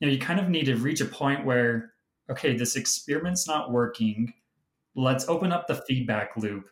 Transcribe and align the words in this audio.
you 0.00 0.06
know, 0.06 0.12
you 0.12 0.18
kind 0.18 0.40
of 0.40 0.48
need 0.48 0.64
to 0.64 0.76
reach 0.76 1.00
a 1.00 1.06
point 1.06 1.44
where, 1.44 1.92
okay, 2.30 2.56
this 2.56 2.76
experiment's 2.76 3.46
not 3.46 3.70
working. 3.70 4.32
Let's 4.94 5.28
open 5.28 5.52
up 5.52 5.66
the 5.66 5.76
feedback 5.86 6.36
loop. 6.36 6.68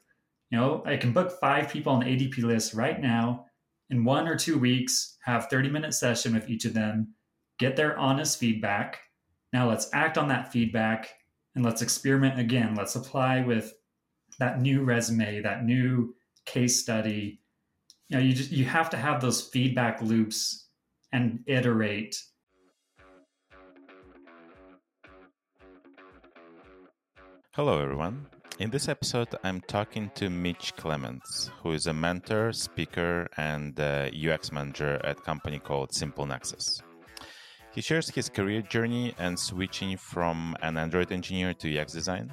You 0.51 0.58
know, 0.58 0.83
I 0.87 0.97
can 0.97 1.12
book 1.12 1.38
five 1.41 1.68
people 1.68 1.92
on 1.92 2.00
the 2.00 2.06
ADP 2.06 2.42
list 2.42 2.75
right 2.75 3.00
now 3.00 3.46
in 3.91 4.04
one 4.04 4.28
or 4.28 4.36
two 4.36 4.58
weeks, 4.58 5.17
have 5.25 5.49
30 5.49 5.70
minute 5.70 5.94
session 5.94 6.34
with 6.34 6.49
each 6.49 6.64
of 6.64 6.75
them, 6.75 7.14
get 7.58 7.76
their 7.76 7.99
honest 7.99 8.38
feedback. 8.38 9.00
Now 9.52 9.68
let's 9.68 9.88
act 9.92 10.18
on 10.18 10.29
that 10.29 10.52
feedback 10.52 11.14
and 11.54 11.64
let's 11.64 11.82
experiment 11.82 12.38
again. 12.38 12.74
Let's 12.74 12.96
apply 12.96 13.42
with 13.42 13.74
that 14.38 14.60
new 14.60 14.84
resume, 14.84 15.40
that 15.42 15.64
new 15.64 16.14
case 16.45 16.80
study. 16.80 17.40
You 18.08 18.16
know, 18.16 18.22
you 18.22 18.32
just 18.32 18.50
you 18.50 18.64
have 18.64 18.90
to 18.90 18.96
have 18.96 19.20
those 19.20 19.42
feedback 19.42 20.00
loops 20.02 20.68
and 21.12 21.40
iterate. 21.46 22.22
Hello 27.58 27.82
everyone. 27.82 28.25
In 28.61 28.71
this 28.71 28.86
episode, 28.86 29.35
I'm 29.43 29.61
talking 29.62 30.12
to 30.14 30.30
Mitch 30.30 30.76
Clements, 30.76 31.50
who 31.61 31.72
is 31.72 31.89
a 31.89 31.93
mentor, 31.93 32.53
speaker, 32.53 33.27
and 33.37 33.81
uh, 33.81 34.11
UX 34.15 34.53
manager 34.53 35.01
at 35.05 35.19
a 35.19 35.23
company 35.23 35.59
called 35.59 35.93
Simple 35.93 36.25
Nexus. 36.25 36.81
He 37.75 37.81
shares 37.81 38.09
his 38.11 38.29
career 38.29 38.62
journey 38.62 39.12
and 39.19 39.37
switching 39.37 39.97
from 39.97 40.55
an 40.62 40.77
Android 40.77 41.11
engineer 41.11 41.53
to 41.55 41.81
UX 41.81 41.93
design. 41.93 42.33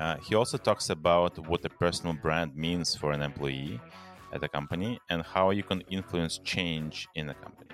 Uh, 0.00 0.16
he 0.16 0.34
also 0.34 0.58
talks 0.58 0.90
about 0.90 1.38
what 1.48 1.64
a 1.64 1.68
personal 1.68 2.14
brand 2.14 2.56
means 2.56 2.96
for 2.96 3.12
an 3.12 3.22
employee 3.22 3.78
at 4.32 4.42
a 4.42 4.48
company 4.48 4.98
and 5.08 5.22
how 5.22 5.50
you 5.50 5.62
can 5.62 5.82
influence 5.82 6.38
change 6.38 7.06
in 7.14 7.28
a 7.30 7.34
company. 7.34 7.70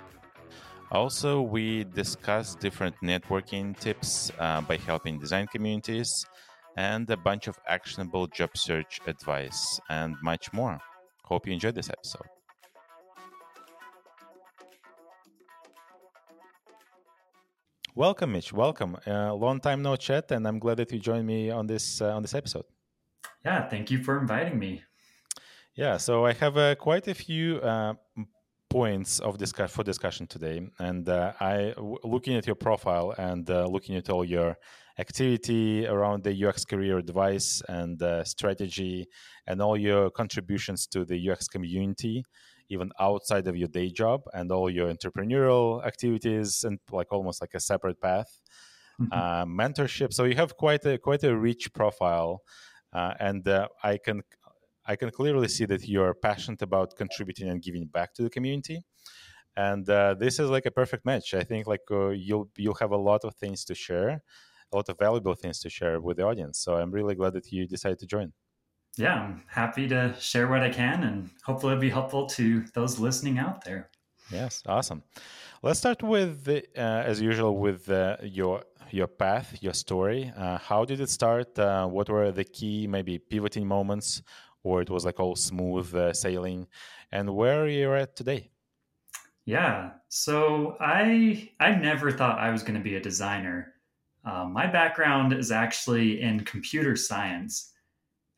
Also, 0.91 1.41
we 1.41 1.85
discuss 1.85 2.53
different 2.53 2.95
networking 3.01 3.75
tips 3.79 4.31
uh, 4.37 4.61
by 4.61 4.77
helping 4.77 5.17
design 5.17 5.47
communities 5.47 6.27
and 6.77 7.09
a 7.09 7.17
bunch 7.17 7.47
of 7.47 7.59
actionable 7.67 8.27
job 8.27 8.57
search 8.57 8.99
advice 9.07 9.79
and 9.89 10.15
much 10.21 10.51
more. 10.53 10.79
Hope 11.23 11.47
you 11.47 11.53
enjoyed 11.53 11.75
this 11.75 11.89
episode. 11.89 12.27
Welcome, 17.95 18.31
Mitch. 18.31 18.51
Welcome. 18.51 18.97
Uh, 19.05 19.33
long 19.35 19.59
time 19.59 19.83
no 19.83 19.95
chat, 19.95 20.31
and 20.31 20.47
I'm 20.47 20.57
glad 20.57 20.77
that 20.77 20.91
you 20.91 20.99
joined 20.99 21.27
me 21.27 21.51
on 21.51 21.67
this 21.67 22.01
uh, 22.01 22.15
on 22.15 22.23
this 22.23 22.33
episode. 22.33 22.65
Yeah, 23.45 23.67
thank 23.69 23.91
you 23.91 24.03
for 24.03 24.19
inviting 24.19 24.57
me. 24.57 24.81
Yeah, 25.75 25.97
so 25.97 26.25
I 26.25 26.33
have 26.33 26.57
uh, 26.57 26.73
quite 26.75 27.07
a 27.07 27.13
few 27.13 27.57
uh, 27.57 27.93
points 28.69 29.19
of 29.19 29.37
discuss 29.37 29.71
for 29.71 29.83
discussion 29.83 30.25
today, 30.25 30.67
and 30.79 31.07
uh, 31.07 31.33
I 31.39 31.73
w- 31.75 31.99
looking 32.03 32.35
at 32.35 32.47
your 32.47 32.55
profile 32.55 33.13
and 33.17 33.47
uh, 33.47 33.67
looking 33.67 33.95
at 33.95 34.09
all 34.09 34.25
your 34.25 34.57
activity 34.99 35.87
around 35.87 36.23
the 36.23 36.45
UX 36.45 36.65
career 36.65 36.97
advice 36.97 37.61
and 37.67 38.01
strategy, 38.25 39.07
and 39.47 39.61
all 39.61 39.77
your 39.77 40.09
contributions 40.11 40.87
to 40.87 41.05
the 41.05 41.29
UX 41.29 41.47
community 41.47 42.23
even 42.69 42.89
outside 42.99 43.45
of 43.47 43.55
your 43.57 43.67
day 43.67 43.89
job 43.89 44.21
and 44.33 44.51
all 44.51 44.69
your 44.69 44.91
entrepreneurial 44.91 45.85
activities 45.85 46.63
and 46.63 46.79
like 46.91 47.11
almost 47.11 47.41
like 47.41 47.53
a 47.53 47.59
separate 47.59 47.99
path. 48.01 48.39
Mm-hmm. 49.01 49.11
uh, 49.11 49.45
mentorship. 49.45 50.13
So 50.13 50.25
you 50.25 50.35
have 50.35 50.55
quite 50.55 50.85
a 50.85 50.99
quite 50.99 51.23
a 51.23 51.35
rich 51.35 51.73
profile 51.73 52.43
uh, 52.93 53.13
and 53.19 53.47
uh, 53.47 53.67
i 53.81 53.97
can 53.97 54.21
i 54.85 54.95
can 54.95 55.09
clearly 55.09 55.47
see 55.47 55.65
that 55.65 55.87
you're 55.87 56.13
passionate 56.13 56.61
about 56.61 56.95
contributing 56.95 57.49
and 57.49 57.59
giving 57.59 57.87
back 57.87 58.13
to 58.13 58.21
the 58.21 58.29
community. 58.29 58.83
And 59.55 59.87
uh, 59.89 60.13
this 60.13 60.37
is 60.39 60.49
like 60.49 60.67
a 60.67 60.71
perfect 60.71 61.05
match. 61.05 61.33
I 61.33 61.43
think 61.43 61.65
like 61.65 61.81
uh, 61.89 62.09
you'll 62.09 62.49
you'll 62.55 62.81
have 62.83 62.91
a 62.91 62.97
lot 62.97 63.21
of 63.23 63.33
things 63.35 63.65
to 63.65 63.73
share 63.73 64.21
a 64.73 64.75
lot 64.75 64.89
of 64.89 64.97
valuable 64.97 65.35
things 65.35 65.59
to 65.59 65.69
share 65.69 66.01
with 66.01 66.17
the 66.17 66.23
audience 66.23 66.59
so 66.59 66.75
i'm 66.75 66.91
really 66.91 67.15
glad 67.15 67.33
that 67.33 67.51
you 67.51 67.67
decided 67.67 67.99
to 67.99 68.07
join 68.07 68.33
yeah, 68.97 69.15
I'm 69.15 69.43
happy 69.47 69.87
to 69.87 70.15
share 70.19 70.47
what 70.47 70.61
I 70.61 70.69
can 70.69 71.03
and 71.03 71.29
hopefully 71.43 71.73
it'll 71.73 71.81
be 71.81 71.89
helpful 71.89 72.27
to 72.27 72.61
those 72.73 72.99
listening 72.99 73.39
out 73.39 73.63
there. 73.65 73.89
Yes, 74.31 74.63
awesome. 74.67 75.03
Let's 75.61 75.79
start 75.79 76.03
with, 76.03 76.45
the, 76.45 76.63
uh, 76.77 77.03
as 77.03 77.21
usual, 77.21 77.57
with 77.57 77.89
uh, 77.89 78.17
your 78.21 78.63
your 78.91 79.07
path, 79.07 79.57
your 79.61 79.73
story. 79.73 80.31
Uh, 80.35 80.57
how 80.57 80.85
did 80.85 80.99
it 81.01 81.09
start? 81.09 81.57
Uh, 81.57 81.87
what 81.87 82.09
were 82.09 82.31
the 82.31 82.43
key, 82.43 82.85
maybe 82.87 83.17
pivoting 83.17 83.65
moments, 83.67 84.21
or 84.63 84.81
it 84.81 84.89
was 84.89 85.05
like 85.05 85.19
all 85.19 85.35
smooth 85.35 85.93
uh, 85.95 86.13
sailing? 86.13 86.67
And 87.11 87.35
where 87.35 87.63
are 87.63 87.67
you 87.67 87.93
at 87.93 88.15
today? 88.15 88.51
Yeah, 89.45 89.93
so 90.09 90.77
I 90.79 91.51
I 91.59 91.75
never 91.75 92.11
thought 92.11 92.39
I 92.39 92.51
was 92.51 92.63
going 92.63 92.75
to 92.75 92.83
be 92.83 92.95
a 92.95 93.01
designer. 93.01 93.72
Uh, 94.25 94.45
my 94.45 94.67
background 94.67 95.33
is 95.33 95.51
actually 95.51 96.21
in 96.21 96.45
computer 96.45 96.95
science. 96.95 97.71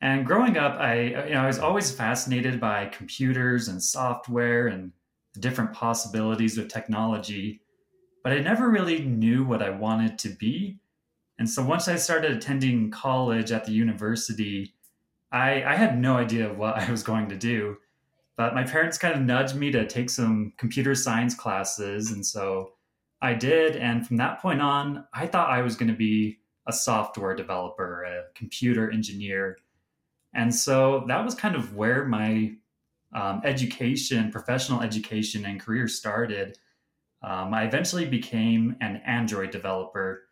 And 0.00 0.26
growing 0.26 0.58
up, 0.58 0.78
I 0.78 1.02
you 1.02 1.34
know 1.34 1.42
I 1.42 1.46
was 1.46 1.58
always 1.58 1.90
fascinated 1.90 2.60
by 2.60 2.86
computers 2.86 3.68
and 3.68 3.82
software 3.82 4.66
and 4.66 4.92
the 5.34 5.40
different 5.40 5.72
possibilities 5.72 6.58
of 6.58 6.68
technology, 6.68 7.60
but 8.22 8.32
I 8.32 8.40
never 8.40 8.68
really 8.68 9.04
knew 9.04 9.44
what 9.44 9.62
I 9.62 9.70
wanted 9.70 10.18
to 10.20 10.30
be. 10.30 10.80
And 11.38 11.48
so 11.48 11.62
once 11.62 11.88
I 11.88 11.96
started 11.96 12.32
attending 12.32 12.90
college 12.90 13.52
at 13.52 13.64
the 13.64 13.72
university, 13.72 14.74
I, 15.30 15.62
I 15.62 15.76
had 15.76 15.98
no 15.98 16.16
idea 16.16 16.50
of 16.50 16.56
what 16.56 16.76
I 16.80 16.90
was 16.90 17.02
going 17.02 17.28
to 17.28 17.36
do. 17.36 17.76
But 18.36 18.54
my 18.54 18.64
parents 18.64 18.98
kind 18.98 19.14
of 19.14 19.22
nudged 19.22 19.54
me 19.54 19.70
to 19.72 19.86
take 19.86 20.10
some 20.10 20.52
computer 20.58 20.94
science 20.94 21.34
classes. 21.34 22.10
And 22.10 22.24
so 22.24 22.72
I 23.26 23.34
did. 23.34 23.76
And 23.76 24.06
from 24.06 24.18
that 24.18 24.40
point 24.40 24.62
on, 24.62 25.04
I 25.12 25.26
thought 25.26 25.50
I 25.50 25.62
was 25.62 25.74
going 25.74 25.90
to 25.90 25.96
be 25.96 26.38
a 26.68 26.72
software 26.72 27.34
developer, 27.34 28.04
a 28.04 28.22
computer 28.34 28.90
engineer. 28.90 29.58
And 30.32 30.54
so 30.54 31.04
that 31.08 31.24
was 31.24 31.34
kind 31.34 31.56
of 31.56 31.74
where 31.74 32.04
my 32.04 32.52
um, 33.14 33.40
education, 33.44 34.30
professional 34.30 34.80
education, 34.80 35.44
and 35.44 35.60
career 35.60 35.88
started. 35.88 36.58
Um, 37.22 37.52
I 37.52 37.64
eventually 37.64 38.04
became 38.04 38.76
an 38.80 39.02
Android 39.04 39.50
developer. 39.50 40.22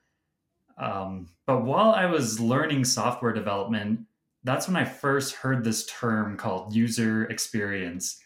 Um, 0.79 1.29
but 1.47 1.65
while 1.65 1.93
I 1.93 2.07
was 2.07 2.39
learning 2.39 2.85
software 2.85 3.33
development, 3.33 4.01
that's 4.45 4.69
when 4.69 4.77
I 4.77 4.85
first 4.85 5.35
heard 5.35 5.65
this 5.65 5.87
term 5.87 6.37
called 6.37 6.75
user 6.75 7.25
experience. 7.25 8.21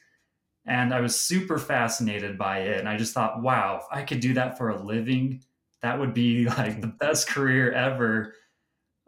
And 0.68 0.92
I 0.92 1.00
was 1.00 1.18
super 1.18 1.58
fascinated 1.58 2.36
by 2.36 2.58
it. 2.58 2.78
And 2.78 2.88
I 2.88 2.98
just 2.98 3.14
thought, 3.14 3.42
wow, 3.42 3.80
if 3.80 3.86
I 3.90 4.02
could 4.02 4.20
do 4.20 4.34
that 4.34 4.58
for 4.58 4.68
a 4.68 4.80
living, 4.80 5.42
that 5.80 5.98
would 5.98 6.12
be 6.12 6.44
like 6.58 6.82
the 6.82 6.88
best 6.88 7.28
career 7.28 7.72
ever. 7.72 8.34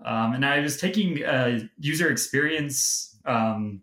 Um, 0.03 0.33
and 0.33 0.45
I 0.45 0.61
was 0.61 0.79
taking 0.79 1.23
a 1.23 1.69
user 1.79 2.11
experience 2.11 3.19
um, 3.27 3.83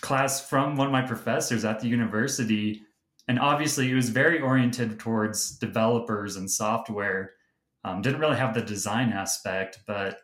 class 0.00 0.48
from 0.48 0.76
one 0.76 0.86
of 0.86 0.92
my 0.92 1.02
professors 1.02 1.66
at 1.66 1.80
the 1.80 1.88
university. 1.88 2.80
And 3.28 3.38
obviously, 3.38 3.90
it 3.90 3.94
was 3.94 4.08
very 4.08 4.40
oriented 4.40 4.98
towards 4.98 5.58
developers 5.58 6.36
and 6.36 6.50
software. 6.50 7.32
Um, 7.84 8.00
didn't 8.00 8.20
really 8.20 8.38
have 8.38 8.54
the 8.54 8.62
design 8.62 9.10
aspect, 9.10 9.80
but 9.86 10.20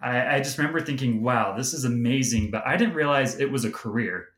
I, 0.00 0.36
I 0.36 0.38
just 0.38 0.58
remember 0.58 0.80
thinking, 0.80 1.24
wow, 1.24 1.56
this 1.56 1.74
is 1.74 1.84
amazing. 1.84 2.52
But 2.52 2.64
I 2.64 2.76
didn't 2.76 2.94
realize 2.94 3.40
it 3.40 3.50
was 3.50 3.64
a 3.64 3.70
career. 3.70 4.28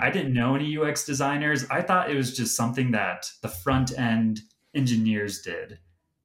I 0.00 0.10
didn't 0.10 0.32
know 0.32 0.54
any 0.54 0.78
UX 0.78 1.04
designers. 1.04 1.66
I 1.70 1.82
thought 1.82 2.10
it 2.10 2.16
was 2.16 2.36
just 2.36 2.56
something 2.56 2.90
that 2.92 3.30
the 3.42 3.48
front 3.48 3.96
end 3.98 4.40
engineers 4.74 5.42
did. 5.42 5.78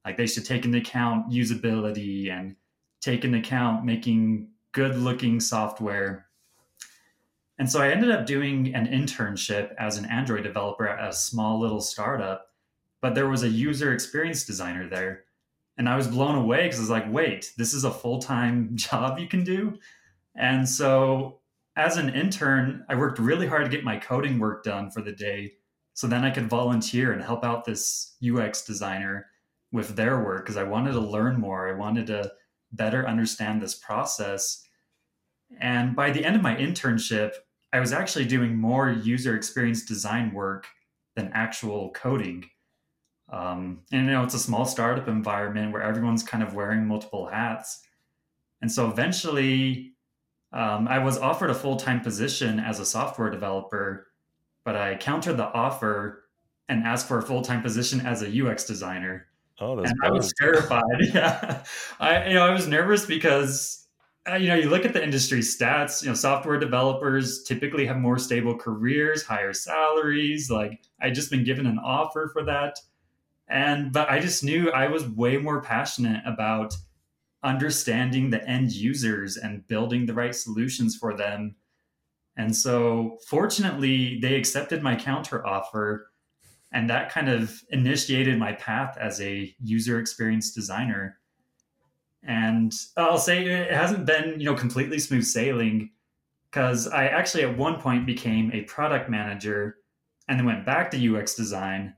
Like 0.04 0.16
they 0.16 0.26
should 0.26 0.46
take 0.46 0.64
into 0.64 0.78
account 0.78 1.30
usability 1.30 2.30
and 2.30 2.56
take 3.00 3.24
into 3.24 3.38
account 3.38 3.84
making 3.84 4.48
good 4.72 4.96
looking 4.96 5.40
software. 5.40 6.26
And 7.58 7.70
so 7.70 7.80
I 7.80 7.90
ended 7.90 8.10
up 8.10 8.26
doing 8.26 8.74
an 8.74 8.86
internship 8.86 9.74
as 9.78 9.96
an 9.96 10.04
Android 10.06 10.44
developer 10.44 10.88
at 10.88 11.08
a 11.08 11.12
small 11.12 11.58
little 11.58 11.80
startup, 11.80 12.48
but 13.00 13.14
there 13.14 13.28
was 13.28 13.42
a 13.42 13.48
user 13.48 13.92
experience 13.92 14.44
designer 14.44 14.88
there. 14.88 15.24
And 15.78 15.88
I 15.88 15.96
was 15.96 16.08
blown 16.08 16.36
away 16.36 16.62
because 16.62 16.78
I 16.78 16.82
was 16.82 16.90
like, 16.90 17.12
wait, 17.12 17.52
this 17.58 17.74
is 17.74 17.84
a 17.84 17.90
full 17.90 18.20
time 18.20 18.70
job 18.74 19.18
you 19.18 19.26
can 19.26 19.44
do. 19.44 19.78
And 20.34 20.68
so 20.68 21.40
as 21.76 21.98
an 21.98 22.14
intern, 22.14 22.84
I 22.88 22.94
worked 22.94 23.18
really 23.18 23.46
hard 23.46 23.64
to 23.64 23.70
get 23.70 23.84
my 23.84 23.98
coding 23.98 24.38
work 24.38 24.64
done 24.64 24.90
for 24.90 25.02
the 25.02 25.12
day. 25.12 25.52
So 25.92 26.06
then 26.06 26.24
I 26.24 26.30
could 26.30 26.48
volunteer 26.48 27.12
and 27.12 27.22
help 27.22 27.44
out 27.44 27.64
this 27.64 28.16
UX 28.26 28.64
designer 28.64 29.26
with 29.72 29.94
their 29.94 30.22
work 30.24 30.44
because 30.44 30.56
I 30.56 30.62
wanted 30.62 30.92
to 30.92 31.00
learn 31.00 31.38
more. 31.38 31.68
I 31.68 31.78
wanted 31.78 32.06
to 32.08 32.32
better 32.72 33.06
understand 33.06 33.60
this 33.60 33.74
process. 33.74 34.62
And 35.60 35.94
by 35.94 36.10
the 36.10 36.24
end 36.24 36.36
of 36.36 36.42
my 36.42 36.56
internship, 36.56 37.32
I 37.72 37.80
was 37.80 37.92
actually 37.92 38.24
doing 38.24 38.56
more 38.56 38.90
user 38.90 39.36
experience 39.36 39.84
design 39.84 40.32
work 40.32 40.66
than 41.14 41.30
actual 41.34 41.90
coding. 41.92 42.48
Um, 43.30 43.82
and 43.92 44.06
you 44.06 44.12
know, 44.12 44.24
it's 44.24 44.34
a 44.34 44.38
small 44.38 44.64
startup 44.64 45.08
environment 45.08 45.72
where 45.72 45.82
everyone's 45.82 46.22
kind 46.22 46.42
of 46.42 46.54
wearing 46.54 46.86
multiple 46.86 47.26
hats. 47.26 47.80
And 48.62 48.70
so 48.70 48.88
eventually, 48.88 49.95
um, 50.56 50.88
I 50.88 51.00
was 51.00 51.18
offered 51.18 51.50
a 51.50 51.54
full 51.54 51.76
time 51.76 52.00
position 52.00 52.58
as 52.58 52.80
a 52.80 52.86
software 52.86 53.28
developer, 53.28 54.06
but 54.64 54.74
I 54.74 54.96
countered 54.96 55.36
the 55.36 55.52
offer 55.52 56.24
and 56.70 56.82
asked 56.82 57.06
for 57.06 57.18
a 57.18 57.22
full 57.22 57.42
time 57.42 57.62
position 57.62 58.00
as 58.00 58.22
a 58.22 58.42
UX 58.42 58.64
designer. 58.64 59.26
Oh, 59.60 59.76
that's 59.76 59.90
and 59.90 60.00
I 60.02 60.10
was 60.10 60.32
terrified. 60.40 60.82
Yeah, 61.12 61.62
I 62.00 62.28
you 62.28 62.34
know 62.34 62.46
I 62.46 62.52
was 62.52 62.66
nervous 62.66 63.04
because 63.04 63.86
uh, 64.26 64.36
you 64.36 64.48
know 64.48 64.54
you 64.54 64.70
look 64.70 64.86
at 64.86 64.94
the 64.94 65.04
industry 65.04 65.40
stats. 65.40 66.02
You 66.02 66.08
know, 66.08 66.14
software 66.14 66.58
developers 66.58 67.42
typically 67.42 67.84
have 67.84 67.98
more 67.98 68.18
stable 68.18 68.56
careers, 68.56 69.22
higher 69.22 69.52
salaries. 69.52 70.50
Like 70.50 70.80
I 71.02 71.10
just 71.10 71.30
been 71.30 71.44
given 71.44 71.66
an 71.66 71.78
offer 71.78 72.30
for 72.32 72.42
that, 72.44 72.78
and 73.46 73.92
but 73.92 74.10
I 74.10 74.20
just 74.20 74.42
knew 74.42 74.70
I 74.70 74.88
was 74.88 75.06
way 75.06 75.36
more 75.36 75.60
passionate 75.60 76.22
about 76.24 76.74
understanding 77.42 78.30
the 78.30 78.46
end 78.48 78.72
users 78.72 79.36
and 79.36 79.66
building 79.68 80.06
the 80.06 80.14
right 80.14 80.34
solutions 80.34 80.96
for 80.96 81.16
them. 81.16 81.56
And 82.36 82.54
so, 82.54 83.18
fortunately, 83.28 84.18
they 84.20 84.34
accepted 84.34 84.82
my 84.82 84.94
counter 84.94 85.46
offer 85.46 86.10
and 86.72 86.90
that 86.90 87.10
kind 87.10 87.28
of 87.28 87.62
initiated 87.70 88.38
my 88.38 88.52
path 88.52 88.96
as 89.00 89.20
a 89.20 89.54
user 89.62 89.98
experience 89.98 90.52
designer 90.52 91.18
and 92.22 92.72
i'll 92.96 93.18
say 93.18 93.44
it 93.44 93.72
hasn't 93.72 94.04
been 94.04 94.38
you 94.38 94.44
know 94.44 94.54
completely 94.54 94.98
smooth 94.98 95.24
sailing 95.24 95.90
because 96.50 96.88
i 96.88 97.06
actually 97.06 97.44
at 97.44 97.56
one 97.56 97.80
point 97.80 98.04
became 98.04 98.50
a 98.52 98.62
product 98.62 99.08
manager 99.08 99.76
and 100.28 100.38
then 100.38 100.46
went 100.46 100.66
back 100.66 100.90
to 100.90 101.16
ux 101.16 101.34
design 101.34 101.94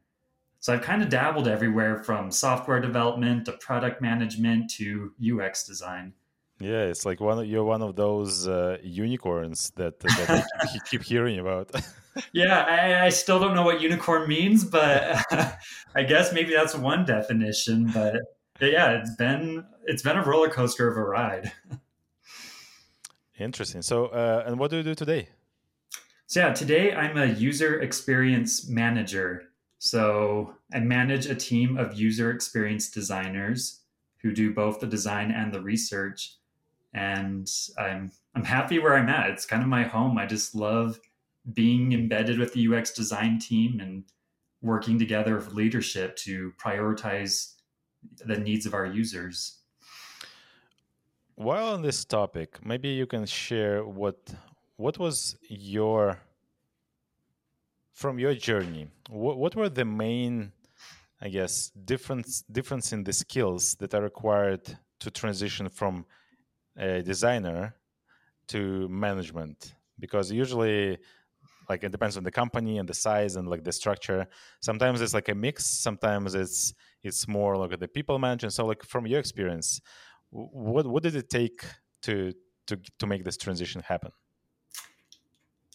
so 0.60 0.72
i've 0.72 0.82
kind 0.82 1.02
of 1.02 1.08
dabbled 1.08 1.48
everywhere 1.48 2.02
from 2.02 2.30
software 2.30 2.80
development 2.80 3.44
to 3.44 3.52
product 3.52 4.00
management 4.00 4.70
to 4.70 5.12
ux 5.32 5.64
design 5.64 6.12
yeah 6.60 6.82
it's 6.82 7.06
like 7.06 7.20
one 7.20 7.38
of, 7.38 7.46
you're 7.46 7.64
one 7.64 7.82
of 7.82 7.96
those 7.96 8.46
uh, 8.48 8.76
unicorns 8.82 9.70
that, 9.76 9.98
that 10.00 10.46
keep, 10.72 10.84
keep 10.90 11.02
hearing 11.02 11.38
about 11.38 11.70
yeah, 12.32 12.64
I, 12.64 13.06
I, 13.06 13.08
still 13.10 13.38
don't 13.38 13.54
know 13.54 13.62
what 13.62 13.80
unicorn 13.80 14.28
means, 14.28 14.64
but 14.64 15.22
I 15.94 16.02
guess 16.02 16.32
maybe 16.32 16.52
that's 16.52 16.74
one 16.74 17.04
definition. 17.04 17.90
But 17.92 18.16
yeah, 18.60 18.98
it's 18.98 19.14
been 19.16 19.64
it's 19.84 20.02
been 20.02 20.16
a 20.16 20.24
roller 20.24 20.48
coaster 20.48 20.90
of 20.90 20.96
a 20.96 21.02
ride. 21.02 21.52
Interesting. 23.38 23.82
So, 23.82 24.06
uh, 24.06 24.44
and 24.46 24.58
what 24.58 24.70
do 24.70 24.78
you 24.78 24.82
do 24.82 24.94
today? 24.94 25.28
So 26.26 26.40
yeah, 26.40 26.52
today 26.52 26.92
I'm 26.92 27.16
a 27.16 27.26
user 27.26 27.80
experience 27.80 28.68
manager. 28.68 29.47
So 29.78 30.54
I 30.72 30.80
manage 30.80 31.26
a 31.26 31.34
team 31.34 31.76
of 31.76 31.94
user 31.94 32.30
experience 32.30 32.90
designers 32.90 33.80
who 34.20 34.32
do 34.32 34.52
both 34.52 34.80
the 34.80 34.86
design 34.86 35.30
and 35.30 35.52
the 35.52 35.60
research. 35.60 36.36
And 36.94 37.48
I'm 37.78 38.10
I'm 38.34 38.44
happy 38.44 38.78
where 38.78 38.96
I'm 38.96 39.08
at. 39.08 39.30
It's 39.30 39.46
kind 39.46 39.62
of 39.62 39.68
my 39.68 39.84
home. 39.84 40.18
I 40.18 40.26
just 40.26 40.54
love 40.54 41.00
being 41.54 41.92
embedded 41.92 42.38
with 42.38 42.52
the 42.52 42.66
UX 42.68 42.92
design 42.92 43.38
team 43.38 43.80
and 43.80 44.04
working 44.62 44.98
together 44.98 45.36
with 45.36 45.54
leadership 45.54 46.16
to 46.16 46.52
prioritize 46.58 47.54
the 48.24 48.38
needs 48.38 48.66
of 48.66 48.74
our 48.74 48.86
users. 48.86 49.58
While 51.36 51.74
on 51.74 51.82
this 51.82 52.04
topic, 52.04 52.58
maybe 52.64 52.88
you 52.88 53.06
can 53.06 53.24
share 53.26 53.84
what 53.84 54.18
what 54.76 54.98
was 54.98 55.36
your 55.48 56.18
from 57.98 58.20
your 58.20 58.34
journey. 58.34 58.86
What 59.10 59.38
what 59.38 59.56
were 59.56 59.68
the 59.68 59.84
main, 59.84 60.52
I 61.20 61.28
guess, 61.36 61.70
difference 61.92 62.42
difference 62.42 62.92
in 62.92 63.02
the 63.02 63.12
skills 63.12 63.74
that 63.80 63.92
are 63.92 64.02
required 64.02 64.62
to 65.00 65.10
transition 65.10 65.68
from 65.68 66.06
a 66.76 67.02
designer 67.02 67.74
to 68.52 68.88
management? 68.88 69.74
Because 69.98 70.30
usually 70.30 70.98
like 71.68 71.82
it 71.82 71.90
depends 71.90 72.16
on 72.16 72.22
the 72.22 72.30
company 72.30 72.78
and 72.78 72.88
the 72.88 72.94
size 72.94 73.34
and 73.36 73.48
like 73.52 73.62
the 73.62 73.72
structure 73.72 74.26
sometimes 74.60 75.02
it's 75.02 75.12
like 75.12 75.28
a 75.28 75.34
mix 75.34 75.66
sometimes 75.66 76.34
it's 76.34 76.72
it's 77.02 77.28
more 77.28 77.58
like 77.58 77.78
the 77.78 77.86
people 77.96 78.18
management 78.18 78.54
so 78.54 78.64
like 78.64 78.82
from 78.82 79.06
your 79.06 79.20
experience 79.20 79.82
what 80.30 80.86
what 80.86 81.02
did 81.02 81.14
it 81.14 81.28
take 81.28 81.60
to 82.00 82.32
to 82.66 82.78
to 82.98 83.06
make 83.06 83.22
this 83.22 83.36
transition 83.36 83.82
happen 83.82 84.10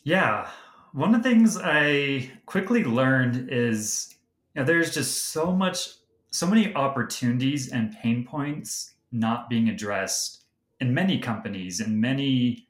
yeah 0.04 0.50
one 0.94 1.14
of 1.14 1.22
the 1.22 1.30
things 1.30 1.58
i 1.62 2.30
quickly 2.46 2.84
learned 2.84 3.50
is 3.52 4.16
you 4.56 4.62
know, 4.62 4.66
there's 4.66 4.94
just 4.94 5.26
so 5.26 5.52
much 5.52 5.90
so 6.32 6.48
many 6.48 6.74
opportunities 6.76 7.72
and 7.72 7.96
pain 8.02 8.26
points 8.26 8.94
not 9.12 9.50
being 9.50 9.70
addressed 9.70 10.46
in 10.80 10.94
many 10.94 11.20
companies 11.20 11.80
in 11.80 12.00
many 12.00 12.68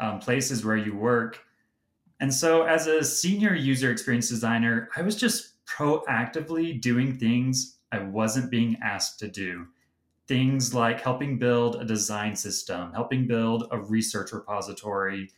um, 0.00 0.18
places 0.18 0.64
where 0.64 0.76
you 0.76 0.94
work 0.94 1.46
and 2.20 2.32
so, 2.32 2.62
as 2.62 2.86
a 2.86 3.04
senior 3.04 3.54
user 3.54 3.90
experience 3.90 4.28
designer, 4.28 4.88
I 4.96 5.02
was 5.02 5.16
just 5.16 5.64
proactively 5.66 6.80
doing 6.80 7.18
things 7.18 7.76
I 7.92 7.98
wasn't 7.98 8.50
being 8.50 8.76
asked 8.82 9.18
to 9.20 9.28
do. 9.28 9.66
Things 10.26 10.74
like 10.74 11.00
helping 11.00 11.38
build 11.38 11.76
a 11.76 11.84
design 11.84 12.34
system, 12.34 12.92
helping 12.92 13.26
build 13.26 13.68
a 13.70 13.78
research 13.78 14.32
repository, 14.32 15.30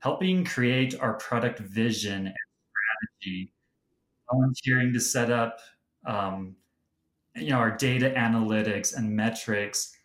helping 0.00 0.44
create 0.44 0.98
our 1.00 1.14
product 1.14 1.58
vision 1.58 2.26
and 2.26 2.36
strategy, 3.20 3.52
volunteering 4.30 4.92
to 4.92 5.00
set 5.00 5.30
up 5.30 5.58
um, 6.06 6.56
you 7.34 7.50
know, 7.50 7.58
our 7.58 7.76
data 7.76 8.12
analytics 8.16 8.96
and 8.96 9.14
metrics. 9.14 9.96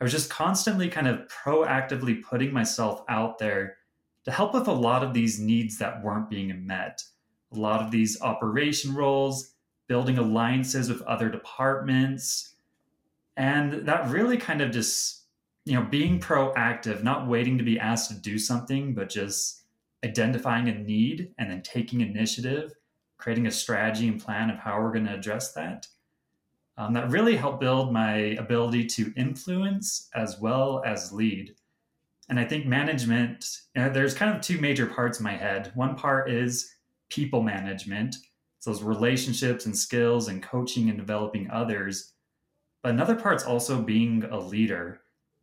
I 0.00 0.04
was 0.04 0.12
just 0.12 0.30
constantly 0.30 0.88
kind 0.88 1.08
of 1.08 1.26
proactively 1.26 2.22
putting 2.22 2.52
myself 2.52 3.02
out 3.08 3.38
there 3.38 3.78
to 4.24 4.30
help 4.30 4.54
with 4.54 4.68
a 4.68 4.72
lot 4.72 5.02
of 5.02 5.14
these 5.14 5.40
needs 5.40 5.78
that 5.78 6.02
weren't 6.02 6.30
being 6.30 6.66
met. 6.66 7.02
A 7.52 7.58
lot 7.58 7.82
of 7.82 7.90
these 7.90 8.20
operation 8.20 8.94
roles, 8.94 9.54
building 9.88 10.18
alliances 10.18 10.88
with 10.88 11.02
other 11.02 11.30
departments. 11.30 12.54
And 13.36 13.86
that 13.86 14.08
really 14.08 14.36
kind 14.36 14.60
of 14.60 14.70
just, 14.70 15.17
you 15.68 15.74
know, 15.74 15.84
being 15.84 16.18
proactive, 16.18 17.02
not 17.02 17.28
waiting 17.28 17.58
to 17.58 17.64
be 17.64 17.78
asked 17.78 18.10
to 18.10 18.16
do 18.16 18.38
something, 18.38 18.94
but 18.94 19.10
just 19.10 19.64
identifying 20.02 20.68
a 20.68 20.74
need 20.74 21.34
and 21.38 21.50
then 21.50 21.60
taking 21.60 22.00
initiative, 22.00 22.72
creating 23.18 23.46
a 23.46 23.50
strategy 23.50 24.08
and 24.08 24.22
plan 24.22 24.48
of 24.48 24.58
how 24.58 24.80
we're 24.80 24.92
going 24.92 25.04
to 25.04 25.14
address 25.14 25.52
that. 25.52 25.86
Um, 26.78 26.94
that 26.94 27.10
really 27.10 27.36
helped 27.36 27.60
build 27.60 27.92
my 27.92 28.14
ability 28.38 28.86
to 28.86 29.12
influence 29.16 30.08
as 30.14 30.40
well 30.40 30.82
as 30.86 31.12
lead. 31.12 31.54
And 32.30 32.40
I 32.40 32.44
think 32.44 32.64
management, 32.64 33.44
you 33.74 33.82
know, 33.82 33.90
there's 33.90 34.14
kind 34.14 34.34
of 34.34 34.40
two 34.40 34.58
major 34.58 34.86
parts 34.86 35.18
in 35.18 35.24
my 35.24 35.36
head. 35.36 35.72
One 35.74 35.96
part 35.96 36.30
is 36.30 36.72
people 37.10 37.42
management, 37.42 38.16
so 38.60 38.70
those 38.70 38.82
relationships 38.82 39.66
and 39.66 39.76
skills 39.76 40.28
and 40.28 40.42
coaching 40.42 40.88
and 40.88 40.98
developing 40.98 41.50
others. 41.50 42.14
But 42.82 42.92
another 42.92 43.16
part's 43.16 43.44
also 43.44 43.82
being 43.82 44.24
a 44.24 44.38
leader, 44.38 45.00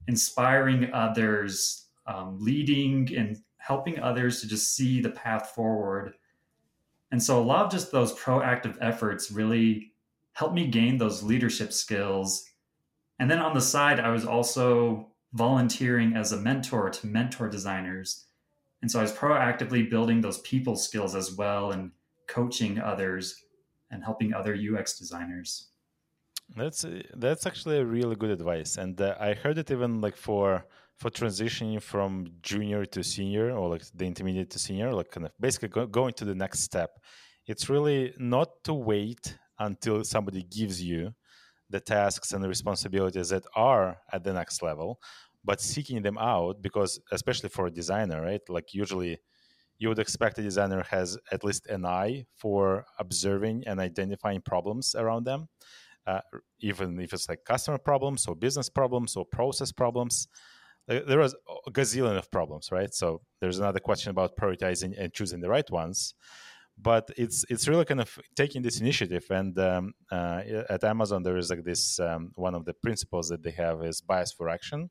inspiring 0.07 0.91
others, 0.93 1.87
um, 2.07 2.37
leading 2.39 3.15
and 3.15 3.37
helping 3.57 3.99
others 3.99 4.41
to 4.41 4.47
just 4.47 4.75
see 4.75 5.01
the 5.01 5.09
path 5.09 5.51
forward. 5.55 6.13
And 7.11 7.21
so 7.21 7.39
a 7.39 7.43
lot 7.43 7.65
of 7.65 7.71
just 7.71 7.91
those 7.91 8.13
proactive 8.13 8.77
efforts 8.81 9.31
really 9.31 9.93
helped 10.33 10.53
me 10.53 10.67
gain 10.67 10.97
those 10.97 11.23
leadership 11.23 11.73
skills. 11.73 12.45
And 13.19 13.31
then 13.31 13.39
on 13.39 13.53
the 13.53 13.61
side, 13.61 13.99
I 13.99 14.09
was 14.09 14.25
also 14.25 15.11
volunteering 15.33 16.15
as 16.15 16.31
a 16.31 16.37
mentor 16.37 16.89
to 16.89 17.07
mentor 17.07 17.49
designers. 17.49 18.25
And 18.81 18.91
so 18.91 18.99
I 18.99 19.03
was 19.03 19.13
proactively 19.13 19.89
building 19.89 20.21
those 20.21 20.39
people 20.41 20.75
skills 20.75 21.15
as 21.15 21.33
well 21.35 21.71
and 21.71 21.91
coaching 22.27 22.79
others 22.79 23.43
and 23.91 24.03
helping 24.03 24.33
other 24.33 24.55
UX 24.55 24.97
designers. 24.97 25.69
That's 26.49 26.85
that's 27.15 27.45
actually 27.47 27.79
a 27.79 27.85
really 27.85 28.15
good 28.15 28.29
advice, 28.29 28.77
and 28.77 28.99
uh, 29.01 29.15
I 29.19 29.33
heard 29.33 29.57
it 29.57 29.71
even 29.71 29.99
like 29.99 30.15
for 30.15 30.65
for 30.95 31.09
transitioning 31.09 31.81
from 31.81 32.27
junior 32.41 32.85
to 32.85 33.03
senior 33.03 33.51
or 33.51 33.67
like 33.69 33.83
the 33.93 34.05
intermediate 34.05 34.51
to 34.51 34.59
senior, 34.59 34.93
like 34.93 35.09
kind 35.11 35.25
of 35.25 35.31
basically 35.39 35.69
go, 35.69 35.87
going 35.87 36.13
to 36.13 36.23
the 36.25 36.35
next 36.35 36.59
step. 36.59 36.91
It's 37.47 37.67
really 37.69 38.13
not 38.19 38.63
to 38.65 38.73
wait 38.73 39.37
until 39.59 40.03
somebody 40.03 40.43
gives 40.43 40.81
you 40.81 41.13
the 41.69 41.79
tasks 41.79 42.31
and 42.33 42.43
the 42.43 42.47
responsibilities 42.47 43.29
that 43.29 43.43
are 43.55 43.97
at 44.13 44.23
the 44.23 44.33
next 44.33 44.61
level, 44.61 44.99
but 45.43 45.61
seeking 45.61 46.03
them 46.03 46.17
out 46.17 46.61
because 46.61 46.99
especially 47.11 47.49
for 47.49 47.67
a 47.67 47.71
designer 47.71 48.21
right 48.21 48.41
like 48.49 48.73
usually 48.73 49.19
you 49.77 49.89
would 49.89 49.99
expect 49.99 50.37
a 50.39 50.41
designer 50.41 50.83
has 50.89 51.17
at 51.31 51.43
least 51.43 51.67
an 51.67 51.85
eye 51.85 52.25
for 52.35 52.85
observing 52.99 53.63
and 53.67 53.79
identifying 53.79 54.41
problems 54.41 54.95
around 54.95 55.25
them 55.25 55.47
uh, 56.07 56.21
even 56.59 56.99
if 56.99 57.13
it's 57.13 57.27
like 57.29 57.43
customer 57.45 57.77
problems 57.77 58.27
or 58.27 58.35
business 58.35 58.69
problems 58.69 59.15
or 59.15 59.25
process 59.25 59.71
problems 59.71 60.27
there 60.87 61.17
was 61.17 61.35
a 61.67 61.71
gazillion 61.71 62.17
of 62.17 62.29
problems 62.29 62.71
right 62.71 62.93
so 62.93 63.21
there's 63.41 63.57
another 63.57 63.79
question 63.79 64.11
about 64.11 64.35
prioritizing 64.37 64.93
and 64.99 65.13
choosing 65.13 65.39
the 65.41 65.49
right 65.49 65.69
ones 65.71 66.13
but 66.77 67.09
it's 67.17 67.43
it's 67.49 67.67
really 67.67 67.85
kind 67.85 68.01
of 68.01 68.19
taking 68.35 68.61
this 68.61 68.79
initiative 68.79 69.25
and 69.31 69.57
um, 69.57 69.93
uh, 70.11 70.41
at 70.69 70.83
amazon 70.83 71.23
there 71.23 71.37
is 71.37 71.49
like 71.49 71.63
this 71.63 71.99
um, 71.99 72.31
one 72.35 72.53
of 72.53 72.65
the 72.65 72.73
principles 72.73 73.29
that 73.29 73.41
they 73.41 73.51
have 73.51 73.83
is 73.83 73.99
bias 74.01 74.31
for 74.31 74.47
action 74.47 74.89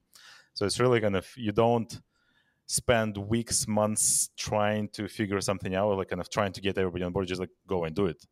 so 0.55 0.67
it's 0.67 0.81
really 0.81 1.01
kind 1.01 1.17
of 1.17 1.29
you 1.37 1.53
don't 1.53 2.01
spend 2.67 3.17
weeks, 3.17 3.67
months 3.69 4.31
trying 4.37 4.89
to 4.91 5.09
figure 5.09 5.41
something 5.41 5.75
out, 5.75 5.97
like 5.97 6.09
kind 6.09 6.21
of 6.21 6.31
trying 6.31 6.53
to 6.53 6.61
get 6.61 6.79
everybody 6.79 7.05
on 7.05 7.13
board. 7.13 7.27
Just 7.27 7.41
like 7.41 7.51
go 7.67 7.85
and 7.85 7.95
do 7.95 8.07
it. 8.07 8.25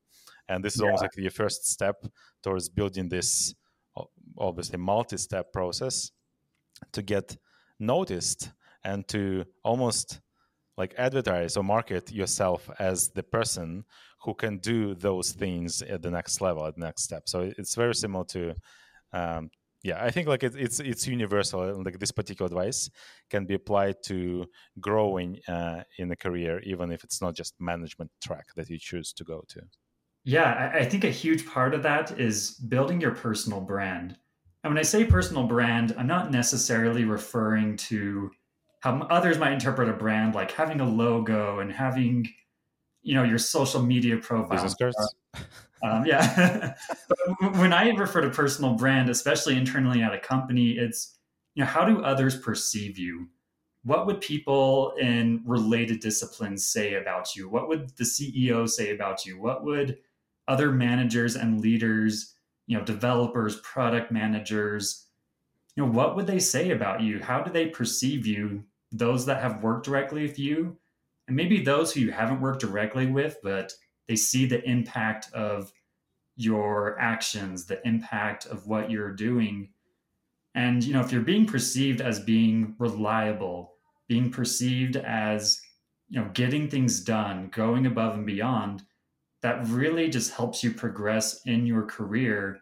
And 0.48 0.64
this 0.64 0.74
is 0.74 0.80
yeah. 0.80 0.86
almost 0.86 1.02
like 1.02 1.12
the 1.12 1.28
first 1.28 1.68
step 1.68 2.04
towards 2.42 2.68
building 2.68 3.08
this 3.08 3.54
obviously 4.38 4.78
multi-step 4.78 5.52
process 5.52 6.10
to 6.92 7.02
get 7.02 7.36
noticed 7.78 8.50
and 8.84 9.06
to 9.08 9.44
almost 9.64 10.20
like 10.76 10.94
advertise 10.96 11.56
or 11.56 11.62
market 11.62 12.10
yourself 12.10 12.70
as 12.78 13.10
the 13.10 13.22
person 13.22 13.84
who 14.22 14.34
can 14.34 14.58
do 14.58 14.94
those 14.94 15.32
things 15.32 15.82
at 15.82 16.02
the 16.02 16.10
next 16.10 16.40
level 16.40 16.66
at 16.66 16.74
the 16.74 16.80
next 16.80 17.02
step 17.02 17.28
so 17.28 17.52
it's 17.58 17.74
very 17.74 17.94
similar 17.94 18.24
to 18.24 18.54
um, 19.12 19.50
yeah 19.82 20.02
i 20.02 20.10
think 20.10 20.26
like 20.26 20.42
it, 20.42 20.54
it's 20.56 20.80
it's 20.80 21.06
universal 21.06 21.82
like 21.84 21.98
this 21.98 22.12
particular 22.12 22.46
advice 22.46 22.88
can 23.30 23.44
be 23.44 23.54
applied 23.54 23.96
to 24.02 24.46
growing 24.80 25.38
uh, 25.48 25.82
in 25.98 26.10
a 26.10 26.16
career 26.16 26.60
even 26.60 26.90
if 26.90 27.04
it's 27.04 27.20
not 27.20 27.34
just 27.34 27.54
management 27.60 28.10
track 28.22 28.46
that 28.56 28.70
you 28.70 28.78
choose 28.78 29.12
to 29.12 29.24
go 29.24 29.44
to 29.48 29.60
yeah 30.24 30.70
I, 30.74 30.80
I 30.80 30.84
think 30.84 31.04
a 31.04 31.10
huge 31.10 31.46
part 31.46 31.74
of 31.74 31.82
that 31.82 32.18
is 32.18 32.52
building 32.52 33.00
your 33.00 33.12
personal 33.12 33.60
brand 33.60 34.16
and 34.64 34.72
when 34.72 34.78
i 34.78 34.82
say 34.82 35.04
personal 35.04 35.44
brand 35.44 35.94
i'm 35.98 36.06
not 36.06 36.30
necessarily 36.30 37.04
referring 37.04 37.76
to 37.76 38.30
how 38.80 39.00
others 39.10 39.38
might 39.38 39.52
interpret 39.52 39.88
a 39.88 39.92
brand 39.92 40.34
like 40.34 40.52
having 40.52 40.80
a 40.80 40.88
logo 40.88 41.60
and 41.60 41.72
having 41.72 42.26
you 43.02 43.14
know 43.14 43.24
your 43.24 43.38
social 43.38 43.82
media 43.82 44.16
profile 44.16 44.74
cards 44.78 45.14
um, 45.82 46.06
yeah. 46.06 46.74
when 47.40 47.72
I 47.72 47.90
refer 47.90 48.20
to 48.20 48.30
personal 48.30 48.74
brand, 48.74 49.10
especially 49.10 49.56
internally 49.56 50.02
at 50.02 50.14
a 50.14 50.18
company, 50.18 50.72
it's 50.72 51.18
you 51.54 51.64
know 51.64 51.70
how 51.70 51.84
do 51.84 52.02
others 52.02 52.38
perceive 52.38 52.98
you? 52.98 53.28
What 53.84 54.06
would 54.06 54.20
people 54.20 54.94
in 55.00 55.42
related 55.44 56.00
disciplines 56.00 56.66
say 56.66 56.94
about 56.94 57.34
you? 57.34 57.48
What 57.48 57.68
would 57.68 57.96
the 57.96 58.04
CEO 58.04 58.68
say 58.68 58.94
about 58.94 59.26
you? 59.26 59.40
What 59.40 59.64
would 59.64 59.98
other 60.48 60.72
managers 60.72 61.36
and 61.36 61.60
leaders, 61.60 62.34
you 62.66 62.76
know, 62.76 62.84
developers, 62.84 63.60
product 63.60 64.10
managers, 64.10 65.06
you 65.76 65.84
know, 65.84 65.90
what 65.90 66.16
would 66.16 66.26
they 66.26 66.38
say 66.38 66.70
about 66.70 67.00
you? 67.00 67.20
How 67.20 67.42
do 67.42 67.50
they 67.50 67.66
perceive 67.66 68.26
you? 68.26 68.64
Those 68.90 69.24
that 69.26 69.40
have 69.40 69.62
worked 69.62 69.86
directly 69.86 70.22
with 70.22 70.38
you, 70.38 70.76
and 71.26 71.36
maybe 71.36 71.62
those 71.62 71.92
who 71.92 72.00
you 72.00 72.12
haven't 72.12 72.40
worked 72.40 72.60
directly 72.60 73.06
with, 73.06 73.38
but 73.42 73.72
they 74.06 74.16
see 74.16 74.44
the 74.44 74.62
impact 74.68 75.32
of 75.32 75.72
your 76.36 76.98
actions, 77.00 77.64
the 77.64 77.86
impact 77.86 78.46
of 78.46 78.66
what 78.66 78.90
you're 78.90 79.12
doing. 79.12 79.70
And 80.54 80.84
you 80.84 80.92
know, 80.92 81.00
if 81.00 81.10
you're 81.10 81.22
being 81.22 81.46
perceived 81.46 82.00
as 82.02 82.20
being 82.20 82.74
reliable, 82.78 83.72
being 84.08 84.30
perceived 84.30 84.96
as 84.96 85.60
you 86.10 86.20
know, 86.20 86.28
getting 86.34 86.68
things 86.68 87.00
done, 87.00 87.48
going 87.48 87.86
above 87.86 88.14
and 88.14 88.26
beyond, 88.26 88.82
that 89.42 89.66
really 89.68 90.08
just 90.08 90.32
helps 90.32 90.62
you 90.64 90.72
progress 90.72 91.42
in 91.44 91.66
your 91.66 91.82
career. 91.82 92.60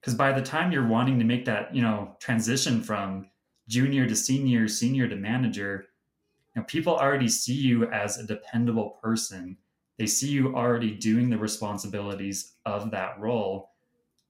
Because 0.00 0.14
by 0.14 0.32
the 0.32 0.42
time 0.42 0.72
you're 0.72 0.86
wanting 0.86 1.18
to 1.18 1.24
make 1.24 1.44
that, 1.44 1.74
you 1.74 1.82
know, 1.82 2.16
transition 2.20 2.82
from 2.82 3.30
junior 3.68 4.06
to 4.06 4.16
senior, 4.16 4.68
senior 4.68 5.08
to 5.08 5.16
manager, 5.16 5.86
you 6.54 6.60
know, 6.60 6.66
people 6.66 6.96
already 6.96 7.28
see 7.28 7.54
you 7.54 7.90
as 7.90 8.18
a 8.18 8.26
dependable 8.26 8.98
person. 9.02 9.56
They 9.98 10.06
see 10.06 10.28
you 10.28 10.54
already 10.54 10.92
doing 10.92 11.30
the 11.30 11.38
responsibilities 11.38 12.54
of 12.64 12.90
that 12.92 13.18
role 13.18 13.70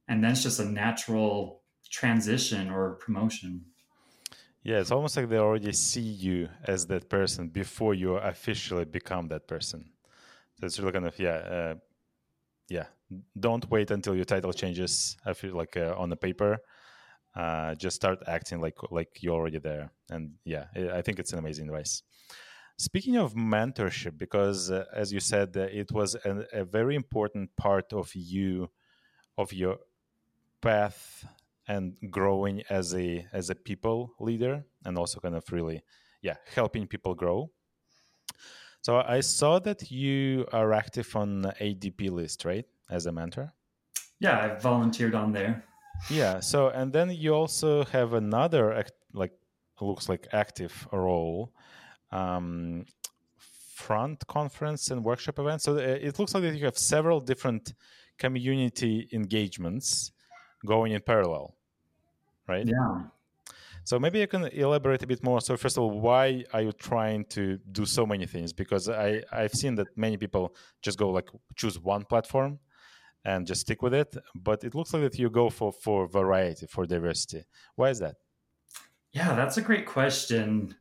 and 0.09 0.23
then 0.23 0.33
it's 0.33 0.43
just 0.43 0.61
a 0.61 0.65
natural 0.65 1.63
transition 1.91 2.71
or 2.71 2.93
promotion. 2.95 3.65
Yeah 4.63 4.81
it's 4.81 4.91
almost 4.91 5.17
like 5.17 5.29
they 5.29 5.39
already 5.39 5.73
see 5.73 6.01
you 6.01 6.49
as 6.65 6.87
that 6.87 7.09
person 7.09 7.49
before 7.49 7.95
you 7.95 8.17
officially 8.17 8.85
become 8.85 9.29
that 9.29 9.47
person 9.47 9.91
so 10.59 10.67
it's 10.67 10.79
really 10.79 10.93
kind 10.93 11.07
of 11.07 11.19
yeah 11.19 11.37
uh, 11.37 11.75
yeah. 12.69 12.87
Don't 13.39 13.71
wait 13.71 13.93
until 13.93 14.17
your 14.17 14.25
title 14.25 14.53
changes 14.53 15.17
i 15.25 15.33
feel 15.33 15.55
like 15.55 15.77
uh, 15.77 15.95
on 15.97 16.11
the 16.11 16.17
paper. 16.17 16.59
Uh, 17.35 17.75
just 17.75 17.97
start 17.97 18.19
acting 18.27 18.61
like 18.61 18.79
like 18.91 19.23
you're 19.23 19.35
already 19.35 19.59
there. 19.59 19.93
And 20.11 20.33
yeah 20.45 20.65
i 20.93 21.03
think 21.03 21.19
it's 21.19 21.33
an 21.33 21.39
amazing 21.39 21.67
advice 21.69 22.03
Speaking 22.79 23.17
of 23.17 23.33
mentorship, 23.35 24.19
because 24.19 24.71
uh, 24.71 24.85
as 24.93 25.11
you 25.11 25.19
said, 25.19 25.57
uh, 25.57 25.61
it 25.61 25.91
was 25.93 26.15
a, 26.15 26.45
a, 26.53 26.65
very 26.65 26.95
important 26.95 27.57
part 27.57 27.91
of 27.95 28.15
you, 28.15 28.69
of 29.39 29.51
your 29.55 29.79
path 30.61 31.27
and 31.67 31.97
growing 32.11 32.63
as 32.69 32.95
a 32.95 33.27
as 33.33 33.49
a 33.49 33.55
people 33.55 34.13
leader, 34.21 34.67
and 34.85 34.99
also 34.99 35.21
kind 35.21 35.35
of 35.35 35.51
really, 35.51 35.83
yeah, 36.21 36.37
helping 36.55 36.87
people 36.87 37.15
grow. 37.15 37.51
So 38.87 39.03
I 39.05 39.19
saw 39.19 39.59
that 39.59 39.91
you 39.91 40.47
are 40.53 40.73
active 40.73 41.17
on 41.17 41.43
ADP 41.61 42.09
list, 42.09 42.45
right, 42.45 42.65
as 42.89 43.07
a 43.07 43.11
mentor. 43.11 43.53
Yeah, 44.21 44.39
I 44.39 44.61
volunteered 44.61 45.13
on 45.13 45.33
there. 45.33 45.65
Yeah. 46.09 46.39
So 46.39 46.69
and 46.69 46.93
then 46.93 47.11
you 47.11 47.35
also 47.35 47.85
have 47.87 48.13
another 48.13 48.85
like 49.13 49.33
looks 49.81 50.09
like 50.09 50.29
active 50.33 50.87
role 50.93 51.53
um, 52.13 52.85
front 53.75 54.25
conference 54.29 54.93
and 54.93 55.03
workshop 55.03 55.41
events. 55.41 55.65
So 55.65 55.75
uh, 55.75 55.81
it 55.81 56.21
looks 56.21 56.33
like 56.33 56.45
that 56.45 56.55
you 56.55 56.67
have 56.67 56.79
several 56.79 57.19
different 57.19 57.75
community 58.19 59.09
engagements 59.13 60.13
going 60.65 60.93
in 60.93 61.01
parallel, 61.01 61.57
right? 62.47 62.65
Yeah. 62.65 63.03
So 63.87 64.01
maybe 64.01 64.19
you 64.19 64.27
can 64.27 64.47
elaborate 64.47 65.05
a 65.05 65.07
bit 65.07 65.23
more. 65.23 65.41
So 65.41 65.57
first 65.57 65.77
of 65.77 65.85
all, 65.85 66.01
why 66.01 66.43
are 66.53 66.61
you 66.61 66.73
trying 66.73 67.25
to 67.27 67.57
do 67.71 67.87
so 67.87 68.05
many 68.05 68.27
things? 68.27 68.53
Because 68.53 68.89
I 68.89 69.23
I've 69.31 69.53
seen 69.53 69.77
that 69.77 69.87
many 69.97 70.17
people 70.17 70.57
just 70.83 70.99
go 70.99 71.09
like 71.11 71.29
choose 71.55 71.79
one 71.79 72.05
platform 72.05 72.59
and 73.25 73.47
just 73.47 73.61
stick 73.61 73.83
with 73.83 73.95
it, 73.95 74.17
but 74.35 74.65
it 74.65 74.75
looks 74.75 74.93
like 74.93 75.03
that 75.03 75.19
you 75.21 75.31
go 75.31 75.51
for 75.51 75.71
for 75.73 76.09
variety, 76.09 76.67
for 76.67 76.85
diversity. 76.85 77.45
Why 77.77 77.91
is 77.91 78.01
that? 78.01 78.17
Yeah, 79.13 79.35
that's 79.37 79.57
a 79.57 79.63
great 79.63 79.87
question. 79.87 80.75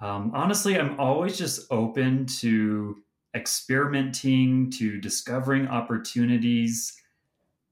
Um, 0.00 0.32
honestly, 0.34 0.78
I'm 0.80 0.98
always 0.98 1.38
just 1.38 1.60
open 1.70 2.26
to 2.40 2.96
experimenting, 3.36 4.70
to 4.72 5.00
discovering 5.00 5.68
opportunities. 5.68 6.92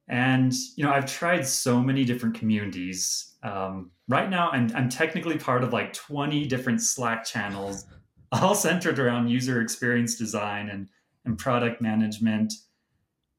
And, 0.08 0.52
you 0.76 0.84
know, 0.84 0.92
I've 0.92 1.06
tried 1.06 1.46
so 1.46 1.80
many 1.80 2.04
different 2.04 2.36
communities. 2.36 3.34
Um, 3.42 3.90
right 4.08 4.30
now, 4.30 4.50
I'm, 4.50 4.70
I'm 4.75 4.88
technically 4.88 5.36
part 5.36 5.64
of 5.64 5.72
like 5.72 5.92
20 5.92 6.46
different 6.46 6.80
Slack 6.80 7.25
channels, 7.25 7.86
all 8.32 8.54
centered 8.54 8.98
around 8.98 9.28
user 9.28 9.60
experience 9.60 10.16
design 10.16 10.68
and, 10.68 10.88
and 11.25 11.36
product 11.36 11.80
management. 11.80 12.52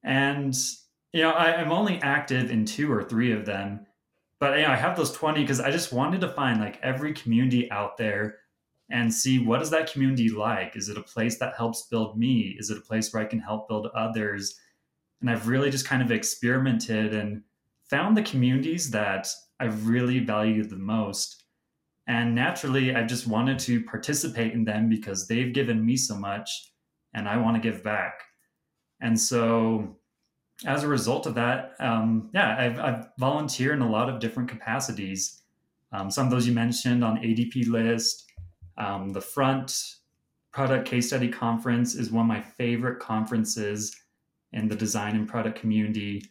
And, 0.04 0.56
you 1.14 1.22
know, 1.22 1.32
I, 1.32 1.56
I'm 1.56 1.72
only 1.72 2.02
active 2.02 2.52
in 2.52 2.66
two 2.66 2.92
or 2.92 3.04
three 3.04 3.32
of 3.32 3.46
them. 3.46 3.86
But, 4.40 4.58
you 4.58 4.64
know, 4.64 4.72
I 4.72 4.76
have 4.76 4.98
those 4.98 5.12
20 5.14 5.42
because 5.42 5.62
I 5.62 5.72
just 5.72 5.94
wanted 5.94 6.22
to 6.22 6.30
find 6.30 6.60
like 6.60 6.80
every 6.84 7.14
community 7.14 7.72
out 7.72 7.98
there 7.98 8.40
and 8.90 9.14
see 9.14 9.40
what 9.40 9.62
is 9.62 9.70
that 9.70 9.92
community 9.92 10.30
like 10.30 10.76
is 10.76 10.88
it 10.88 10.98
a 10.98 11.02
place 11.02 11.38
that 11.40 11.56
helps 11.56 11.88
build 11.88 12.18
me 12.18 12.56
is 12.58 12.70
it 12.70 12.78
a 12.78 12.82
place 12.82 13.12
where 13.12 13.22
i 13.22 13.26
can 13.26 13.40
help 13.40 13.68
build 13.68 13.88
others 13.88 14.60
and 15.22 15.30
i've 15.30 15.48
really 15.48 15.70
just 15.70 15.88
kind 15.88 16.02
of 16.02 16.12
experimented 16.12 17.14
and 17.14 17.42
found 17.90 18.16
the 18.16 18.22
communities 18.24 18.92
that 18.92 19.28
i 19.60 19.66
really 19.66 20.20
value 20.20 20.64
the 20.64 20.76
most. 20.76 21.44
And 22.10 22.34
naturally 22.34 22.96
I've 22.96 23.08
just 23.08 23.28
wanted 23.28 23.60
to 23.60 23.84
participate 23.84 24.54
in 24.54 24.64
them 24.64 24.88
because 24.88 25.28
they've 25.28 25.52
given 25.52 25.86
me 25.86 25.98
so 25.98 26.16
much 26.16 26.72
and 27.14 27.28
i 27.28 27.36
want 27.38 27.62
to 27.62 27.72
give 27.72 27.84
back. 27.84 28.22
And 29.02 29.20
so 29.20 29.98
as 30.66 30.84
a 30.84 30.88
result 30.88 31.26
of 31.26 31.36
that 31.36 31.76
um, 31.80 32.30
yeah 32.34 32.56
I've, 32.58 32.80
I've 32.80 33.08
volunteered 33.20 33.76
in 33.76 33.82
a 33.82 33.90
lot 33.90 34.10
of 34.10 34.20
different 34.20 34.50
capacities. 34.50 35.42
Um, 35.92 36.10
some 36.12 36.26
of 36.26 36.32
those 36.32 36.48
you 36.48 36.54
mentioned 36.54 37.04
on 37.04 37.18
adp 37.18 37.68
list 37.68 38.28
um, 38.78 39.10
the 39.10 39.22
Front 39.22 39.96
Product 40.54 40.88
Case 40.88 41.08
Study 41.08 41.30
Conference 41.30 41.96
is 41.96 42.12
one 42.12 42.26
of 42.26 42.28
my 42.28 42.42
favorite 42.42 43.00
conferences 43.00 43.96
in 44.54 44.68
the 44.68 44.76
design 44.76 45.16
and 45.16 45.28
product 45.28 45.60
community. 45.60 46.24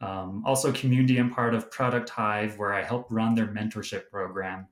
Um, 0.00 0.42
also, 0.44 0.72
community 0.72 1.18
and 1.18 1.32
part 1.32 1.54
of 1.54 1.70
Product 1.70 2.08
Hive, 2.08 2.58
where 2.58 2.72
I 2.72 2.82
help 2.82 3.06
run 3.10 3.34
their 3.34 3.46
mentorship 3.46 4.10
program. 4.10 4.68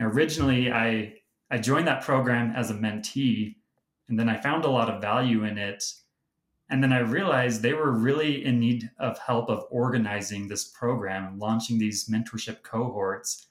originally, 0.00 0.70
I 0.72 1.14
I 1.50 1.58
joined 1.58 1.88
that 1.88 2.04
program 2.04 2.52
as 2.54 2.70
a 2.70 2.74
mentee, 2.74 3.56
and 4.08 4.18
then 4.18 4.28
I 4.28 4.40
found 4.40 4.64
a 4.64 4.70
lot 4.70 4.88
of 4.88 5.00
value 5.00 5.44
in 5.44 5.58
it. 5.58 5.82
And 6.68 6.82
then 6.82 6.92
I 6.92 7.00
realized 7.00 7.62
they 7.62 7.72
were 7.72 7.90
really 7.90 8.44
in 8.44 8.60
need 8.60 8.90
of 8.98 9.18
help 9.18 9.50
of 9.50 9.66
organizing 9.70 10.46
this 10.46 10.68
program 10.68 11.38
launching 11.38 11.78
these 11.78 12.08
mentorship 12.08 12.62
cohorts. 12.62 13.48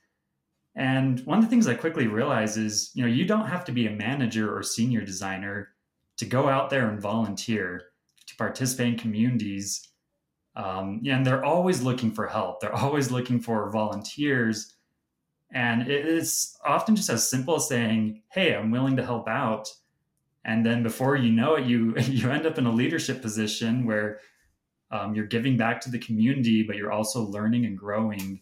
And 0.76 1.20
one 1.26 1.40
of 1.40 1.44
the 1.44 1.50
things 1.50 1.68
I 1.68 1.74
quickly 1.74 2.08
realized 2.08 2.58
is, 2.58 2.92
you 2.94 3.04
know, 3.04 3.10
you 3.10 3.26
don't 3.26 3.48
have 3.48 3.66
to 3.66 3.74
be 3.74 3.88
a 3.88 3.92
manager 3.92 4.56
or 4.56 4.64
senior 4.64 5.02
designer 5.02 5.74
to 6.18 6.26
go 6.26 6.48
out 6.48 6.70
there 6.70 6.88
and 6.90 7.02
volunteer 7.02 7.89
in 8.80 8.98
communities. 8.98 9.88
Um, 10.56 11.02
and 11.08 11.26
they're 11.26 11.46
always 11.46 11.82
looking 11.82 12.12
for 12.12 12.28
help. 12.28 12.60
They're 12.60 12.76
always 12.86 13.12
looking 13.12 13.40
for 13.42 13.70
volunteers. 13.72 14.76
And 15.52 15.88
it's 15.90 16.58
often 16.66 16.96
just 16.96 17.10
as 17.10 17.30
simple 17.30 17.56
as 17.56 17.68
saying, 17.68 18.22
"Hey, 18.30 18.56
I'm 18.56 18.72
willing 18.72 18.98
to 18.98 19.06
help 19.06 19.28
out." 19.28 19.68
And 20.46 20.66
then 20.66 20.84
before 20.84 21.16
you 21.16 21.32
know 21.32 21.56
it, 21.56 21.66
you 21.66 21.96
you 22.00 22.30
end 22.30 22.46
up 22.46 22.58
in 22.58 22.66
a 22.66 22.72
leadership 22.72 23.22
position 23.22 23.86
where 23.86 24.20
Um, 24.92 25.14
you're 25.16 25.28
giving 25.28 25.56
back 25.58 25.82
to 25.82 25.92
the 25.92 26.00
community, 26.00 26.64
but 26.64 26.76
you're 26.76 26.92
also 26.92 27.22
learning 27.24 27.66
and 27.66 27.78
growing. 27.78 28.42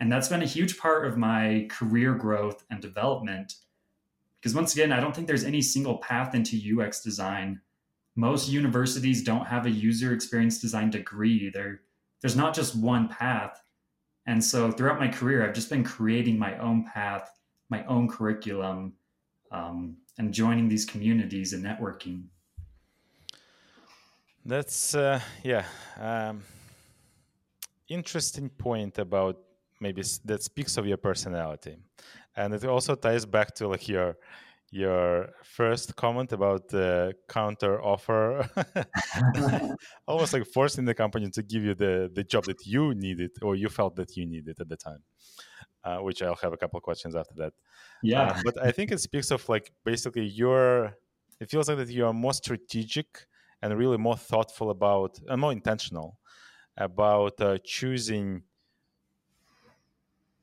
And 0.00 0.10
that's 0.10 0.28
been 0.28 0.42
a 0.42 0.46
huge 0.46 0.76
part 0.78 1.06
of 1.06 1.16
my 1.16 1.68
career 1.70 2.14
growth 2.14 2.64
and 2.70 2.82
development. 2.82 3.54
Because 4.40 4.54
once 4.56 4.74
again, 4.74 4.92
I 4.92 5.00
don't 5.00 5.14
think 5.14 5.26
there's 5.28 5.44
any 5.44 5.62
single 5.62 5.98
path 5.98 6.34
into 6.34 6.58
UX 6.58 7.00
design. 7.02 7.60
Most 8.18 8.48
universities 8.48 9.22
don't 9.22 9.46
have 9.46 9.64
a 9.64 9.70
user 9.70 10.12
experience 10.12 10.58
design 10.58 10.90
degree. 10.90 11.50
There, 11.50 11.82
there's 12.20 12.34
not 12.34 12.52
just 12.52 12.74
one 12.74 13.06
path. 13.06 13.62
And 14.26 14.42
so 14.42 14.72
throughout 14.72 14.98
my 14.98 15.06
career, 15.06 15.46
I've 15.46 15.54
just 15.54 15.70
been 15.70 15.84
creating 15.84 16.36
my 16.36 16.58
own 16.58 16.84
path, 16.84 17.30
my 17.70 17.84
own 17.84 18.08
curriculum, 18.08 18.94
um, 19.52 19.98
and 20.18 20.34
joining 20.34 20.68
these 20.68 20.84
communities 20.84 21.52
and 21.52 21.64
networking. 21.64 22.24
That's 24.44 24.96
uh, 24.96 25.20
yeah, 25.44 25.64
um, 26.00 26.42
interesting 27.88 28.48
point 28.48 28.98
about 28.98 29.38
maybe 29.78 30.02
that 30.24 30.42
speaks 30.42 30.76
of 30.76 30.88
your 30.88 30.96
personality, 30.96 31.76
and 32.34 32.52
it 32.52 32.64
also 32.64 32.96
ties 32.96 33.24
back 33.24 33.54
to 33.56 33.68
like 33.68 33.86
your 33.88 34.16
your 34.70 35.30
first 35.44 35.96
comment 35.96 36.32
about 36.32 36.68
the 36.68 37.14
counter 37.28 37.82
offer. 37.82 38.48
Almost 40.06 40.32
like 40.32 40.46
forcing 40.46 40.84
the 40.84 40.94
company 40.94 41.30
to 41.30 41.42
give 41.42 41.62
you 41.62 41.74
the 41.74 42.10
the 42.12 42.24
job 42.24 42.44
that 42.44 42.66
you 42.66 42.94
needed 42.94 43.30
or 43.42 43.56
you 43.56 43.68
felt 43.68 43.96
that 43.96 44.16
you 44.16 44.26
needed 44.26 44.60
at 44.60 44.68
the 44.68 44.76
time 44.76 45.02
uh, 45.84 45.98
which 45.98 46.22
i'll 46.22 46.36
have 46.36 46.52
a 46.52 46.56
couple 46.56 46.76
of 46.76 46.82
questions 46.82 47.14
after 47.14 47.34
that. 47.34 47.52
Yeah. 48.02 48.22
Uh, 48.22 48.40
but 48.44 48.62
i 48.62 48.70
think 48.70 48.90
it 48.92 49.00
speaks 49.00 49.30
of 49.30 49.48
like 49.48 49.72
basically 49.84 50.26
your 50.26 50.96
it 51.40 51.50
feels 51.50 51.68
like 51.68 51.78
that 51.78 51.88
you 51.88 52.06
are 52.06 52.12
more 52.12 52.34
strategic 52.34 53.26
and 53.62 53.76
really 53.76 53.96
more 53.96 54.16
thoughtful 54.16 54.70
about 54.70 55.18
and 55.28 55.40
more 55.40 55.52
intentional 55.52 56.18
about 56.76 57.40
uh, 57.40 57.58
choosing 57.64 58.42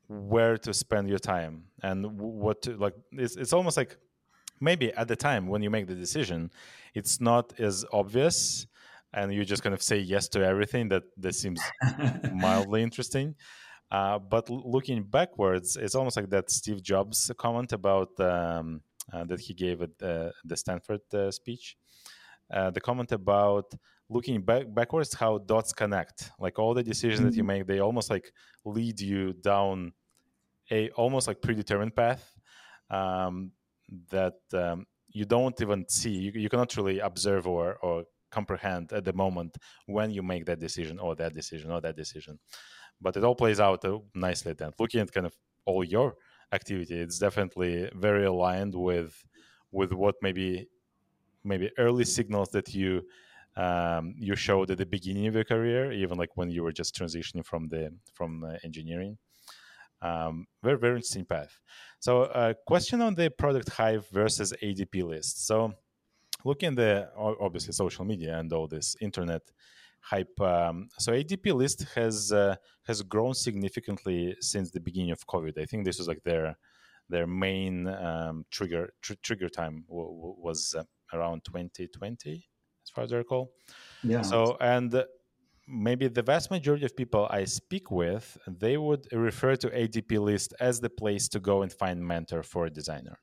where 0.08 0.56
to 0.56 0.72
spend 0.72 1.08
your 1.08 1.18
time 1.18 1.64
and 1.82 2.18
what 2.20 2.62
to 2.62 2.76
like 2.76 2.94
it's, 3.12 3.36
it's 3.36 3.52
almost 3.52 3.76
like 3.76 3.96
maybe 4.60 4.92
at 4.94 5.08
the 5.08 5.16
time 5.16 5.46
when 5.46 5.62
you 5.62 5.70
make 5.70 5.86
the 5.86 5.94
decision 5.94 6.50
it's 6.94 7.20
not 7.20 7.58
as 7.58 7.84
obvious 7.92 8.66
and 9.12 9.32
you 9.32 9.44
just 9.44 9.62
kind 9.62 9.74
of 9.74 9.82
say 9.82 9.98
yes 9.98 10.28
to 10.28 10.44
everything 10.44 10.88
that 10.88 11.04
that 11.16 11.34
seems 11.34 11.60
mildly 12.32 12.82
interesting 12.82 13.34
uh, 13.90 14.18
but 14.18 14.48
looking 14.50 15.02
backwards 15.02 15.76
it's 15.76 15.94
almost 15.94 16.16
like 16.16 16.30
that 16.30 16.50
steve 16.50 16.82
jobs 16.82 17.30
comment 17.38 17.72
about 17.72 18.18
um, 18.20 18.80
uh, 19.12 19.24
that 19.24 19.40
he 19.40 19.54
gave 19.54 19.82
at 19.82 19.96
the, 19.98 20.32
the 20.44 20.56
stanford 20.56 21.00
uh, 21.14 21.30
speech 21.30 21.76
uh, 22.52 22.70
the 22.70 22.80
comment 22.80 23.12
about 23.12 23.72
looking 24.08 24.40
back 24.40 24.64
backwards 24.72 25.14
how 25.14 25.38
dots 25.38 25.72
connect 25.72 26.30
like 26.38 26.58
all 26.58 26.74
the 26.74 26.82
decisions 26.82 27.20
mm-hmm. 27.20 27.28
that 27.28 27.36
you 27.36 27.42
mm-hmm. 27.42 27.58
make 27.58 27.66
they 27.66 27.80
almost 27.80 28.10
like 28.10 28.32
lead 28.64 29.00
you 29.00 29.32
down 29.32 29.92
a 30.70 30.90
almost 30.90 31.26
like 31.26 31.40
predetermined 31.40 31.94
path 31.94 32.34
um, 32.90 33.50
that 34.10 34.38
um, 34.52 34.86
you 35.08 35.24
don't 35.24 35.60
even 35.60 35.86
see 35.88 36.10
you, 36.10 36.32
you 36.32 36.48
cannot 36.48 36.76
really 36.76 36.98
observe 37.00 37.46
or, 37.46 37.76
or 37.82 38.04
comprehend 38.30 38.92
at 38.92 39.04
the 39.04 39.12
moment 39.12 39.56
when 39.86 40.10
you 40.10 40.22
make 40.22 40.44
that 40.46 40.58
decision 40.58 40.98
or 40.98 41.14
that 41.14 41.32
decision 41.32 41.70
or 41.70 41.80
that 41.80 41.96
decision. 41.96 42.38
But 43.00 43.16
it 43.16 43.24
all 43.24 43.34
plays 43.34 43.60
out 43.60 43.84
uh, 43.84 43.98
nicely 44.14 44.52
then. 44.52 44.72
Looking 44.78 45.00
at 45.00 45.12
kind 45.12 45.26
of 45.26 45.34
all 45.66 45.84
your 45.84 46.16
activity 46.52 46.98
it's 47.00 47.18
definitely 47.18 47.90
very 47.94 48.24
aligned 48.24 48.74
with 48.74 49.24
with 49.72 49.92
what 49.92 50.14
maybe 50.22 50.68
maybe 51.44 51.70
early 51.78 52.04
signals 52.04 52.48
that 52.50 52.74
you 52.74 53.02
um, 53.56 54.14
you 54.18 54.36
showed 54.36 54.70
at 54.70 54.78
the 54.78 54.86
beginning 54.86 55.26
of 55.26 55.34
your 55.34 55.44
career 55.44 55.92
even 55.92 56.16
like 56.18 56.36
when 56.36 56.50
you 56.50 56.62
were 56.62 56.72
just 56.72 56.94
transitioning 56.94 57.44
from 57.44 57.68
the 57.68 57.90
from 58.12 58.44
uh, 58.44 58.54
engineering 58.64 59.16
um, 60.02 60.46
very 60.62 60.78
very 60.78 60.96
interesting 60.96 61.24
path 61.24 61.60
so, 62.06 62.22
a 62.22 62.26
uh, 62.26 62.54
question 62.66 63.00
on 63.00 63.14
the 63.14 63.30
product 63.30 63.68
hive 63.70 64.06
versus 64.12 64.52
ADP 64.62 65.02
list. 65.02 65.46
So, 65.46 65.72
looking 66.44 66.68
at 66.68 66.76
the 66.76 67.10
obviously 67.16 67.72
social 67.72 68.04
media 68.04 68.38
and 68.38 68.52
all 68.52 68.68
this 68.68 68.96
internet 69.00 69.42
hype. 70.00 70.40
Um, 70.40 70.88
so, 70.98 71.12
ADP 71.12 71.54
list 71.54 71.86
has 71.94 72.32
uh, 72.32 72.56
has 72.86 73.02
grown 73.02 73.34
significantly 73.34 74.36
since 74.40 74.70
the 74.70 74.80
beginning 74.80 75.10
of 75.10 75.26
COVID. 75.26 75.58
I 75.58 75.64
think 75.64 75.84
this 75.84 75.98
was 75.98 76.08
like 76.08 76.22
their 76.22 76.56
their 77.08 77.26
main 77.26 77.88
um, 77.88 78.44
trigger 78.50 78.90
tr- 79.00 79.14
trigger 79.22 79.48
time 79.48 79.84
w- 79.88 80.08
w- 80.08 80.36
was 80.38 80.76
uh, 80.78 80.84
around 81.12 81.44
2020, 81.44 82.48
as 82.84 82.90
far 82.90 83.04
as 83.04 83.12
I 83.12 83.16
recall. 83.16 83.52
Yeah. 84.02 84.22
So, 84.22 84.56
and 84.60 85.04
maybe 85.66 86.08
the 86.08 86.22
vast 86.22 86.50
majority 86.50 86.84
of 86.84 86.96
people 86.96 87.26
I 87.30 87.44
speak 87.44 87.90
with, 87.90 88.38
they 88.46 88.76
would 88.76 89.06
refer 89.12 89.56
to 89.56 89.68
ADP 89.68 90.18
list 90.18 90.54
as 90.60 90.80
the 90.80 90.90
place 90.90 91.28
to 91.28 91.40
go 91.40 91.62
and 91.62 91.72
find 91.72 92.00
mentor 92.00 92.42
for 92.42 92.66
a 92.66 92.70
designer. 92.70 93.18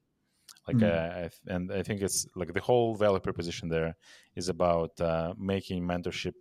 Like, 0.67 0.77
mm. 0.77 1.25
uh, 1.25 1.29
and 1.47 1.71
I 1.71 1.83
think 1.83 2.01
it's 2.01 2.25
like 2.35 2.53
the 2.53 2.61
whole 2.61 2.95
value 2.95 3.19
proposition 3.19 3.67
there 3.69 3.95
is 4.35 4.49
about 4.49 4.99
uh, 5.01 5.33
making 5.37 5.83
mentorship 5.83 6.33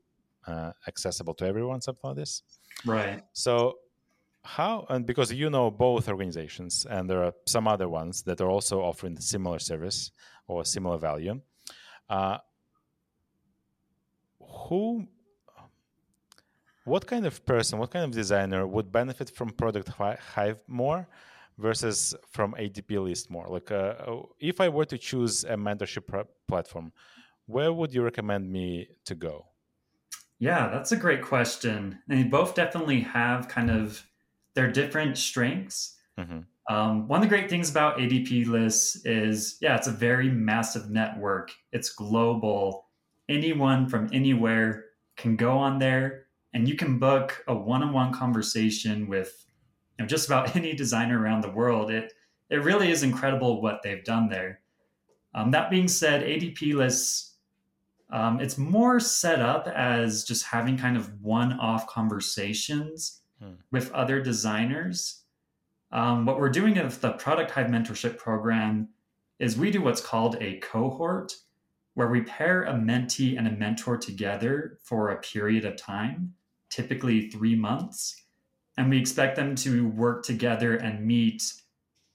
uh, 0.47 0.73
accessible 0.87 1.35
to 1.35 1.47
everyone, 1.47 1.81
something 1.81 2.09
like 2.09 2.17
this. 2.17 2.43
Right. 2.85 3.23
So, 3.33 3.79
how 4.45 4.87
and 4.89 5.07
because 5.07 5.33
you 5.33 5.51
know 5.51 5.71
both 5.71 6.09
organizations, 6.09 6.85
and 6.89 7.09
there 7.09 7.23
are 7.23 7.33
some 7.47 7.69
other 7.69 7.89
ones 7.89 8.23
that 8.23 8.41
are 8.41 8.51
also 8.51 8.81
offering 8.81 9.17
similar 9.19 9.61
service 9.61 10.11
or 10.49 10.65
similar 10.65 10.99
value. 10.99 11.41
Uh, 12.11 12.39
who 14.41 15.07
what 16.85 17.07
kind 17.07 17.27
of 17.27 17.45
person, 17.47 17.79
what 17.79 17.91
kind 17.91 18.05
of 18.05 18.11
designer 18.11 18.67
would 18.67 18.91
benefit 18.91 19.31
from 19.31 19.51
Product 19.51 19.89
Hive 19.89 20.63
more 20.67 21.07
versus 21.59 22.15
from 22.31 22.55
ADP 22.55 23.03
List 23.03 23.31
more? 23.31 23.47
Like, 23.49 23.71
uh, 23.71 23.95
if 24.41 24.61
I 24.61 24.69
were 24.69 24.85
to 24.87 24.99
choose 24.99 25.45
a 25.45 25.57
mentorship 25.57 26.27
platform, 26.49 26.93
where 27.47 27.73
would 27.73 27.95
you 27.95 28.03
recommend 28.03 28.51
me 28.51 28.89
to 29.05 29.15
go? 29.15 29.47
Yeah, 30.39 30.69
that's 30.69 30.91
a 30.93 30.97
great 30.97 31.23
question. 31.23 31.99
And 32.09 32.19
they 32.19 32.25
both 32.25 32.55
definitely 32.55 33.01
have 33.01 33.49
kind 33.49 33.71
of 33.71 34.05
their 34.55 34.71
different 34.71 35.17
strengths. 35.17 35.97
Mm-hmm. 36.19 36.41
Um, 36.73 37.09
one 37.09 37.23
of 37.23 37.29
the 37.29 37.29
great 37.29 37.51
things 37.51 37.71
about 37.71 37.99
ADP 37.99 38.47
lists 38.47 39.05
is, 39.05 39.59
yeah, 39.61 39.77
it's 39.77 39.87
a 39.87 39.93
very 39.93 40.29
massive 40.29 40.91
network. 40.91 41.53
It's 41.73 41.91
global. 41.91 42.87
Anyone 43.29 43.89
from 43.89 44.09
anywhere 44.13 44.87
can 45.17 45.37
go 45.37 45.59
on 45.59 45.79
there 45.79 46.27
and 46.55 46.69
you 46.69 46.77
can 46.77 46.99
book 46.99 47.43
a 47.49 47.55
one-on-one 47.55 48.13
conversation 48.13 49.09
with 49.09 49.47
you 49.99 50.05
know, 50.05 50.09
just 50.09 50.27
about 50.27 50.57
any 50.57 50.75
designer 50.75 51.21
around 51.21 51.43
the 51.43 51.51
world. 51.51 51.91
It 51.91 52.13
it 52.51 52.63
really 52.63 52.91
is 52.91 53.03
incredible 53.03 53.63
what 53.63 53.83
they've 53.83 54.05
done 54.05 54.29
there. 54.29 54.61
Um, 55.35 55.51
that 55.53 55.71
being 55.71 55.89
said, 55.89 56.23
ADP 56.23 56.75
lists 56.75 57.33
um, 58.13 58.41
it's 58.41 58.59
more 58.59 59.01
set 59.01 59.41
up 59.41 59.67
as 59.69 60.23
just 60.23 60.45
having 60.45 60.77
kind 60.77 60.99
of 60.99 61.23
one-off 61.23 61.87
conversations 61.87 63.23
hmm. 63.43 63.55
with 63.71 63.91
other 63.93 64.21
designers. 64.21 65.23
Um, 65.93 66.27
what 66.27 66.39
we're 66.39 66.51
doing 66.51 66.75
with 66.75 67.01
the 67.01 67.13
Product 67.13 67.51
Hive 67.51 67.69
Mentorship 67.69 68.19
Program 68.19 68.89
is 69.39 69.57
we 69.57 69.71
do 69.71 69.81
what's 69.81 70.01
called 70.01 70.37
a 70.41 70.59
cohort, 70.59 71.35
where 71.95 72.09
we 72.09 72.21
pair 72.21 72.65
a 72.65 72.75
mentee 72.75 73.39
and 73.39 73.49
a 73.49 73.51
mentor 73.51 73.97
together 73.97 74.79
for 74.83 75.11
a 75.11 75.21
period 75.21 75.65
of 75.65 75.77
time 75.77 76.35
typically 76.73 77.29
three 77.29 77.55
months. 77.55 78.17
And 78.79 78.89
we 78.89 78.99
expect 78.99 79.37
them 79.37 79.55
to 79.57 79.87
work 79.89 80.25
together 80.25 80.77
and 80.77 81.07
meet 81.07 81.43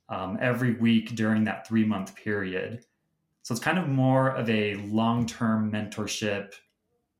um, 0.09 0.37
every 0.41 0.73
week 0.73 1.15
during 1.15 1.43
that 1.43 1.67
three 1.67 1.85
month 1.85 2.15
period. 2.15 2.83
So 3.43 3.53
it's 3.53 3.63
kind 3.63 3.77
of 3.77 3.87
more 3.87 4.29
of 4.29 4.49
a 4.49 4.75
long 4.75 5.25
term 5.25 5.71
mentorship. 5.71 6.53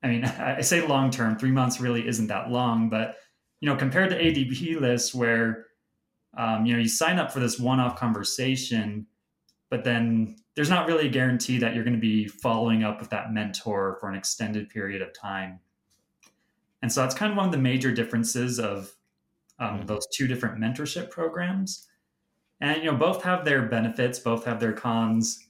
I 0.04 0.08
mean, 0.08 0.26
I 0.26 0.62
say 0.62 0.86
long 0.86 1.12
term, 1.12 1.38
three 1.38 1.52
months 1.52 1.80
really 1.80 2.08
isn't 2.08 2.28
that 2.28 2.50
long, 2.50 2.90
but 2.90 3.16
you 3.62 3.70
know, 3.70 3.76
compared 3.76 4.10
to 4.12 4.22
ADP 4.22 4.80
lists 4.82 5.14
where 5.14 5.68
um, 6.38 6.66
you 6.66 6.74
know 6.74 6.80
you 6.80 6.90
sign 6.90 7.20
up 7.20 7.32
for 7.32 7.40
this 7.40 7.60
one 7.60 7.80
off 7.80 7.98
conversation, 7.98 9.08
but 9.70 9.84
then 9.84 10.36
there's 10.56 10.70
not 10.70 10.88
really 10.88 11.08
a 11.08 11.12
guarantee 11.12 11.60
that 11.60 11.76
you're 11.76 11.84
going 11.84 11.96
to 11.96 12.00
be 12.00 12.28
following 12.28 12.84
up 12.84 13.00
with 13.00 13.10
that 13.12 13.32
mentor 13.32 13.98
for 14.00 14.10
an 14.10 14.16
extended 14.16 14.70
period 14.70 15.02
of 15.02 15.14
time. 15.14 15.60
And 16.82 16.92
so 16.92 17.02
that's 17.02 17.16
kind 17.16 17.32
of 17.32 17.38
one 17.38 17.48
of 17.48 17.52
the 17.52 17.58
major 17.58 17.92
differences 17.92 18.60
of 18.60 18.94
um, 19.60 19.78
mm-hmm. 19.78 19.86
those 19.86 20.08
two 20.14 20.28
different 20.28 20.60
mentorship 20.60 21.10
programs. 21.10 21.88
And 22.62 22.84
you 22.84 22.92
know, 22.92 22.98
both 22.98 23.24
have 23.24 23.46
their 23.46 23.64
benefits, 23.64 24.20
both 24.20 24.46
have 24.46 24.60
their 24.60 24.74
cons. 24.74 25.44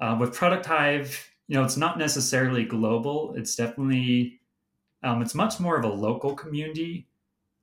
Uh, 0.00 0.16
with 0.18 0.34
Product 0.34 0.64
Hive, 0.64 1.28
you 1.48 1.56
know, 1.56 1.64
it's 1.64 1.76
not 1.76 1.98
necessarily 1.98 2.64
global. 2.64 3.34
It's 3.36 3.56
definitely 3.56 4.40
um, 5.02 5.22
it's 5.22 5.34
much 5.34 5.60
more 5.60 5.76
of 5.76 5.84
a 5.84 5.88
local 5.88 6.34
community. 6.34 7.08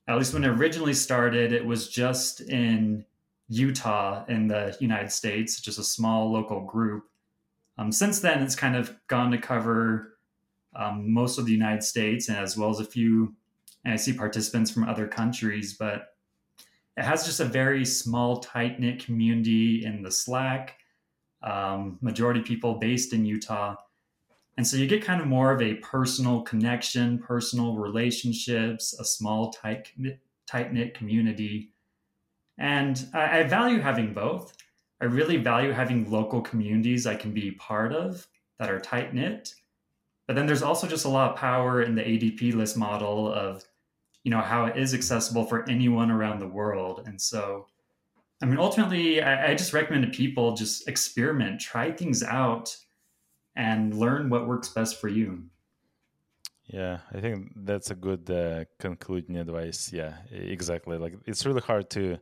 At 0.07 0.17
least 0.17 0.33
when 0.33 0.43
it 0.43 0.49
originally 0.49 0.93
started, 0.93 1.51
it 1.51 1.65
was 1.65 1.89
just 1.89 2.41
in 2.41 3.05
Utah 3.47 4.25
in 4.27 4.47
the 4.47 4.75
United 4.79 5.11
States, 5.11 5.59
just 5.59 5.79
a 5.79 5.83
small 5.83 6.31
local 6.31 6.61
group. 6.61 7.05
Um, 7.77 7.91
since 7.91 8.19
then, 8.19 8.41
it's 8.41 8.55
kind 8.55 8.75
of 8.75 8.95
gone 9.07 9.31
to 9.31 9.37
cover 9.37 10.14
um, 10.75 11.11
most 11.11 11.37
of 11.37 11.45
the 11.45 11.51
United 11.51 11.83
States, 11.83 12.29
and 12.29 12.37
as 12.37 12.57
well 12.57 12.69
as 12.69 12.79
a 12.79 12.85
few. 12.85 13.33
And 13.83 13.93
I 13.93 13.97
see 13.97 14.13
participants 14.13 14.71
from 14.71 14.83
other 14.83 15.07
countries, 15.07 15.73
but 15.73 16.15
it 16.97 17.03
has 17.03 17.25
just 17.25 17.39
a 17.39 17.45
very 17.45 17.85
small, 17.85 18.39
tight 18.39 18.79
knit 18.79 19.03
community 19.03 19.85
in 19.85 20.01
the 20.01 20.11
Slack. 20.11 20.77
Um, 21.43 21.99
majority 22.01 22.41
people 22.41 22.75
based 22.79 23.13
in 23.13 23.23
Utah. 23.23 23.75
And 24.57 24.65
so 24.65 24.77
you 24.77 24.87
get 24.87 25.03
kind 25.03 25.21
of 25.21 25.27
more 25.27 25.51
of 25.51 25.61
a 25.61 25.75
personal 25.75 26.41
connection, 26.41 27.19
personal 27.19 27.75
relationships, 27.75 28.97
a 28.99 29.05
small, 29.05 29.51
tight, 29.51 29.89
tight 30.47 30.73
knit 30.73 30.93
community. 30.93 31.71
And 32.57 33.05
I, 33.13 33.39
I 33.39 33.43
value 33.43 33.79
having 33.79 34.13
both. 34.13 34.55
I 35.01 35.05
really 35.05 35.37
value 35.37 35.71
having 35.71 36.09
local 36.09 36.41
communities 36.41 37.05
I 37.05 37.15
can 37.15 37.31
be 37.31 37.51
part 37.51 37.91
of 37.91 38.27
that 38.57 38.71
are 38.71 38.79
tight 38.79 39.13
knit. 39.13 39.53
But 40.27 40.35
then 40.35 40.47
there's 40.47 40.63
also 40.63 40.87
just 40.87 41.05
a 41.05 41.09
lot 41.09 41.31
of 41.31 41.37
power 41.37 41.81
in 41.83 41.95
the 41.95 42.01
ADP 42.01 42.55
list 42.55 42.77
model 42.77 43.31
of, 43.31 43.63
you 44.23 44.31
know, 44.31 44.41
how 44.41 44.65
it 44.65 44.77
is 44.77 44.93
accessible 44.93 45.45
for 45.45 45.69
anyone 45.69 46.09
around 46.09 46.39
the 46.39 46.47
world. 46.47 47.03
And 47.05 47.21
so, 47.21 47.67
I 48.41 48.45
mean, 48.45 48.57
ultimately, 48.57 49.21
I, 49.21 49.51
I 49.51 49.55
just 49.55 49.73
recommend 49.73 50.03
to 50.05 50.17
people 50.17 50.55
just 50.55 50.87
experiment, 50.87 51.61
try 51.61 51.91
things 51.91 52.23
out, 52.23 52.75
and 53.55 53.93
learn 53.93 54.29
what 54.29 54.47
works 54.47 54.69
best 54.69 54.99
for 54.99 55.07
you. 55.07 55.43
Yeah, 56.65 56.99
I 57.13 57.21
think 57.21 57.51
that's 57.57 57.91
a 57.91 57.95
good 57.95 58.29
uh, 58.29 58.65
concluding 58.79 59.37
advice. 59.37 59.93
Yeah, 59.93 60.15
exactly. 60.31 60.97
Like 60.97 61.13
it's 61.25 61.45
really 61.45 61.61
hard 61.61 61.91
to 61.91 62.17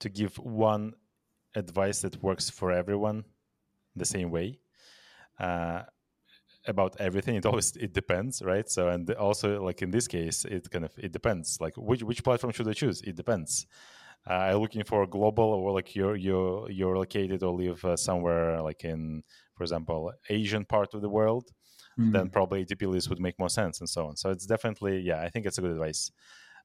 to 0.00 0.08
give 0.08 0.38
one 0.38 0.94
advice 1.54 2.00
that 2.00 2.22
works 2.22 2.48
for 2.48 2.72
everyone 2.72 3.24
the 3.96 4.04
same 4.04 4.30
way 4.30 4.58
uh, 5.38 5.82
about 6.68 6.96
everything. 7.00 7.36
It 7.36 7.46
always 7.46 7.74
it 7.76 7.92
depends, 7.92 8.42
right? 8.42 8.68
So 8.68 8.88
and 8.88 9.10
also 9.12 9.62
like 9.62 9.82
in 9.82 9.90
this 9.90 10.06
case, 10.06 10.44
it 10.44 10.70
kind 10.70 10.84
of 10.84 10.92
it 10.98 11.12
depends. 11.12 11.58
Like 11.60 11.74
which 11.76 12.02
which 12.02 12.22
platform 12.22 12.52
should 12.52 12.68
I 12.68 12.72
choose? 12.72 13.00
It 13.02 13.16
depends. 13.16 13.66
Uh, 14.28 14.54
looking 14.56 14.84
for 14.84 15.06
global 15.06 15.44
or 15.44 15.72
like 15.72 15.96
you're 15.96 16.14
you're 16.14 16.70
you're 16.70 16.98
located 16.98 17.42
or 17.42 17.54
live 17.54 17.82
uh, 17.84 17.96
somewhere 17.96 18.60
like 18.60 18.84
in 18.84 19.22
for 19.54 19.62
example 19.62 20.12
asian 20.28 20.66
part 20.66 20.92
of 20.92 21.00
the 21.00 21.08
world 21.08 21.50
mm-hmm. 21.98 22.12
then 22.12 22.28
probably 22.28 22.62
ADP 22.62 22.86
list 22.88 23.08
would 23.08 23.20
make 23.20 23.38
more 23.38 23.48
sense 23.48 23.80
and 23.80 23.88
so 23.88 24.06
on 24.06 24.16
so 24.16 24.28
it's 24.30 24.44
definitely 24.44 25.00
yeah 25.00 25.22
i 25.22 25.30
think 25.30 25.46
it's 25.46 25.56
a 25.56 25.62
good 25.62 25.70
advice 25.70 26.10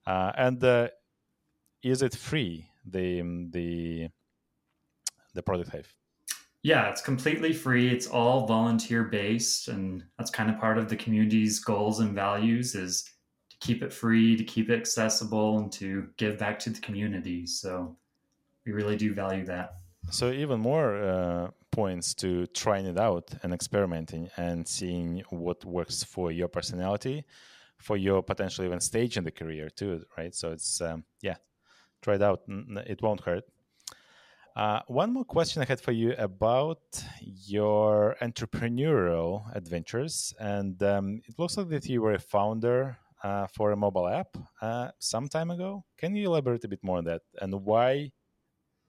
uh, 0.08 0.34
and 0.36 0.62
uh, 0.62 0.90
is 1.84 2.02
it 2.02 2.14
free 2.16 2.68
the 2.86 3.22
the 3.52 4.10
the 5.34 5.44
product 5.44 5.70
hive 5.72 5.96
yeah 6.64 6.90
it's 6.90 7.02
completely 7.02 7.54
free 7.54 7.90
it's 7.90 8.08
all 8.08 8.48
volunteer 8.48 9.04
based 9.04 9.68
and 9.68 10.04
that's 10.18 10.32
kind 10.32 10.50
of 10.50 10.60
part 10.60 10.78
of 10.78 10.90
the 10.90 10.96
community's 10.96 11.60
goals 11.60 12.00
and 12.00 12.16
values 12.16 12.74
is 12.74 13.04
to 13.54 13.68
keep 13.68 13.84
it 13.84 13.94
free, 13.94 14.36
to 14.36 14.44
keep 14.44 14.70
it 14.70 14.80
accessible, 14.80 15.60
and 15.60 15.72
to 15.74 16.08
give 16.18 16.38
back 16.38 16.60
to 16.60 16.70
the 16.70 16.80
community. 16.80 17.46
So 17.46 17.96
we 18.66 18.72
really 18.72 18.96
do 18.96 19.14
value 19.14 19.46
that. 19.46 19.76
So 20.10 20.32
even 20.32 20.60
more 20.60 21.02
uh, 21.02 21.52
points 21.72 22.14
to 22.16 22.46
trying 22.48 22.86
it 22.86 22.98
out 22.98 23.32
and 23.42 23.54
experimenting 23.54 24.30
and 24.38 24.68
seeing 24.68 25.24
what 25.30 25.64
works 25.66 26.04
for 26.04 26.32
your 26.32 26.48
personality, 26.48 27.24
for 27.78 27.96
your 27.96 28.22
potential 28.22 28.66
even 28.66 28.80
stage 28.80 29.18
in 29.18 29.24
the 29.24 29.32
career 29.32 29.70
too, 29.70 30.04
right? 30.18 30.36
So 30.36 30.52
it's 30.52 30.82
um, 30.82 31.04
yeah, 31.22 31.36
try 32.02 32.16
it 32.16 32.22
out. 32.22 32.42
It 32.48 33.02
won't 33.02 33.22
hurt. 33.22 33.46
Uh, 34.56 34.82
one 34.88 35.12
more 35.12 35.26
question 35.26 35.62
I 35.64 35.66
had 35.66 35.82
for 35.82 35.92
you 35.92 36.14
about 36.14 37.04
your 37.22 38.16
entrepreneurial 38.22 39.54
adventures, 39.56 40.34
and 40.40 40.82
um, 40.84 41.22
it 41.26 41.40
looks 41.40 41.58
like 41.58 41.70
that 41.70 41.86
you 41.88 42.02
were 42.04 42.14
a 42.14 42.20
founder 42.20 42.98
uh, 43.24 43.48
for 43.48 43.72
a 43.72 43.76
mobile 43.76 44.08
app 44.08 44.38
uh, 44.62 44.92
some 45.00 45.28
time 45.28 45.50
ago. 45.50 45.86
Can 45.98 46.16
you 46.16 46.28
elaborate 46.28 46.64
a 46.66 46.68
bit 46.68 46.84
more 46.84 47.00
on 47.00 47.06
that 47.06 47.24
and 47.42 47.54
why? 47.64 48.12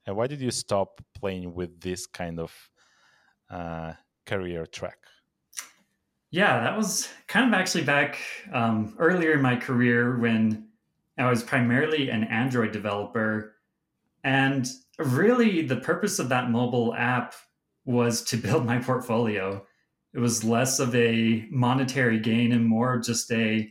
And 0.06 0.16
why 0.16 0.26
did 0.26 0.40
you 0.40 0.50
stop 0.50 1.00
playing 1.14 1.54
with 1.54 1.80
this 1.80 2.06
kind 2.06 2.38
of 2.38 2.52
uh, 3.48 3.94
career 4.26 4.66
track? 4.66 4.98
Yeah, 6.30 6.60
that 6.60 6.76
was 6.76 7.08
kind 7.26 7.46
of 7.46 7.58
actually 7.58 7.84
back 7.84 8.18
um, 8.52 8.96
earlier 8.98 9.32
in 9.32 9.40
my 9.40 9.56
career 9.56 10.18
when 10.18 10.68
I 11.16 11.30
was 11.30 11.42
primarily 11.42 12.10
an 12.10 12.24
Android 12.24 12.72
developer. 12.72 13.53
And 14.24 14.66
really, 14.98 15.62
the 15.62 15.76
purpose 15.76 16.18
of 16.18 16.28
that 16.30 16.50
mobile 16.50 16.94
app 16.94 17.34
was 17.84 18.22
to 18.24 18.36
build 18.46 18.66
my 18.66 18.78
portfolio. 18.78 19.64
It 20.12 20.18
was 20.18 20.44
less 20.44 20.80
of 20.80 20.94
a 20.94 21.46
monetary 21.50 22.18
gain 22.18 22.52
and 22.52 22.64
more 22.64 22.98
just 22.98 23.30
a 23.32 23.70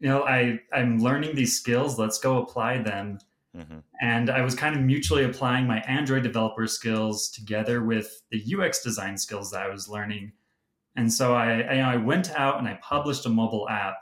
you 0.00 0.08
know, 0.08 0.22
I 0.22 0.60
I'm 0.72 0.98
learning 0.98 1.34
these 1.34 1.58
skills. 1.58 1.98
Let's 1.98 2.18
go 2.18 2.42
apply 2.42 2.82
them. 2.82 3.18
Mm-hmm. 3.56 3.78
And 4.00 4.30
I 4.30 4.42
was 4.42 4.54
kind 4.54 4.76
of 4.76 4.82
mutually 4.82 5.24
applying 5.24 5.66
my 5.66 5.80
Android 5.80 6.22
developer 6.22 6.66
skills 6.66 7.30
together 7.30 7.82
with 7.82 8.22
the 8.30 8.42
UX 8.54 8.82
design 8.82 9.18
skills 9.18 9.50
that 9.50 9.62
I 9.62 9.68
was 9.68 9.88
learning. 9.88 10.32
And 10.96 11.12
so 11.12 11.34
I, 11.34 11.60
I, 11.60 11.76
I 11.78 11.96
went 11.96 12.30
out 12.32 12.58
and 12.58 12.68
I 12.68 12.78
published 12.82 13.26
a 13.26 13.28
mobile 13.28 13.68
app, 13.68 13.96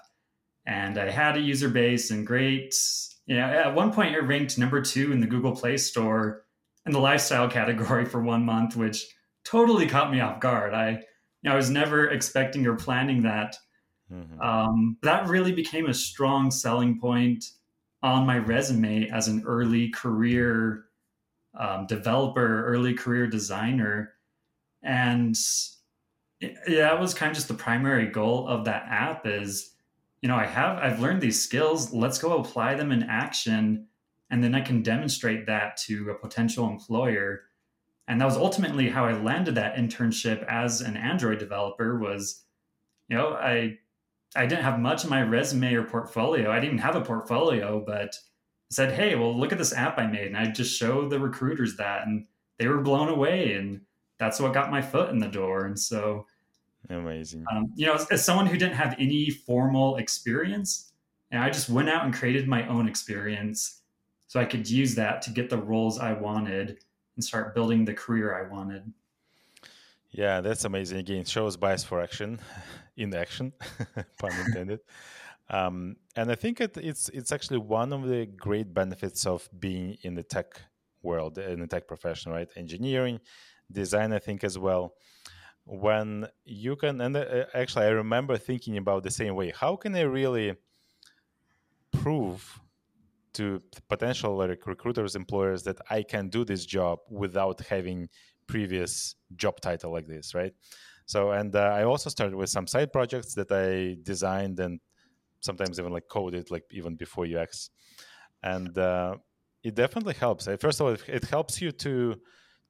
and 0.66 0.98
I 0.98 1.10
had 1.10 1.36
a 1.36 1.40
user 1.40 1.68
base 1.68 2.10
and 2.10 2.26
great. 2.26 2.74
You 3.26 3.36
know, 3.36 3.44
at 3.44 3.74
one 3.74 3.92
point 3.92 4.14
it 4.14 4.20
ranked 4.20 4.56
number 4.58 4.80
two 4.80 5.12
in 5.12 5.20
the 5.20 5.26
Google 5.26 5.54
Play 5.54 5.76
Store 5.76 6.44
in 6.84 6.92
the 6.92 7.00
lifestyle 7.00 7.48
category 7.50 8.04
for 8.04 8.22
one 8.22 8.44
month, 8.44 8.76
which 8.76 9.06
totally 9.44 9.86
caught 9.86 10.12
me 10.12 10.20
off 10.20 10.40
guard. 10.40 10.74
I, 10.74 10.90
you 10.90 10.98
know, 11.44 11.52
I 11.52 11.56
was 11.56 11.70
never 11.70 12.08
expecting 12.08 12.66
or 12.66 12.76
planning 12.76 13.22
that. 13.22 13.56
Mm-hmm. 14.12 14.40
Um, 14.40 14.96
that 15.02 15.28
really 15.28 15.52
became 15.52 15.86
a 15.86 15.94
strong 15.94 16.50
selling 16.50 17.00
point 17.00 17.44
on 18.02 18.26
my 18.26 18.38
resume 18.38 19.08
as 19.10 19.26
an 19.26 19.42
early 19.46 19.88
career 19.90 20.84
um, 21.58 21.86
developer, 21.86 22.64
early 22.66 22.94
career 22.94 23.26
designer. 23.26 24.12
And 24.82 25.36
yeah, 26.40 26.52
that 26.68 27.00
was 27.00 27.14
kind 27.14 27.30
of 27.30 27.36
just 27.36 27.48
the 27.48 27.54
primary 27.54 28.06
goal 28.06 28.46
of 28.46 28.66
that 28.66 28.86
app 28.88 29.26
is, 29.26 29.72
you 30.26 30.32
know, 30.32 30.38
I 30.38 30.46
have, 30.46 30.78
I've 30.78 30.98
learned 30.98 31.20
these 31.20 31.40
skills. 31.40 31.92
Let's 31.92 32.18
go 32.18 32.38
apply 32.38 32.74
them 32.74 32.90
in 32.90 33.04
action. 33.04 33.86
And 34.28 34.42
then 34.42 34.56
I 34.56 34.60
can 34.60 34.82
demonstrate 34.82 35.46
that 35.46 35.76
to 35.86 36.10
a 36.10 36.18
potential 36.18 36.68
employer. 36.68 37.42
And 38.08 38.20
that 38.20 38.24
was 38.24 38.36
ultimately 38.36 38.88
how 38.88 39.04
I 39.04 39.12
landed 39.12 39.54
that 39.54 39.76
internship 39.76 40.44
as 40.48 40.80
an 40.80 40.96
Android 40.96 41.38
developer 41.38 42.00
was, 42.00 42.42
you 43.08 43.16
know, 43.16 43.34
I 43.34 43.78
I 44.34 44.46
didn't 44.46 44.64
have 44.64 44.80
much 44.80 45.04
in 45.04 45.10
my 45.10 45.22
resume 45.22 45.72
or 45.74 45.84
portfolio. 45.84 46.50
I 46.50 46.56
didn't 46.56 46.74
even 46.74 46.78
have 46.78 46.96
a 46.96 47.02
portfolio, 47.02 47.84
but 47.86 48.18
said, 48.68 48.94
hey, 48.94 49.14
well, 49.14 49.32
look 49.32 49.52
at 49.52 49.58
this 49.58 49.74
app 49.74 49.96
I 49.96 50.08
made. 50.08 50.26
And 50.26 50.36
I 50.36 50.50
just 50.50 50.76
showed 50.76 51.08
the 51.08 51.20
recruiters 51.20 51.76
that, 51.76 52.04
and 52.04 52.26
they 52.58 52.66
were 52.66 52.80
blown 52.80 53.10
away. 53.10 53.52
And 53.52 53.82
that's 54.18 54.40
what 54.40 54.54
got 54.54 54.72
my 54.72 54.82
foot 54.82 55.10
in 55.10 55.20
the 55.20 55.28
door. 55.28 55.66
And 55.66 55.78
so, 55.78 56.26
amazing. 56.90 57.44
Um, 57.52 57.72
you 57.74 57.86
know, 57.86 57.94
as, 57.94 58.06
as, 58.10 58.24
someone 58.24 58.46
who 58.46 58.56
didn't 58.56 58.74
have 58.74 58.94
any 58.98 59.30
formal 59.30 59.96
experience, 59.96 60.92
and 61.30 61.42
I 61.42 61.50
just 61.50 61.68
went 61.68 61.88
out 61.88 62.04
and 62.04 62.14
created 62.14 62.46
my 62.48 62.66
own 62.68 62.88
experience 62.88 63.82
so 64.26 64.40
I 64.40 64.44
could 64.44 64.68
use 64.68 64.94
that 64.96 65.22
to 65.22 65.30
get 65.30 65.50
the 65.50 65.58
roles 65.58 65.98
I 65.98 66.12
wanted 66.12 66.78
and 67.16 67.24
start 67.24 67.54
building 67.54 67.84
the 67.84 67.94
career 67.94 68.34
I 68.34 68.52
wanted. 68.52 68.92
Yeah, 70.10 70.40
that's 70.40 70.64
amazing. 70.64 70.98
Again, 70.98 71.24
shows 71.24 71.56
bias 71.56 71.84
for 71.84 72.00
action 72.00 72.40
in 72.96 73.14
action, 73.14 73.52
pun 74.18 74.32
intended. 74.46 74.80
Um, 75.48 75.96
and 76.16 76.30
I 76.30 76.34
think 76.34 76.60
it, 76.60 76.76
it's 76.76 77.08
it's 77.10 77.30
actually 77.30 77.58
one 77.58 77.92
of 77.92 78.08
the 78.08 78.26
great 78.26 78.74
benefits 78.74 79.26
of 79.26 79.48
being 79.58 79.96
in 80.02 80.14
the 80.14 80.22
tech 80.22 80.60
world, 81.02 81.38
in 81.38 81.60
the 81.60 81.66
tech 81.66 81.86
profession, 81.86 82.32
right? 82.32 82.48
Engineering, 82.56 83.20
design, 83.70 84.12
I 84.12 84.18
think 84.18 84.42
as 84.42 84.58
well. 84.58 84.94
When 85.66 86.28
you 86.44 86.76
can, 86.76 87.00
and 87.00 87.16
uh, 87.16 87.46
actually, 87.52 87.86
I 87.86 87.88
remember 87.88 88.36
thinking 88.36 88.76
about 88.76 89.02
the 89.02 89.10
same 89.10 89.34
way. 89.34 89.50
How 89.50 89.74
can 89.74 89.96
I 89.96 90.02
really 90.02 90.54
prove 91.92 92.60
to 93.34 93.60
potential 93.88 94.38
recruiters, 94.38 95.16
employers 95.16 95.64
that 95.64 95.78
I 95.90 96.02
can 96.02 96.28
do 96.28 96.44
this 96.44 96.64
job 96.64 97.00
without 97.10 97.60
having 97.60 98.08
previous 98.46 99.16
job 99.34 99.60
title 99.60 99.92
like 99.92 100.06
this, 100.06 100.34
right? 100.34 100.52
So, 101.06 101.32
and 101.32 101.54
uh, 101.54 101.60
I 101.80 101.82
also 101.84 102.10
started 102.10 102.36
with 102.36 102.48
some 102.48 102.66
side 102.66 102.92
projects 102.92 103.34
that 103.34 103.50
I 103.50 103.96
designed 104.02 104.58
and 104.60 104.80
sometimes 105.40 105.78
even 105.78 105.92
like 105.92 106.08
coded, 106.08 106.50
like 106.50 106.64
even 106.70 106.96
before 106.96 107.26
UX. 107.26 107.70
And 108.42 108.76
uh, 108.78 109.16
it 109.62 109.74
definitely 109.74 110.14
helps. 110.14 110.46
First 110.60 110.80
of 110.80 110.86
all, 110.86 110.96
it 111.06 111.24
helps 111.24 111.60
you 111.60 111.72
to 111.72 112.16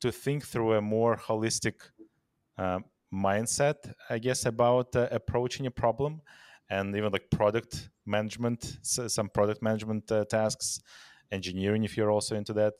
to 0.01 0.13
think 0.13 0.45
through 0.45 0.75
a 0.75 0.83
more 0.83 1.17
holistic 1.17 1.77
mindset, 3.13 3.93
I 4.11 4.19
guess, 4.19 4.47
about 4.47 4.95
uh, 4.97 5.09
approaching 5.11 5.67
a 5.67 5.71
problem, 5.71 6.21
and 6.71 6.95
even 6.97 7.13
like 7.13 7.31
product 7.31 7.91
management, 8.05 8.79
some 8.83 9.29
product 9.29 9.63
management 9.63 10.11
uh, 10.11 10.25
tasks, 10.25 10.81
engineering 11.33 11.85
if 11.85 11.97
you're 11.97 12.11
also 12.11 12.37
into 12.37 12.53
that 12.53 12.75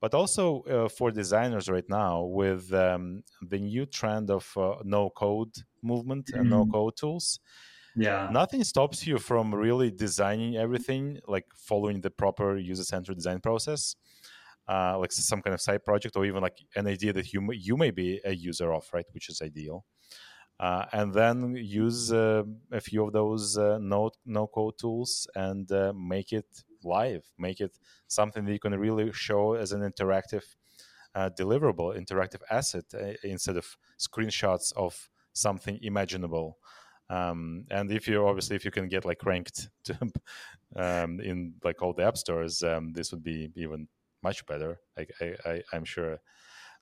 but 0.00 0.14
also 0.14 0.62
uh, 0.62 0.88
for 0.88 1.10
designers 1.10 1.68
right 1.68 1.84
now 1.90 2.22
with 2.22 2.72
um, 2.72 3.22
the 3.42 3.58
new 3.58 3.84
trend 3.84 4.30
of 4.30 4.50
uh, 4.56 4.76
no 4.82 5.10
code 5.10 5.54
movement 5.82 6.26
mm-hmm. 6.26 6.40
and 6.40 6.48
no 6.48 6.64
code 6.64 6.96
tools 6.96 7.40
Yeah. 7.96 8.28
Nothing 8.30 8.64
stops 8.64 9.06
you 9.06 9.18
from 9.18 9.54
really 9.54 9.90
designing 9.90 10.56
everything, 10.56 11.20
like 11.26 11.46
following 11.54 12.00
the 12.00 12.10
proper 12.10 12.56
user 12.56 12.84
centered 12.84 13.16
design 13.16 13.40
process. 13.40 13.96
Uh, 14.70 14.96
like 15.00 15.10
some 15.10 15.42
kind 15.42 15.52
of 15.54 15.60
side 15.60 15.84
project 15.84 16.14
or 16.16 16.24
even 16.24 16.40
like 16.40 16.58
an 16.76 16.86
idea 16.86 17.12
that 17.12 17.32
you 17.32 17.40
you 17.52 17.76
may 17.76 17.90
be 17.90 18.20
a 18.24 18.32
user 18.32 18.72
of, 18.72 18.84
right? 18.92 19.06
Which 19.12 19.28
is 19.28 19.42
ideal. 19.42 19.84
Uh, 20.60 20.84
and 20.92 21.14
then 21.14 21.56
use 21.56 22.12
uh, 22.12 22.42
a 22.70 22.80
few 22.80 23.02
of 23.02 23.12
those 23.12 23.56
uh, 23.56 23.78
no 23.80 24.10
no 24.26 24.46
code 24.46 24.74
tools 24.78 25.26
and 25.34 25.72
uh, 25.72 25.92
make 25.96 26.32
it 26.32 26.46
live, 26.84 27.24
make 27.38 27.60
it 27.60 27.78
something 28.08 28.44
that 28.44 28.52
you 28.52 28.60
can 28.60 28.78
really 28.78 29.10
show 29.12 29.54
as 29.54 29.72
an 29.72 29.80
interactive 29.80 30.44
uh, 31.14 31.30
deliverable, 31.30 31.98
interactive 31.98 32.42
asset 32.50 32.84
instead 33.24 33.56
of 33.56 33.66
screenshots 33.98 34.72
of 34.76 35.08
something 35.32 35.78
imaginable. 35.82 36.58
Um, 37.08 37.64
and 37.70 37.90
if 37.90 38.06
you 38.06 38.24
obviously 38.26 38.54
if 38.54 38.64
you 38.64 38.70
can 38.70 38.88
get 38.88 39.04
like 39.04 39.24
ranked 39.24 39.70
to, 39.84 39.98
um, 40.76 41.20
in 41.20 41.54
like 41.64 41.82
all 41.82 41.94
the 41.94 42.04
app 42.04 42.18
stores, 42.18 42.62
um, 42.62 42.92
this 42.92 43.10
would 43.12 43.24
be 43.24 43.50
even 43.56 43.88
much 44.22 44.46
better. 44.46 44.80
I, 44.98 45.06
I, 45.20 45.60
I, 45.72 45.76
am 45.76 45.84
sure. 45.84 46.18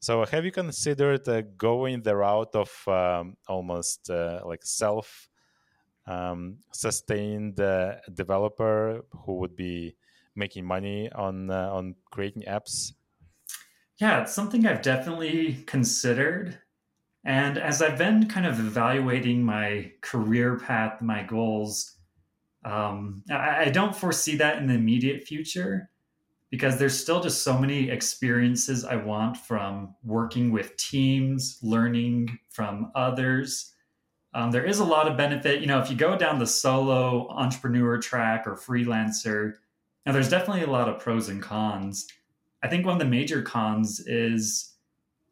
So, 0.01 0.25
have 0.25 0.45
you 0.45 0.53
considered 0.53 1.29
uh, 1.29 1.43
going 1.57 2.03
the 2.03 2.17
route 2.17 2.55
of 2.55 2.71
um, 2.87 3.37
almost 3.49 4.11
uh, 4.11 4.41
like 4.45 4.65
self 4.65 5.29
um, 6.07 6.59
sustained 6.73 7.61
uh, 7.61 7.97
developer 8.13 9.05
who 9.25 9.35
would 9.35 9.57
be 9.57 9.97
making 10.35 10.65
money 10.65 11.11
on 11.13 11.51
uh, 11.51 11.71
on 11.73 11.97
creating 12.11 12.45
apps? 12.49 12.93
Yeah, 14.01 14.23
it's 14.23 14.35
something 14.35 14.67
I've 14.67 14.83
definitely 14.83 15.65
considered. 15.67 16.59
And 17.25 17.59
as 17.59 17.83
I've 17.83 17.99
been 17.99 18.29
kind 18.29 18.47
of 18.47 18.61
evaluating 18.61 19.43
my 19.43 19.93
career 20.01 20.57
path, 20.57 21.03
my 21.03 21.25
goals, 21.25 21.97
um, 22.65 23.25
I, 23.29 23.65
I 23.65 23.69
don't 23.71 23.95
foresee 23.95 24.37
that 24.37 24.59
in 24.59 24.69
the 24.69 24.75
immediate 24.75 25.25
future 25.25 25.91
because 26.51 26.79
there's 26.79 26.99
still 26.99 27.21
just 27.21 27.43
so 27.43 27.59
many 27.59 27.91
experiences 27.91 28.85
I 28.85 28.97
want 28.97 29.37
from 29.37 29.95
working 30.03 30.51
with 30.51 30.77
teams, 30.77 31.59
learning 31.63 32.39
from 32.51 32.91
others. 32.95 33.75
Um, 34.35 34.51
there 34.51 34.65
is 34.65 34.79
a 34.79 34.85
lot 34.85 35.09
of 35.09 35.17
benefit. 35.17 35.61
You 35.61 35.67
know, 35.67 35.81
if 35.81 35.91
you 35.91 35.97
go 35.97 36.17
down 36.17 36.39
the 36.39 36.47
solo 36.47 37.29
entrepreneur 37.31 37.99
track 37.99 38.47
or 38.47 38.55
freelancer, 38.55 39.55
now 40.07 40.13
there's 40.13 40.31
definitely 40.31 40.63
a 40.63 40.71
lot 40.71 40.89
of 40.89 41.01
pros 41.01 41.29
and 41.29 41.43
cons. 41.43 42.07
I 42.63 42.69
think 42.69 42.85
one 42.85 42.95
of 42.95 42.99
the 42.99 43.05
major 43.05 43.43
cons 43.43 44.01
is, 44.07 44.75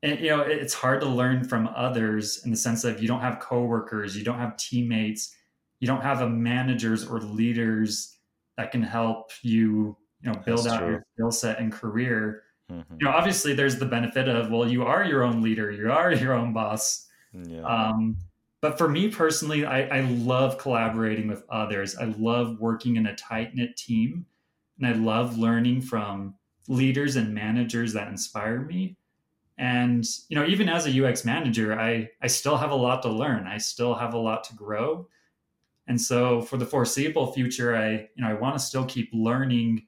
eh, 0.02 0.16
you 0.20 0.29
know, 0.29 0.42
it's 0.42 0.74
hard 0.74 1.00
to 1.00 1.09
learn 1.09 1.44
from 1.44 1.68
others 1.74 2.42
in 2.44 2.50
the 2.50 2.57
sense 2.57 2.85
of 2.85 3.00
you 3.00 3.09
don't 3.09 3.20
have 3.20 3.40
coworkers, 3.40 4.16
you 4.16 4.24
don't 4.24 4.38
have 4.38 4.57
teammates, 4.59 5.35
you 5.81 5.87
don't 5.87 6.02
have 6.02 6.20
a 6.20 6.29
managers 6.29 7.07
or 7.07 7.20
leaders 7.20 8.16
that 8.57 8.70
can 8.70 8.83
help 8.83 9.31
you 9.42 9.96
you 10.20 10.31
know 10.31 10.38
build 10.44 10.64
That's 10.64 10.68
out 10.68 10.81
true. 10.81 10.90
your 10.90 11.07
skill 11.14 11.31
set 11.31 11.59
and 11.59 11.72
career 11.72 12.42
mm-hmm. 12.70 12.94
you 12.98 13.07
know 13.07 13.12
obviously 13.12 13.55
there's 13.55 13.79
the 13.79 13.87
benefit 13.87 14.29
of 14.29 14.50
well 14.50 14.68
you 14.68 14.85
are 14.85 15.05
your 15.05 15.22
own 15.22 15.42
leader 15.42 15.70
you 15.70 15.90
are 15.90 16.12
your 16.14 16.35
own 16.35 16.52
boss 16.52 17.07
yeah. 17.33 17.62
um, 17.62 18.16
but 18.61 18.79
for 18.79 18.88
me 18.88 19.09
personally 19.09 19.64
I, 19.64 19.83
I 19.98 20.00
love 20.00 20.59
collaborating 20.59 21.29
with 21.29 21.44
others 21.50 21.96
i 21.96 22.05
love 22.05 22.59
working 22.61 22.96
in 22.96 23.07
a 23.07 23.16
tight-knit 23.16 23.76
team 23.76 24.26
and 24.79 24.87
i 24.87 24.92
love 24.92 25.38
learning 25.38 25.83
from 25.83 26.35
leaders 26.68 27.16
and 27.16 27.33
managers 27.35 27.92
that 27.92 28.09
inspire 28.09 28.61
me 28.61 28.96
and 29.59 30.05
you 30.29 30.37
know 30.37 30.44
even 30.46 30.68
as 30.68 30.87
a 30.87 31.07
ux 31.07 31.24
manager 31.24 31.79
i 31.79 32.09
i 32.22 32.26
still 32.26 32.57
have 32.57 32.72
a 32.72 32.74
lot 32.74 33.02
to 33.02 33.09
learn 33.09 33.46
i 33.46 33.57
still 33.57 33.94
have 33.94 34.14
a 34.14 34.18
lot 34.18 34.44
to 34.44 34.55
grow 34.55 35.07
and 35.87 36.00
so 36.00 36.42
for 36.42 36.57
the 36.57 36.66
foreseeable 36.66 37.33
future 37.33 37.76
i 37.76 37.90
you 37.90 38.22
know 38.22 38.29
i 38.29 38.35
want 38.35 38.55
to 38.55 38.62
still 38.62 38.85
keep 38.85 39.09
learning 39.12 39.83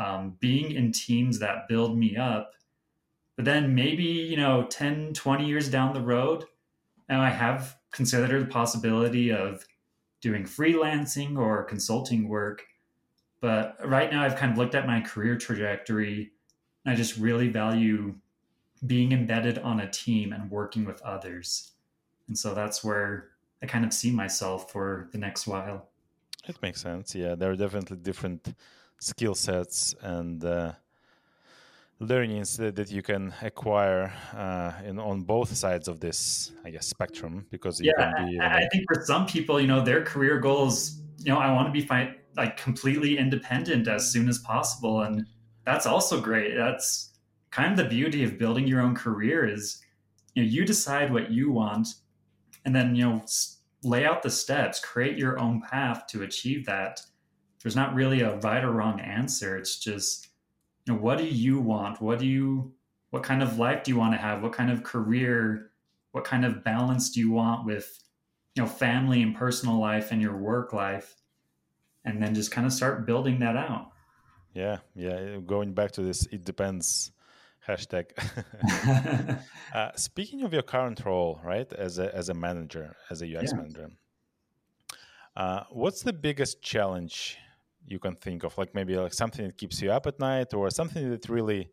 um, 0.00 0.36
being 0.40 0.72
in 0.72 0.92
teams 0.92 1.38
that 1.40 1.68
build 1.68 1.96
me 1.96 2.16
up. 2.16 2.54
But 3.36 3.44
then 3.44 3.74
maybe, 3.74 4.04
you 4.04 4.36
know, 4.36 4.64
10, 4.64 5.12
20 5.12 5.46
years 5.46 5.68
down 5.68 5.92
the 5.92 6.00
road, 6.00 6.44
now 7.08 7.20
I 7.20 7.28
have 7.30 7.76
considered 7.92 8.42
the 8.42 8.50
possibility 8.50 9.30
of 9.30 9.66
doing 10.20 10.44
freelancing 10.44 11.38
or 11.38 11.64
consulting 11.64 12.28
work. 12.28 12.62
But 13.40 13.76
right 13.84 14.10
now, 14.10 14.22
I've 14.22 14.36
kind 14.36 14.52
of 14.52 14.58
looked 14.58 14.74
at 14.74 14.86
my 14.86 15.00
career 15.00 15.36
trajectory 15.36 16.32
and 16.84 16.92
I 16.92 16.96
just 16.96 17.16
really 17.18 17.48
value 17.48 18.14
being 18.86 19.12
embedded 19.12 19.58
on 19.58 19.80
a 19.80 19.90
team 19.90 20.32
and 20.32 20.50
working 20.50 20.84
with 20.84 21.00
others. 21.02 21.72
And 22.28 22.38
so 22.38 22.54
that's 22.54 22.82
where 22.82 23.28
I 23.62 23.66
kind 23.66 23.84
of 23.84 23.92
see 23.92 24.10
myself 24.10 24.70
for 24.72 25.08
the 25.12 25.18
next 25.18 25.46
while. 25.46 25.88
It 26.48 26.60
makes 26.62 26.80
sense. 26.80 27.14
Yeah, 27.14 27.34
there 27.34 27.50
are 27.50 27.56
definitely 27.56 27.98
different 27.98 28.54
skill 29.00 29.34
sets 29.34 29.94
and 30.02 30.44
uh, 30.44 30.72
learnings 31.98 32.56
that, 32.58 32.76
that, 32.76 32.90
you 32.90 33.02
can 33.02 33.34
acquire 33.42 34.12
uh, 34.34 34.72
in 34.84 34.98
on 34.98 35.22
both 35.22 35.54
sides 35.54 35.88
of 35.88 36.00
this, 36.00 36.52
I 36.64 36.70
guess, 36.70 36.86
spectrum. 36.86 37.46
Because 37.50 37.80
yeah, 37.80 38.12
be, 38.18 38.38
I, 38.38 38.58
I 38.58 38.68
think 38.68 38.84
for 38.92 39.02
some 39.04 39.26
people, 39.26 39.60
you 39.60 39.66
know, 39.66 39.82
their 39.82 40.04
career 40.04 40.38
goals, 40.38 41.00
you 41.18 41.32
know, 41.32 41.38
I 41.38 41.52
want 41.52 41.66
to 41.68 41.72
be 41.72 41.86
fi- 41.86 42.14
like 42.36 42.56
completely 42.56 43.18
independent 43.18 43.88
as 43.88 44.10
soon 44.10 44.28
as 44.28 44.38
possible, 44.38 45.02
and 45.02 45.26
that's 45.64 45.86
also 45.86 46.20
great. 46.20 46.54
That's 46.56 47.10
kind 47.50 47.72
of 47.72 47.76
the 47.76 47.88
beauty 47.88 48.22
of 48.22 48.38
building 48.38 48.66
your 48.66 48.80
own 48.80 48.94
career 48.94 49.48
is, 49.48 49.82
you 50.34 50.42
know, 50.42 50.48
you 50.48 50.64
decide 50.64 51.12
what 51.12 51.30
you 51.30 51.50
want, 51.50 51.88
and 52.64 52.74
then 52.74 52.94
you 52.94 53.08
know, 53.08 53.24
lay 53.82 54.04
out 54.04 54.22
the 54.22 54.30
steps, 54.30 54.78
create 54.80 55.18
your 55.18 55.38
own 55.38 55.62
path 55.62 56.06
to 56.08 56.22
achieve 56.22 56.66
that 56.66 57.00
there's 57.62 57.76
not 57.76 57.94
really 57.94 58.22
a 58.22 58.36
right 58.36 58.64
or 58.64 58.70
wrong 58.70 59.00
answer. 59.00 59.56
It's 59.56 59.78
just, 59.78 60.28
you 60.86 60.94
know, 60.94 61.00
what 61.00 61.18
do 61.18 61.26
you 61.26 61.60
want? 61.60 62.00
What 62.00 62.18
do 62.18 62.26
you, 62.26 62.72
what 63.10 63.22
kind 63.22 63.42
of 63.42 63.58
life 63.58 63.84
do 63.84 63.90
you 63.90 63.98
want 63.98 64.14
to 64.14 64.18
have? 64.18 64.42
What 64.42 64.52
kind 64.52 64.70
of 64.70 64.82
career? 64.82 65.70
What 66.12 66.24
kind 66.24 66.44
of 66.44 66.64
balance 66.64 67.10
do 67.10 67.20
you 67.20 67.30
want 67.30 67.66
with, 67.66 68.02
you 68.54 68.62
know, 68.62 68.68
family 68.68 69.22
and 69.22 69.34
personal 69.34 69.78
life 69.78 70.10
and 70.10 70.22
your 70.22 70.36
work 70.36 70.72
life? 70.72 71.16
And 72.04 72.22
then 72.22 72.34
just 72.34 72.50
kind 72.50 72.66
of 72.66 72.72
start 72.72 73.06
building 73.06 73.40
that 73.40 73.56
out. 73.56 73.90
Yeah. 74.54 74.78
Yeah. 74.94 75.36
Going 75.46 75.74
back 75.74 75.92
to 75.92 76.02
this, 76.02 76.26
it 76.32 76.44
depends 76.44 77.12
hashtag. 77.68 78.06
uh, 79.74 79.90
speaking 79.96 80.42
of 80.42 80.52
your 80.54 80.62
current 80.62 81.04
role, 81.04 81.40
right, 81.44 81.70
as 81.74 81.98
a, 81.98 82.14
as 82.14 82.30
a 82.30 82.34
manager, 82.34 82.96
as 83.10 83.20
a 83.20 83.26
UX 83.26 83.52
yeah. 83.52 83.58
manager, 83.58 83.90
uh, 85.36 85.64
what's 85.70 86.02
the 86.02 86.12
biggest 86.12 86.62
challenge 86.62 87.38
you 87.90 87.98
can 87.98 88.14
think 88.14 88.44
of 88.44 88.56
like 88.56 88.74
maybe 88.74 88.96
like 88.96 89.12
something 89.12 89.44
that 89.46 89.58
keeps 89.58 89.82
you 89.82 89.90
up 89.90 90.06
at 90.06 90.18
night 90.20 90.54
or 90.54 90.70
something 90.70 91.10
that 91.10 91.28
really 91.28 91.70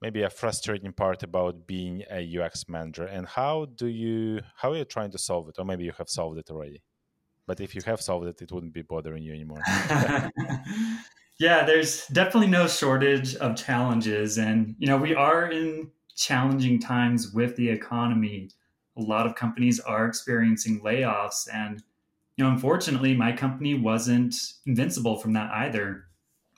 maybe 0.00 0.22
a 0.22 0.30
frustrating 0.30 0.92
part 0.92 1.22
about 1.22 1.66
being 1.66 2.02
a 2.10 2.38
ux 2.38 2.66
manager. 2.68 3.04
And 3.04 3.26
how 3.26 3.66
do 3.66 3.86
you 3.86 4.40
how 4.56 4.72
are 4.72 4.76
you 4.76 4.84
trying 4.84 5.10
to 5.12 5.18
solve 5.18 5.48
it? 5.50 5.56
Or 5.58 5.64
maybe 5.64 5.84
you 5.84 5.92
have 5.98 6.08
solved 6.08 6.38
it 6.38 6.50
already. 6.50 6.82
But 7.46 7.60
if 7.60 7.74
you 7.74 7.82
have 7.84 8.00
solved 8.00 8.26
it 8.26 8.40
it 8.40 8.50
wouldn't 8.50 8.72
be 8.72 8.82
bothering 8.82 9.22
you 9.22 9.32
anymore. 9.32 9.62
Yeah 11.40 11.64
there's 11.64 12.04
definitely 12.08 12.48
no 12.48 12.66
shortage 12.66 13.36
of 13.36 13.54
challenges. 13.54 14.38
And 14.38 14.74
you 14.78 14.88
know 14.88 14.96
we 14.96 15.14
are 15.14 15.50
in 15.50 15.90
challenging 16.16 16.80
times 16.80 17.32
with 17.32 17.54
the 17.56 17.68
economy. 17.68 18.50
A 18.96 19.02
lot 19.02 19.26
of 19.26 19.36
companies 19.36 19.78
are 19.78 20.04
experiencing 20.06 20.80
layoffs 20.80 21.46
and 21.52 21.84
you 22.38 22.44
know, 22.44 22.50
unfortunately, 22.52 23.14
my 23.14 23.32
company 23.32 23.74
wasn't 23.74 24.34
invincible 24.64 25.16
from 25.16 25.32
that 25.32 25.50
either. 25.50 26.04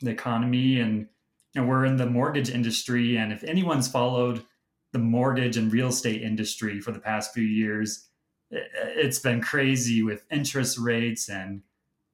The 0.03 0.11
economy 0.11 0.79
and 0.79 1.09
you 1.55 1.61
know, 1.61 1.67
we're 1.67 1.87
in 1.87 1.97
the 1.97 2.07
mortgage 2.07 2.51
industry, 2.51 3.17
and 3.17 3.33
if 3.33 3.43
anyone's 3.43 3.89
followed 3.89 4.45
the 4.93 4.99
mortgage 4.99 5.57
and 5.57 5.73
real 5.73 5.89
estate 5.89 6.23
industry 6.23 6.81
for 6.81 6.93
the 6.93 7.01
past 7.01 7.33
few 7.33 7.43
years, 7.43 8.09
it's 8.51 9.19
been 9.19 9.41
crazy 9.41 10.03
with 10.03 10.25
interest 10.31 10.79
rates 10.79 11.31
and 11.31 11.63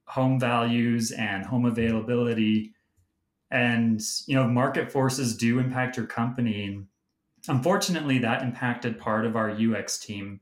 home 0.07 0.38
values 0.38 1.11
and 1.11 1.44
home 1.44 1.64
availability. 1.64 2.72
And 3.50 4.00
you 4.26 4.37
know, 4.37 4.46
market 4.46 4.92
forces 4.92 5.37
do 5.37 5.59
impact 5.59 5.96
your 5.96 6.07
company. 6.07 6.83
Unfortunately, 7.48 8.18
that 8.18 8.42
impacted 8.42 8.98
part 8.98 9.26
of 9.26 9.35
our 9.35 9.50
UX 9.50 9.98
team 9.98 10.40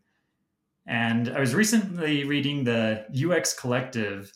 and 0.86 1.28
I 1.30 1.40
was 1.40 1.54
recently 1.54 2.24
reading 2.24 2.64
the 2.64 3.06
UX 3.14 3.54
Collective. 3.54 4.32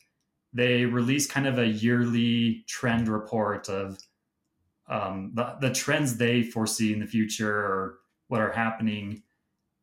They 0.52 0.84
released 0.84 1.30
kind 1.30 1.46
of 1.46 1.58
a 1.58 1.66
yearly 1.66 2.64
trend 2.66 3.08
report 3.08 3.68
of 3.68 3.98
um, 4.88 5.32
the, 5.34 5.56
the 5.60 5.70
trends 5.70 6.16
they 6.16 6.42
foresee 6.42 6.92
in 6.92 7.00
the 7.00 7.06
future 7.06 7.54
or 7.54 7.98
what 8.28 8.40
are 8.40 8.52
happening. 8.52 9.22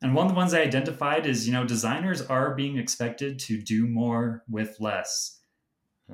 And 0.01 0.15
one 0.15 0.25
of 0.25 0.31
the 0.31 0.37
ones 0.37 0.53
I 0.53 0.61
identified 0.61 1.27
is, 1.27 1.47
you 1.47 1.53
know, 1.53 1.65
designers 1.65 2.21
are 2.21 2.55
being 2.55 2.77
expected 2.77 3.39
to 3.39 3.61
do 3.61 3.87
more 3.87 4.43
with 4.49 4.75
less. 4.79 5.39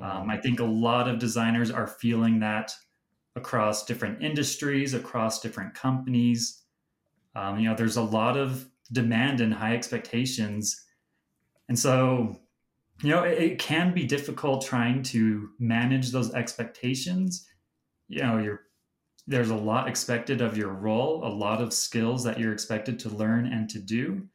Um. 0.02 0.30
I 0.30 0.38
think 0.38 0.60
a 0.60 0.66
lot 0.66 1.08
of 1.08 1.20
designers 1.20 1.72
are 1.72 1.88
feeling 1.88 2.40
that 2.40 2.74
across 3.36 3.86
different 3.86 4.22
industries, 4.22 4.94
across 4.94 5.42
different 5.42 5.74
companies. 5.74 6.62
Um, 7.36 7.60
you 7.60 7.70
know, 7.70 7.76
there's 7.76 7.98
a 7.98 8.02
lot 8.02 8.38
of 8.38 8.68
demand 8.92 9.42
and 9.42 9.54
high 9.54 9.76
expectations. 9.76 10.86
And 11.70 11.78
so 11.78 12.38
you 13.02 13.10
know, 13.10 13.24
it, 13.24 13.38
it 13.40 13.60
can 13.60 13.94
be 13.94 14.06
difficult 14.06 14.66
trying 14.66 15.04
to 15.04 15.50
manage 15.60 16.12
those 16.12 16.34
expectations. 16.34 17.48
You 18.08 18.22
know, 18.22 18.38
you're 18.38 18.62
there's 19.28 19.50
a 19.50 19.56
lot 19.56 19.88
expected 19.88 20.42
of 20.42 20.58
your 20.58 20.70
role, 20.70 21.26
a 21.26 21.30
lot 21.30 21.62
of 21.62 21.74
skills 21.74 22.24
that 22.24 22.40
you're 22.40 22.54
expected 22.54 23.00
to 23.00 23.10
learn 23.10 23.46
and 23.46 23.70
to 23.70 23.80
do, 23.80 24.28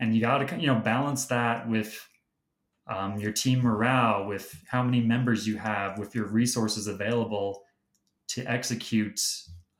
and 0.00 0.14
you 0.14 0.20
got 0.20 0.46
to 0.46 0.60
you 0.60 0.66
know 0.66 0.78
balance 0.78 1.26
that 1.26 1.68
with 1.68 2.06
um, 2.88 3.18
your 3.18 3.32
team 3.32 3.60
morale, 3.60 4.26
with 4.26 4.54
how 4.68 4.82
many 4.82 5.00
members 5.00 5.46
you 5.46 5.56
have, 5.56 5.98
with 5.98 6.14
your 6.14 6.26
resources 6.26 6.86
available 6.86 7.64
to 8.28 8.44
execute 8.44 9.20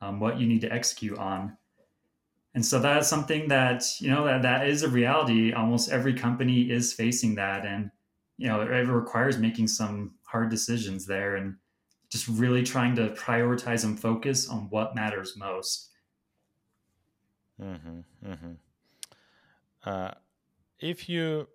um, 0.00 0.18
what 0.20 0.38
you 0.38 0.46
need 0.46 0.60
to 0.60 0.72
execute 0.72 1.18
on. 1.18 1.56
And 2.56 2.64
so 2.64 2.78
that 2.78 2.96
is 2.96 3.06
something 3.06 3.48
that 3.48 3.84
you 4.00 4.08
know 4.08 4.24
that 4.24 4.40
that 4.40 4.66
is 4.66 4.82
a 4.82 4.88
reality. 4.88 5.52
Almost 5.52 5.90
every 5.90 6.14
company 6.14 6.70
is 6.70 6.90
facing 6.90 7.34
that, 7.34 7.66
and 7.66 7.90
you 8.38 8.48
know 8.48 8.62
it, 8.62 8.70
it 8.70 8.88
requires 8.88 9.36
making 9.36 9.68
some 9.68 10.14
hard 10.22 10.48
decisions 10.48 11.04
there, 11.04 11.36
and 11.36 11.56
just 12.08 12.26
really 12.28 12.62
trying 12.62 12.96
to 12.96 13.10
prioritize 13.10 13.84
and 13.84 14.00
focus 14.00 14.48
on 14.48 14.70
what 14.70 14.94
matters 14.94 15.36
most. 15.36 15.90
Mm-hmm, 17.62 18.00
mm-hmm. 18.26 18.52
Uh, 19.84 20.12
if 20.80 21.10
you 21.10 21.48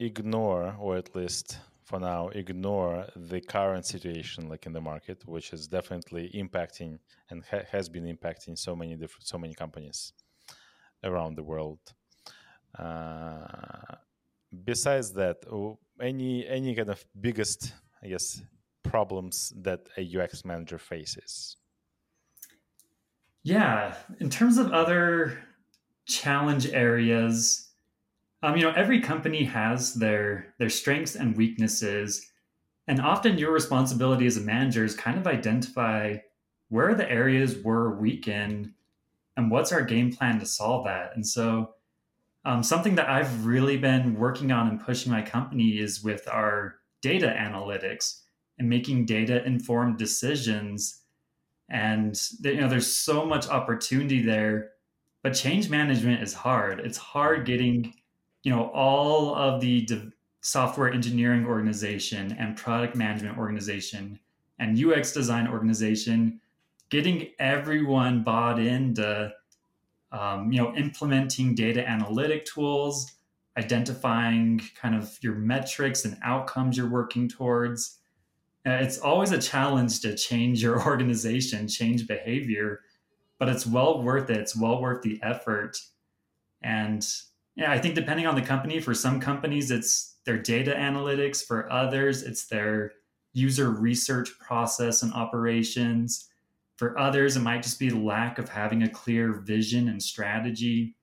ignore, 0.00 0.76
or 0.80 0.96
at 0.96 1.14
least 1.14 1.58
for 1.88 1.98
now, 1.98 2.28
ignore 2.28 3.06
the 3.16 3.40
current 3.40 3.86
situation, 3.86 4.50
like 4.50 4.66
in 4.66 4.74
the 4.74 4.80
market, 4.80 5.26
which 5.26 5.54
is 5.54 5.66
definitely 5.66 6.30
impacting 6.34 6.98
and 7.30 7.42
ha- 7.50 7.66
has 7.72 7.88
been 7.88 8.04
impacting 8.04 8.58
so 8.58 8.76
many 8.76 8.94
different, 8.94 9.26
so 9.26 9.38
many 9.38 9.54
companies 9.54 10.12
around 11.02 11.34
the 11.36 11.42
world. 11.42 11.80
Uh, 12.78 13.94
besides 14.66 15.14
that, 15.14 15.38
any 15.98 16.46
any 16.46 16.74
kind 16.74 16.90
of 16.90 17.02
biggest, 17.18 17.72
I 18.02 18.08
guess, 18.08 18.42
problems 18.82 19.54
that 19.56 19.80
a 19.96 20.02
UX 20.16 20.44
manager 20.44 20.78
faces? 20.78 21.56
Yeah, 23.42 23.96
in 24.20 24.28
terms 24.28 24.58
of 24.58 24.72
other 24.72 25.38
challenge 26.04 26.66
areas, 26.68 27.67
um, 28.42 28.56
you 28.56 28.62
know, 28.62 28.72
every 28.72 29.00
company 29.00 29.44
has 29.44 29.94
their 29.94 30.54
their 30.58 30.68
strengths 30.68 31.16
and 31.16 31.36
weaknesses, 31.36 32.30
and 32.86 33.00
often 33.00 33.38
your 33.38 33.52
responsibility 33.52 34.26
as 34.26 34.36
a 34.36 34.42
manager 34.42 34.84
is 34.84 34.94
kind 34.94 35.18
of 35.18 35.26
identify 35.26 36.16
where 36.68 36.94
the 36.94 37.10
areas 37.10 37.56
we're 37.64 37.94
weak 37.94 38.28
in, 38.28 38.74
and 39.36 39.50
what's 39.50 39.72
our 39.72 39.82
game 39.82 40.12
plan 40.12 40.38
to 40.40 40.46
solve 40.46 40.84
that. 40.84 41.12
And 41.14 41.26
so, 41.26 41.74
um, 42.44 42.62
something 42.62 42.94
that 42.96 43.08
I've 43.08 43.46
really 43.46 43.76
been 43.76 44.14
working 44.14 44.52
on 44.52 44.68
and 44.68 44.80
pushing 44.80 45.12
my 45.12 45.22
company 45.22 45.78
is 45.78 46.02
with 46.02 46.28
our 46.28 46.76
data 47.00 47.34
analytics 47.38 48.20
and 48.58 48.68
making 48.68 49.06
data 49.06 49.44
informed 49.44 49.98
decisions. 49.98 51.02
And 51.68 52.18
you 52.42 52.60
know, 52.60 52.68
there's 52.68 52.92
so 52.92 53.24
much 53.24 53.48
opportunity 53.48 54.22
there, 54.22 54.70
but 55.22 55.34
change 55.34 55.68
management 55.68 56.22
is 56.22 56.32
hard. 56.32 56.80
It's 56.80 56.98
hard 56.98 57.44
getting, 57.44 57.94
you 58.48 58.54
know, 58.54 58.70
all 58.72 59.34
of 59.34 59.60
the 59.60 59.82
de- 59.82 60.10
software 60.40 60.90
engineering 60.90 61.44
organization 61.44 62.34
and 62.38 62.56
product 62.56 62.96
management 62.96 63.36
organization 63.36 64.18
and 64.58 64.82
UX 64.82 65.12
design 65.12 65.46
organization, 65.46 66.40
getting 66.88 67.28
everyone 67.38 68.24
bought 68.24 68.58
into, 68.58 69.30
um, 70.12 70.50
you 70.50 70.62
know, 70.62 70.74
implementing 70.76 71.54
data 71.54 71.86
analytic 71.86 72.46
tools, 72.46 73.16
identifying 73.58 74.62
kind 74.80 74.94
of 74.94 75.18
your 75.20 75.34
metrics 75.34 76.06
and 76.06 76.16
outcomes 76.22 76.74
you're 76.74 76.88
working 76.88 77.28
towards, 77.28 77.98
uh, 78.66 78.78
it's 78.80 78.96
always 78.98 79.30
a 79.30 79.38
challenge 79.38 80.00
to 80.00 80.16
change 80.16 80.62
your 80.62 80.82
organization, 80.86 81.68
change 81.68 82.08
behavior, 82.08 82.80
but 83.38 83.50
it's 83.50 83.66
well 83.66 84.02
worth 84.02 84.30
it. 84.30 84.38
It's 84.38 84.56
well 84.56 84.80
worth 84.80 85.02
the 85.02 85.20
effort. 85.22 85.76
And 86.62 87.06
yeah, 87.58 87.72
I 87.72 87.78
think 87.78 87.96
depending 87.96 88.24
on 88.24 88.36
the 88.36 88.42
company, 88.42 88.78
for 88.78 88.94
some 88.94 89.18
companies, 89.18 89.72
it's 89.72 90.14
their 90.24 90.38
data 90.38 90.74
analytics. 90.78 91.44
For 91.44 91.70
others, 91.72 92.22
it's 92.22 92.46
their 92.46 92.92
user 93.32 93.72
research 93.72 94.30
process 94.38 95.02
and 95.02 95.12
operations. 95.12 96.28
For 96.76 96.96
others, 96.96 97.36
it 97.36 97.40
might 97.40 97.64
just 97.64 97.80
be 97.80 97.90
lack 97.90 98.38
of 98.38 98.48
having 98.48 98.84
a 98.84 98.88
clear 98.88 99.32
vision 99.32 99.88
and 99.88 100.00
strategy. 100.00 100.94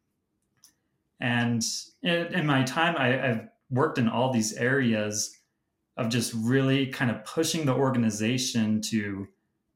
And 1.19 1.61
in, 2.01 2.45
my 2.45 2.63
time, 2.63 2.95
I, 2.97 3.31
I've 3.31 3.47
worked 3.69 3.97
in 3.97 4.07
all 4.07 4.31
these 4.31 4.53
areas 4.53 5.37
of 5.97 6.07
just 6.07 6.33
really 6.33 6.87
kind 6.87 7.11
of 7.11 7.25
pushing 7.25 7.65
the 7.65 7.75
organization 7.75 8.79
to 8.83 9.27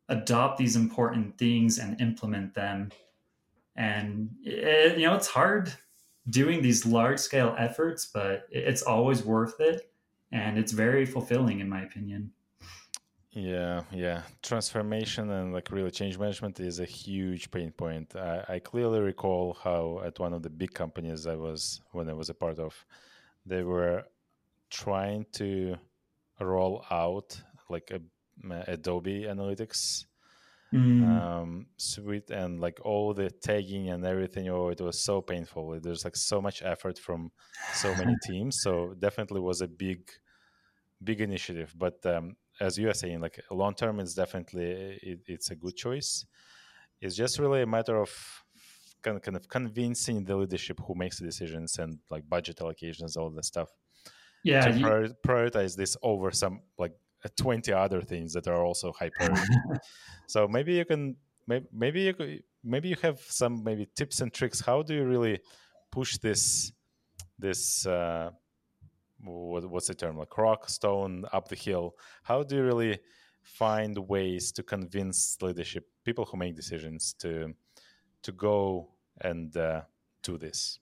adopt 0.08 0.58
these 0.58 0.78
important 0.78 1.38
things 1.38 1.78
and 1.78 2.00
implement 2.00 2.54
them. 2.54 2.90
And 3.76 4.30
it, 4.44 4.98
you 4.98 5.08
know, 5.08 5.16
it's 5.16 5.28
hard 5.28 5.74
doing 6.30 6.62
these 6.62 6.86
large 6.86 7.20
scale 7.20 7.56
efforts, 7.58 8.06
but 8.06 8.48
it's 8.52 8.82
always 8.82 9.24
worth 9.24 9.60
it, 9.60 9.92
and 10.32 10.58
it's 10.58 10.72
very 10.72 11.06
fulfilling, 11.06 11.60
in 11.60 11.70
my 11.70 11.82
opinion. 11.82 12.32
Yeah, 13.32 13.84
yeah. 13.92 14.24
Transformation 14.42 15.30
and 15.30 15.54
like 15.54 15.70
really 15.72 15.92
change 15.92 16.18
management 16.18 16.60
is 16.60 16.80
a 16.80 16.86
huge 16.86 17.52
pain 17.52 17.72
point. 17.72 18.16
I, 18.16 18.44
I 18.50 18.60
clearly 18.60 19.00
recall 19.00 19.56
how 19.64 20.02
at 20.04 20.20
one 20.20 20.34
of 20.34 20.42
the 20.42 20.50
big 20.50 20.74
companies 20.74 21.28
I 21.28 21.36
was 21.36 21.82
when 21.92 22.10
I 22.10 22.14
was 22.14 22.30
a 22.30 22.34
part 22.34 22.60
of, 22.60 22.74
they 23.46 23.64
were 23.64 24.04
trying 24.72 25.26
to 25.34 25.76
roll 26.40 26.84
out 26.90 27.40
like 27.70 27.92
a, 27.92 28.02
Adobe 28.68 29.26
Analytics 29.26 30.06
mm. 30.74 31.08
um, 31.08 31.68
suite 31.78 32.30
and 32.30 32.60
like 32.60 32.80
all 32.84 33.14
the 33.14 33.30
tagging 33.30 33.90
and 33.90 34.06
everything. 34.06 34.50
Oh, 34.50 34.70
it 34.70 34.82
was 34.82 35.04
so 35.04 35.22
painful. 35.22 35.80
There's 35.82 36.04
like 36.04 36.16
so 36.16 36.42
much 36.42 36.62
effort 36.64 37.00
from 37.00 37.32
so 37.74 37.94
many 37.96 38.16
teams. 38.28 38.62
So 38.62 38.94
definitely 39.00 39.42
was 39.42 39.62
a 39.62 39.68
big, 39.68 40.10
big 41.04 41.22
initiative. 41.22 41.74
But 41.78 42.06
um, 42.06 42.36
as 42.60 42.78
you 42.78 42.90
are 42.90 42.94
saying, 42.94 43.22
like 43.22 43.40
long 43.52 43.74
term, 43.74 44.00
it's 44.00 44.14
definitely 44.14 45.00
it, 45.02 45.20
it's 45.26 45.52
a 45.52 45.56
good 45.56 45.76
choice. 45.76 46.26
It's 47.02 47.16
just 47.16 47.40
really 47.40 47.62
a 47.62 47.68
matter 47.68 47.98
of 47.98 48.12
kind 49.02 49.16
of 49.16 49.24
kind 49.24 49.38
of 49.38 49.48
convincing 49.48 50.26
the 50.26 50.36
leadership 50.36 50.80
who 50.86 50.94
makes 50.96 51.20
the 51.20 51.26
decisions 51.26 51.80
and 51.80 52.00
like 52.10 52.28
budget 52.28 52.58
allocations, 52.58 53.16
all 53.18 53.30
that 53.30 53.46
stuff 53.46 53.70
yeah 54.44 54.62
to 54.62 54.78
you, 54.78 55.16
prioritize 55.26 55.76
this 55.76 55.98
over 56.02 56.32
some 56.32 56.62
like 56.78 56.94
20 57.38 57.74
other 57.74 58.02
things 58.02 58.34
that 58.34 58.48
are 58.48 58.64
also 58.64 58.94
hyper. 58.94 59.34
So 60.28 60.48
maybe 60.48 60.74
you 60.74 60.86
can 60.86 61.16
maybe, 61.48 61.66
maybe 61.74 62.02
you 62.02 62.14
could, 62.14 62.44
maybe 62.64 62.90
you 62.90 62.96
have 63.02 63.20
some 63.20 63.64
maybe 63.64 63.88
tips 63.96 64.22
and 64.22 64.32
tricks. 64.32 64.62
How 64.62 64.84
do 64.84 64.94
you 64.94 65.06
really 65.06 65.40
push 65.92 66.18
this 66.18 66.72
this 67.40 67.86
uh 67.88 68.30
what, 69.24 69.70
what's 69.70 69.88
the 69.88 69.96
term? 69.96 70.18
Like 70.18 70.38
rock 70.38 70.70
stone 70.70 71.26
up 71.34 71.48
the 71.48 71.56
hill. 71.56 71.96
How 72.24 72.44
do 72.44 72.58
you 72.58 72.64
really 72.64 73.00
find 73.42 73.98
ways 73.98 74.52
to 74.54 74.64
convince 74.64 75.38
leadership 75.42 75.88
people 76.06 76.26
who 76.26 76.38
make 76.38 76.56
decisions 76.56 77.14
to 77.20 77.54
to 78.22 78.32
go 78.32 78.90
and 79.22 79.56
uh, 79.58 79.82
do 80.24 80.38
this? 80.38 80.80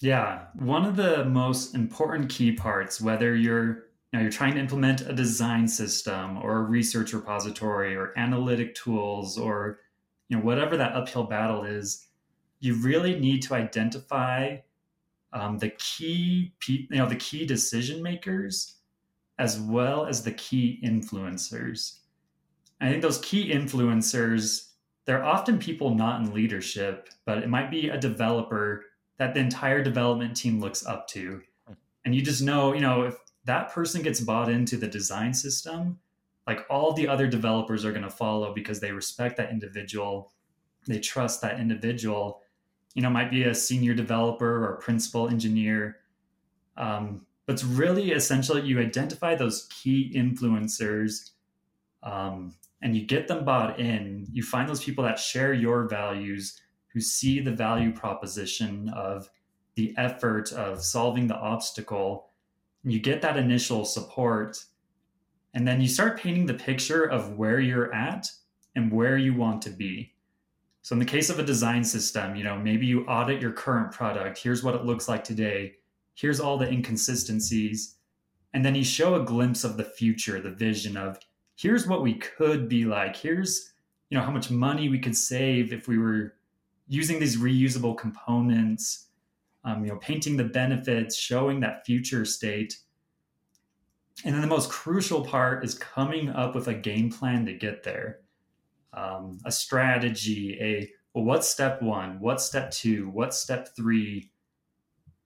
Yeah, 0.00 0.46
one 0.54 0.86
of 0.86 0.96
the 0.96 1.24
most 1.24 1.74
important 1.74 2.30
key 2.30 2.52
parts, 2.52 3.00
whether 3.00 3.34
you're 3.34 3.89
know, 4.18 4.22
you're 4.22 4.32
trying 4.32 4.54
to 4.54 4.60
implement 4.60 5.02
a 5.02 5.12
design 5.12 5.68
system 5.68 6.38
or 6.38 6.58
a 6.58 6.62
research 6.62 7.12
repository 7.12 7.94
or 7.94 8.12
analytic 8.16 8.74
tools 8.74 9.38
or 9.38 9.80
you 10.28 10.36
know 10.36 10.42
whatever 10.42 10.76
that 10.76 10.94
uphill 10.94 11.24
battle 11.24 11.64
is, 11.64 12.06
you 12.60 12.74
really 12.74 13.18
need 13.18 13.42
to 13.42 13.54
identify 13.54 14.56
um, 15.32 15.58
the 15.58 15.70
key 15.70 16.52
you 16.66 16.86
know 16.90 17.08
the 17.08 17.16
key 17.16 17.46
decision 17.46 18.02
makers 18.02 18.76
as 19.38 19.58
well 19.58 20.06
as 20.06 20.22
the 20.22 20.32
key 20.32 20.80
influencers. 20.84 21.98
I 22.80 22.88
think 22.88 23.02
those 23.02 23.18
key 23.18 23.52
influencers 23.52 24.70
they're 25.06 25.24
often 25.24 25.58
people 25.58 25.94
not 25.94 26.20
in 26.20 26.34
leadership, 26.34 27.08
but 27.24 27.38
it 27.38 27.48
might 27.48 27.70
be 27.70 27.88
a 27.88 27.98
developer 27.98 28.84
that 29.18 29.34
the 29.34 29.40
entire 29.40 29.82
development 29.82 30.36
team 30.36 30.60
looks 30.60 30.86
up 30.86 31.08
to. 31.08 31.40
Hmm. 31.66 31.74
And 32.04 32.14
you 32.14 32.22
just 32.22 32.42
know, 32.42 32.74
you 32.74 32.80
know, 32.80 33.02
if 33.02 33.16
that 33.50 33.72
person 33.72 34.00
gets 34.00 34.20
bought 34.20 34.48
into 34.48 34.76
the 34.76 34.86
design 34.86 35.34
system, 35.34 35.98
like 36.46 36.64
all 36.70 36.92
the 36.92 37.08
other 37.08 37.26
developers 37.26 37.84
are 37.84 37.90
going 37.90 38.04
to 38.04 38.08
follow 38.08 38.54
because 38.54 38.78
they 38.78 38.92
respect 38.92 39.36
that 39.38 39.50
individual, 39.50 40.32
they 40.86 41.00
trust 41.00 41.42
that 41.42 41.58
individual. 41.58 42.42
You 42.94 43.02
know, 43.02 43.10
might 43.10 43.28
be 43.28 43.42
a 43.42 43.54
senior 43.54 43.92
developer 43.92 44.64
or 44.64 44.76
principal 44.76 45.28
engineer. 45.28 45.96
Um, 46.76 47.26
but 47.44 47.54
it's 47.54 47.64
really 47.64 48.12
essential 48.12 48.54
that 48.54 48.66
you 48.66 48.78
identify 48.78 49.34
those 49.34 49.66
key 49.68 50.12
influencers 50.14 51.30
um, 52.04 52.54
and 52.82 52.96
you 52.96 53.04
get 53.04 53.26
them 53.26 53.44
bought 53.44 53.80
in. 53.80 54.28
You 54.30 54.44
find 54.44 54.68
those 54.68 54.84
people 54.84 55.02
that 55.02 55.18
share 55.18 55.52
your 55.52 55.88
values 55.88 56.60
who 56.92 57.00
see 57.00 57.40
the 57.40 57.50
value 57.50 57.92
proposition 57.92 58.90
of 58.90 59.28
the 59.74 59.92
effort 59.96 60.52
of 60.52 60.84
solving 60.84 61.26
the 61.26 61.36
obstacle 61.36 62.29
you 62.84 62.98
get 62.98 63.22
that 63.22 63.36
initial 63.36 63.84
support 63.84 64.64
and 65.54 65.66
then 65.66 65.80
you 65.80 65.88
start 65.88 66.18
painting 66.18 66.46
the 66.46 66.54
picture 66.54 67.04
of 67.04 67.36
where 67.36 67.60
you're 67.60 67.92
at 67.92 68.30
and 68.76 68.92
where 68.92 69.18
you 69.18 69.34
want 69.34 69.60
to 69.62 69.70
be. 69.70 70.12
So 70.82 70.94
in 70.94 70.98
the 70.98 71.04
case 71.04 71.28
of 71.28 71.38
a 71.38 71.44
design 71.44 71.84
system 71.84 72.36
you 72.36 72.44
know 72.44 72.56
maybe 72.56 72.86
you 72.86 73.04
audit 73.06 73.40
your 73.40 73.52
current 73.52 73.92
product. 73.92 74.38
Here's 74.38 74.62
what 74.62 74.74
it 74.74 74.84
looks 74.84 75.08
like 75.08 75.24
today. 75.24 75.74
Here's 76.14 76.40
all 76.40 76.56
the 76.56 76.68
inconsistencies. 76.68 77.96
And 78.52 78.64
then 78.64 78.74
you 78.74 78.84
show 78.84 79.14
a 79.14 79.24
glimpse 79.24 79.62
of 79.62 79.76
the 79.76 79.84
future 79.84 80.40
the 80.40 80.50
vision 80.50 80.96
of 80.96 81.18
here's 81.56 81.86
what 81.86 82.02
we 82.02 82.14
could 82.14 82.68
be 82.68 82.84
like. 82.84 83.16
Here's 83.16 83.72
you 84.08 84.18
know 84.18 84.24
how 84.24 84.32
much 84.32 84.50
money 84.50 84.88
we 84.88 84.98
could 84.98 85.16
save 85.16 85.72
if 85.72 85.86
we 85.86 85.98
were 85.98 86.34
using 86.88 87.20
these 87.20 87.36
reusable 87.36 87.96
components 87.96 89.06
um, 89.64 89.84
you 89.84 89.90
know 89.90 89.98
painting 89.98 90.36
the 90.36 90.44
benefits 90.44 91.16
showing 91.16 91.60
that 91.60 91.84
future 91.84 92.24
state. 92.24 92.76
And 94.24 94.34
then 94.34 94.42
the 94.42 94.48
most 94.48 94.70
crucial 94.70 95.24
part 95.24 95.64
is 95.64 95.74
coming 95.74 96.28
up 96.28 96.54
with 96.54 96.68
a 96.68 96.74
game 96.74 97.10
plan 97.10 97.46
to 97.46 97.54
get 97.54 97.82
there. 97.82 98.20
Um, 98.92 99.38
a 99.44 99.52
strategy 99.52 100.58
a 100.60 100.90
well, 101.14 101.24
what's 101.24 101.48
step 101.48 101.82
one? 101.82 102.20
What's 102.20 102.44
step 102.44 102.70
two? 102.70 103.08
What's 103.10 103.38
step 103.38 103.68
three? 103.76 104.30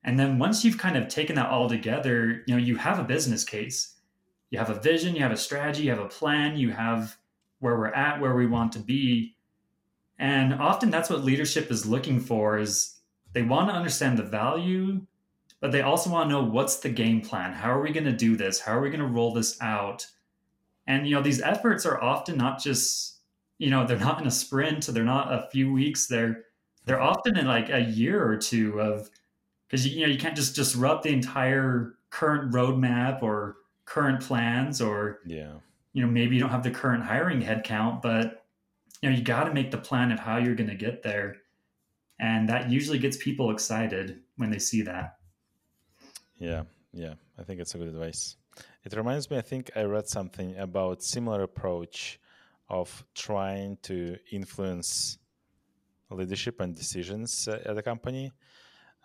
And 0.05 0.19
then 0.19 0.39
once 0.39 0.65
you've 0.65 0.79
kind 0.79 0.97
of 0.97 1.09
taken 1.09 1.37
that 1.37 1.51
all 1.51 1.69
together 1.69 2.43
you 2.47 2.55
know 2.55 2.61
you 2.61 2.77
have 2.77 2.99
a 2.99 3.05
business 3.05 3.45
case. 3.45 3.95
You 4.51 4.59
have 4.59 4.71
a 4.71 4.81
vision 4.81 5.17
you 5.17 5.23
have 5.23 5.33
a 5.33 5.37
strategy 5.37 5.85
you 5.85 5.91
have 5.91 5.99
a 5.99 6.09
plan 6.09 6.57
you 6.57 6.71
have 6.71 7.17
where 7.59 7.77
we're 7.77 7.87
at 7.89 8.21
where 8.21 8.35
we 8.35 8.47
want 8.47 8.73
to 8.73 8.79
be. 8.79 9.37
And 10.19 10.55
often 10.55 10.91
that's 10.91 11.11
what 11.11 11.25
leadership 11.25 11.71
is 11.71 11.87
looking 11.87 12.21
for 12.21 12.59
is 12.59 12.94
they 13.35 13.43
want 13.43 13.69
to 13.69 13.75
understand 13.75 14.19
the 14.19 14.23
value 14.23 15.01
but 15.61 15.73
they 15.73 15.81
also 15.81 16.11
want 16.11 16.29
to 16.29 16.35
know 16.35 16.45
what's 16.45 16.77
the 16.77 16.91
game 16.91 17.23
plan? 17.23 17.55
How 17.55 17.71
are 17.71 17.81
we 17.81 17.91
going 17.91 18.05
to 18.05 18.13
do 18.13 18.37
this? 18.37 18.61
How 18.61 18.77
are 18.77 18.83
we 18.83 18.91
going 18.91 19.01
to 19.01 19.07
roll 19.07 19.33
this 19.33 19.57
out? 19.63 20.07
And 20.87 21.09
you 21.09 21.15
know 21.15 21.23
these 21.23 21.41
efforts 21.41 21.87
are 21.87 22.03
often 22.03 22.37
not 22.37 22.61
just 22.63 23.15
you 23.57 23.71
know 23.71 23.87
they're 23.87 23.99
not 23.99 24.21
in 24.21 24.27
a 24.27 24.31
sprint 24.31 24.87
they're 24.87 25.05
not 25.05 25.33
a 25.33 25.49
few 25.51 25.73
weeks 25.73 26.07
they're 26.07 26.45
they're 26.85 27.01
often 27.01 27.39
in 27.39 27.47
like 27.47 27.71
a 27.71 27.81
year 27.81 28.23
or 28.23 28.37
two 28.37 28.79
of 28.81 29.09
because 29.67 29.87
you 29.87 30.03
know 30.03 30.13
you 30.13 30.19
can't 30.19 30.37
just 30.37 30.55
disrupt 30.55 31.03
the 31.03 31.11
entire 31.11 31.95
current 32.11 32.53
roadmap 32.53 33.23
or 33.23 33.57
current 33.87 34.21
plans 34.21 34.81
or 34.81 35.21
yeah. 35.25 35.53
you 35.93 36.05
know 36.05 36.11
maybe 36.11 36.35
you 36.35 36.41
don't 36.41 36.51
have 36.51 36.63
the 36.63 36.71
current 36.71 37.03
hiring 37.03 37.41
headcount 37.41 38.03
but 38.03 38.45
you 39.01 39.09
know 39.09 39.17
you 39.17 39.23
got 39.23 39.45
to 39.45 39.55
make 39.55 39.71
the 39.71 39.79
plan 39.79 40.13
of 40.13 40.19
how 40.19 40.37
you're 40.37 40.55
going 40.55 40.69
to 40.69 40.77
get 40.77 41.03
there 41.03 41.37
and 42.19 42.49
that 42.49 42.71
usually 42.71 42.99
gets 42.99 43.17
people 43.17 43.51
excited 43.51 44.21
when 44.37 44.51
they 44.51 44.59
see 44.59 44.83
that. 44.83 45.17
Yeah 46.39 46.65
yeah 46.95 47.15
i 47.39 47.43
think 47.43 47.61
it's 47.61 47.75
a 47.75 47.79
good 47.79 47.89
advice. 47.89 48.37
It 48.85 48.93
reminds 48.95 49.31
me 49.31 49.37
i 49.37 49.43
think 49.43 49.71
i 49.77 49.83
read 49.83 50.07
something 50.09 50.57
about 50.57 51.03
similar 51.03 51.43
approach 51.43 52.21
of 52.69 53.05
trying 53.15 53.77
to 53.83 54.17
influence 54.31 55.19
leadership 56.11 56.61
and 56.61 56.75
decisions 56.75 57.49
uh, 57.49 57.61
at 57.67 57.77
a 57.77 57.83
company. 57.83 58.33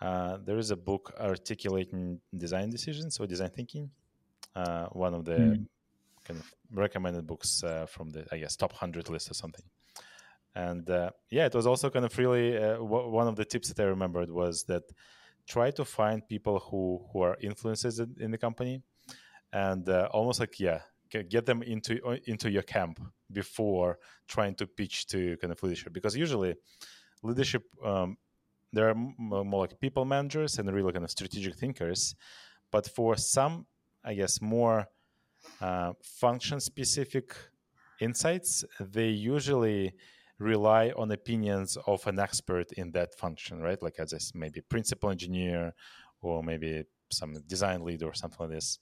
Uh, 0.00 0.38
there 0.46 0.58
is 0.58 0.70
a 0.70 0.76
book 0.76 1.12
articulating 1.20 2.20
design 2.36 2.70
decisions 2.70 3.18
or 3.18 3.26
design 3.26 3.50
thinking. 3.50 3.90
Uh, 4.54 4.86
one 4.92 5.12
of 5.12 5.24
the 5.24 5.32
mm. 5.32 5.66
kind 6.24 6.38
of 6.40 6.54
recommended 6.72 7.26
books 7.26 7.62
uh, 7.64 7.86
from 7.86 8.10
the 8.10 8.24
i 8.32 8.36
guess 8.38 8.56
top 8.56 8.72
100 8.72 9.08
list 9.08 9.30
or 9.30 9.34
something 9.34 9.64
and 10.54 10.88
uh, 10.90 11.10
yeah 11.30 11.46
it 11.46 11.54
was 11.54 11.66
also 11.66 11.90
kind 11.90 12.04
of 12.04 12.16
really 12.18 12.56
uh, 12.56 12.74
w- 12.74 13.08
one 13.08 13.28
of 13.28 13.36
the 13.36 13.44
tips 13.44 13.68
that 13.68 13.80
i 13.80 13.86
remembered 13.86 14.30
was 14.30 14.64
that 14.64 14.82
try 15.46 15.70
to 15.70 15.84
find 15.84 16.26
people 16.28 16.58
who 16.58 17.04
who 17.12 17.22
are 17.22 17.36
influences 17.40 18.00
in, 18.00 18.14
in 18.20 18.30
the 18.30 18.38
company 18.38 18.82
and 19.52 19.88
uh, 19.88 20.08
almost 20.12 20.40
like 20.40 20.58
yeah 20.60 20.80
get 21.10 21.44
them 21.44 21.62
into 21.62 22.00
uh, 22.04 22.16
into 22.26 22.50
your 22.50 22.62
camp 22.62 23.00
before 23.32 23.98
trying 24.28 24.54
to 24.54 24.66
pitch 24.66 25.06
to 25.06 25.36
kind 25.38 25.52
of 25.52 25.62
leadership. 25.62 25.92
Because 25.92 26.16
usually 26.16 26.54
leadership 27.22 27.64
um, 27.84 28.16
there 28.72 28.88
are 28.88 28.94
more 28.94 29.62
like 29.62 29.80
people 29.80 30.04
managers 30.04 30.58
and 30.58 30.72
really 30.72 30.92
kind 30.92 31.04
of 31.04 31.10
strategic 31.10 31.54
thinkers. 31.56 32.14
But 32.70 32.86
for 32.86 33.16
some 33.16 33.66
i 34.04 34.14
guess 34.14 34.40
more 34.40 34.86
uh, 35.60 35.92
function 36.02 36.60
specific 36.60 37.36
insights 38.00 38.64
they 38.80 39.08
usually 39.08 39.92
rely 40.40 40.90
on 40.96 41.10
opinions 41.12 41.76
of 41.86 42.04
an 42.06 42.18
expert 42.18 42.72
in 42.72 42.90
that 42.92 43.14
function, 43.14 43.60
right? 43.60 43.80
Like 43.80 43.96
as 43.98 44.12
a 44.12 44.18
maybe 44.36 44.62
principal 44.62 45.10
engineer 45.10 45.74
or 46.22 46.42
maybe 46.42 46.84
some 47.12 47.36
design 47.46 47.84
lead 47.84 48.02
or 48.02 48.14
something 48.14 48.38
like 48.40 48.50
this. 48.50 48.78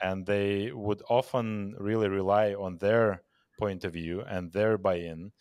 And 0.00 0.24
they 0.24 0.70
would 0.72 1.02
often 1.10 1.74
really 1.78 2.08
rely 2.08 2.54
on 2.54 2.78
their 2.78 3.22
point 3.58 3.84
of 3.84 3.92
view 3.92 4.22
and 4.22 4.52
their 4.52 4.78
buy-in 4.78 5.32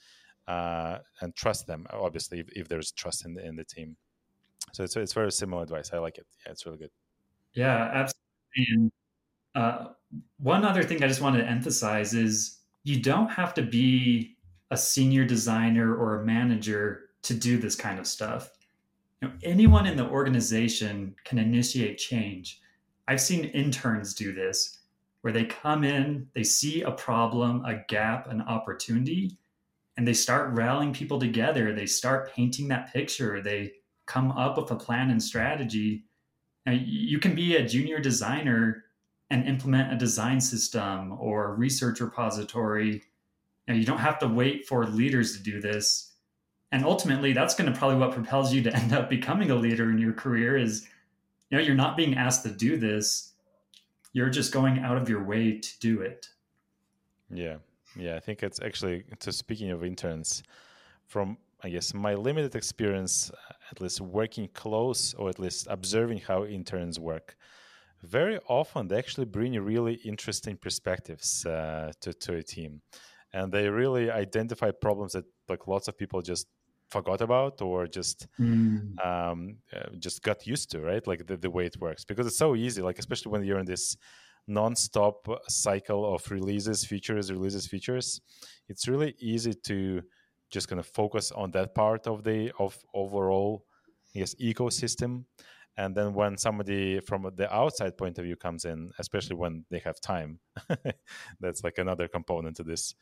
uh, 0.47 0.99
and 1.22 1.36
trust 1.36 1.68
them, 1.68 1.86
obviously, 1.91 2.39
if, 2.39 2.49
if 2.56 2.68
there's 2.68 2.91
trust 2.91 3.26
in 3.26 3.36
the, 3.36 3.45
in 3.45 3.56
the 3.56 3.64
team. 3.64 3.95
So 4.72 4.84
it's, 4.84 4.95
it's 4.95 5.14
very 5.14 5.32
similar 5.32 5.64
advice. 5.64 5.91
I 5.93 5.99
like 5.99 6.18
it. 6.18 6.26
Yeah, 6.45 6.51
it's 6.51 6.66
really 6.66 6.80
good. 6.80 6.91
Yeah, 7.54 7.89
absolutely. 7.93 8.74
And 8.74 8.91
uh, 9.56 9.88
one 10.39 10.66
other 10.66 10.84
thing 10.84 11.04
I 11.04 11.08
just 11.08 11.22
wanted 11.22 11.43
to 11.43 11.49
emphasize 11.49 12.14
is 12.14 12.58
you 12.84 13.01
don't 13.01 13.30
have 13.30 13.54
to 13.56 13.62
be 13.62 14.32
a 14.74 14.78
senior 14.78 15.24
designer 15.24 15.95
or 15.95 16.19
a 16.19 16.26
manager 16.26 17.09
to 17.21 17.36
do 17.36 17.59
this 17.59 17.76
kind 17.76 17.99
of 17.99 18.07
stuff. 18.07 18.49
You 19.21 19.28
know, 19.28 19.34
anyone 19.43 19.86
in 19.86 19.95
the 19.95 20.09
organization 20.09 21.15
can 21.26 21.38
initiate 21.38 21.99
change. 21.99 22.59
I've 23.07 23.21
seen 23.21 23.45
interns 23.45 24.15
do 24.15 24.34
this 24.34 24.80
where 25.21 25.32
they 25.32 25.45
come 25.45 25.84
in, 25.84 26.28
they 26.34 26.43
see 26.43 26.82
a 26.82 26.91
problem, 26.91 27.63
a 27.65 27.84
gap, 27.88 28.28
an 28.30 28.41
opportunity, 28.41 29.38
and 29.95 30.07
they 30.07 30.13
start 30.13 30.53
rallying 30.53 30.91
people 30.91 31.19
together. 31.19 31.71
They 31.71 31.86
start 31.86 32.34
painting 32.34 32.67
that 32.69 32.91
picture. 32.91 33.41
They 33.41 33.74
come 34.07 34.32
up 34.32 34.57
with 34.57 34.71
a 34.71 34.76
plan 34.76 35.11
and 35.11 35.21
strategy. 35.21 36.05
Now, 36.65 36.74
you 36.74 37.19
can 37.19 37.36
be 37.36 37.55
a 37.55 37.65
junior 37.65 37.99
designer 37.99 38.86
and 39.30 39.47
implement 39.47 39.93
a 39.93 39.97
design 39.97 40.41
system 40.41 41.15
or 41.19 41.55
research 41.55 42.01
repository 42.01 43.03
you, 43.68 43.74
know, 43.74 43.80
you 43.80 43.86
don't 43.86 43.99
have 43.99 44.20
to 44.20 44.28
wait 44.28 44.68
for 44.68 44.86
leaders 44.86 45.38
to 45.38 45.43
do 45.43 45.61
this. 45.61 46.11
And 46.72 46.84
ultimately, 46.86 47.34
that's 47.34 47.55
going 47.55 47.72
to 47.72 47.78
probably 47.78 47.97
what 47.97 48.11
propels 48.11 48.53
you 48.53 48.64
to 48.64 48.76
end 48.76 48.93
up 48.93 49.09
becoming 49.09 49.51
a 49.51 49.55
leader 49.55 49.89
in 49.89 49.97
your 49.97 50.14
career 50.14 50.57
is, 50.57 50.88
you 51.49 51.57
know, 51.57 51.64
you're 51.64 51.76
not 51.76 51.95
being 51.95 52.16
asked 52.16 52.43
to 52.43 52.51
do 52.51 52.78
this. 52.78 53.34
You're 54.11 54.30
just 54.30 54.51
going 54.51 54.80
out 54.80 54.97
of 54.97 55.09
your 55.09 55.24
way 55.24 55.59
to 55.59 55.80
do 55.80 56.01
it. 56.01 56.28
Yeah. 57.30 57.57
Yeah. 57.95 58.16
I 58.16 58.20
think 58.20 58.43
it's 58.43 58.59
actually, 58.61 59.03
to 59.20 59.32
speaking 59.32 59.72
of 59.72 59.84
interns, 59.84 60.43
from 61.07 61.38
I 61.64 61.70
guess 61.70 61.93
my 61.93 62.14
limited 62.16 62.55
experience, 62.55 63.32
at 63.72 63.80
least 63.80 64.01
working 64.01 64.49
close 64.53 65.14
or 65.14 65.30
at 65.30 65.39
least 65.39 65.68
observing 65.70 66.20
how 66.20 66.43
interns 66.43 66.99
work, 66.99 67.38
very 68.03 68.38
often 68.47 68.89
they 68.89 68.97
actually 68.97 69.26
bring 69.26 69.53
really 69.53 69.93
interesting 69.93 70.57
perspectives 70.57 71.45
uh, 71.45 71.93
to, 72.01 72.14
to 72.14 72.36
a 72.36 72.43
team 72.43 72.82
and 73.34 73.51
they 73.51 73.67
really 73.67 74.11
identify 74.11 74.71
problems 74.71 75.13
that 75.13 75.25
like 75.49 75.67
lots 75.67 75.88
of 75.88 75.97
people 75.97 76.21
just 76.21 76.47
forgot 76.89 77.21
about 77.21 77.61
or 77.61 77.88
just 77.88 78.27
mm. 78.39 79.05
um, 79.05 79.57
uh, 79.75 79.89
just 79.97 80.21
got 80.21 80.45
used 80.45 80.69
to 80.71 80.79
right 80.79 81.07
like 81.07 81.25
the, 81.25 81.36
the 81.38 81.49
way 81.49 81.65
it 81.65 81.75
works 81.79 82.05
because 82.05 82.27
it's 82.27 82.38
so 82.38 82.55
easy 82.55 82.81
like 82.81 82.99
especially 82.99 83.31
when 83.31 83.43
you're 83.43 83.59
in 83.59 83.65
this 83.65 83.97
non-stop 84.47 85.27
cycle 85.47 86.13
of 86.13 86.29
releases 86.29 86.86
features 86.86 87.31
releases 87.31 87.65
features 87.65 88.21
it's 88.69 88.88
really 88.88 89.15
easy 89.19 89.53
to 89.53 90.01
just 90.51 90.67
kind 90.67 90.79
of 90.79 90.86
focus 90.86 91.31
on 91.31 91.49
that 91.51 91.73
part 91.73 92.05
of 92.05 92.23
the 92.23 92.51
of 92.59 92.77
overall 92.93 93.65
yes 94.13 94.36
ecosystem 94.36 95.23
and 95.78 95.95
then 95.95 96.13
when 96.13 96.38
somebody 96.38 96.99
from 96.99 97.30
the 97.36 97.53
outside 97.53 97.97
point 97.97 98.17
of 98.17 98.26
view 98.26 98.36
comes 98.36 98.65
in 98.65 98.91
especially 98.99 99.36
when 99.36 99.65
they 99.69 99.80
have 99.80 99.99
time 99.99 100.39
that's 101.39 101.63
like 101.63 101.78
another 101.78 102.07
component 102.07 102.55
to 102.55 102.63
this 102.63 102.95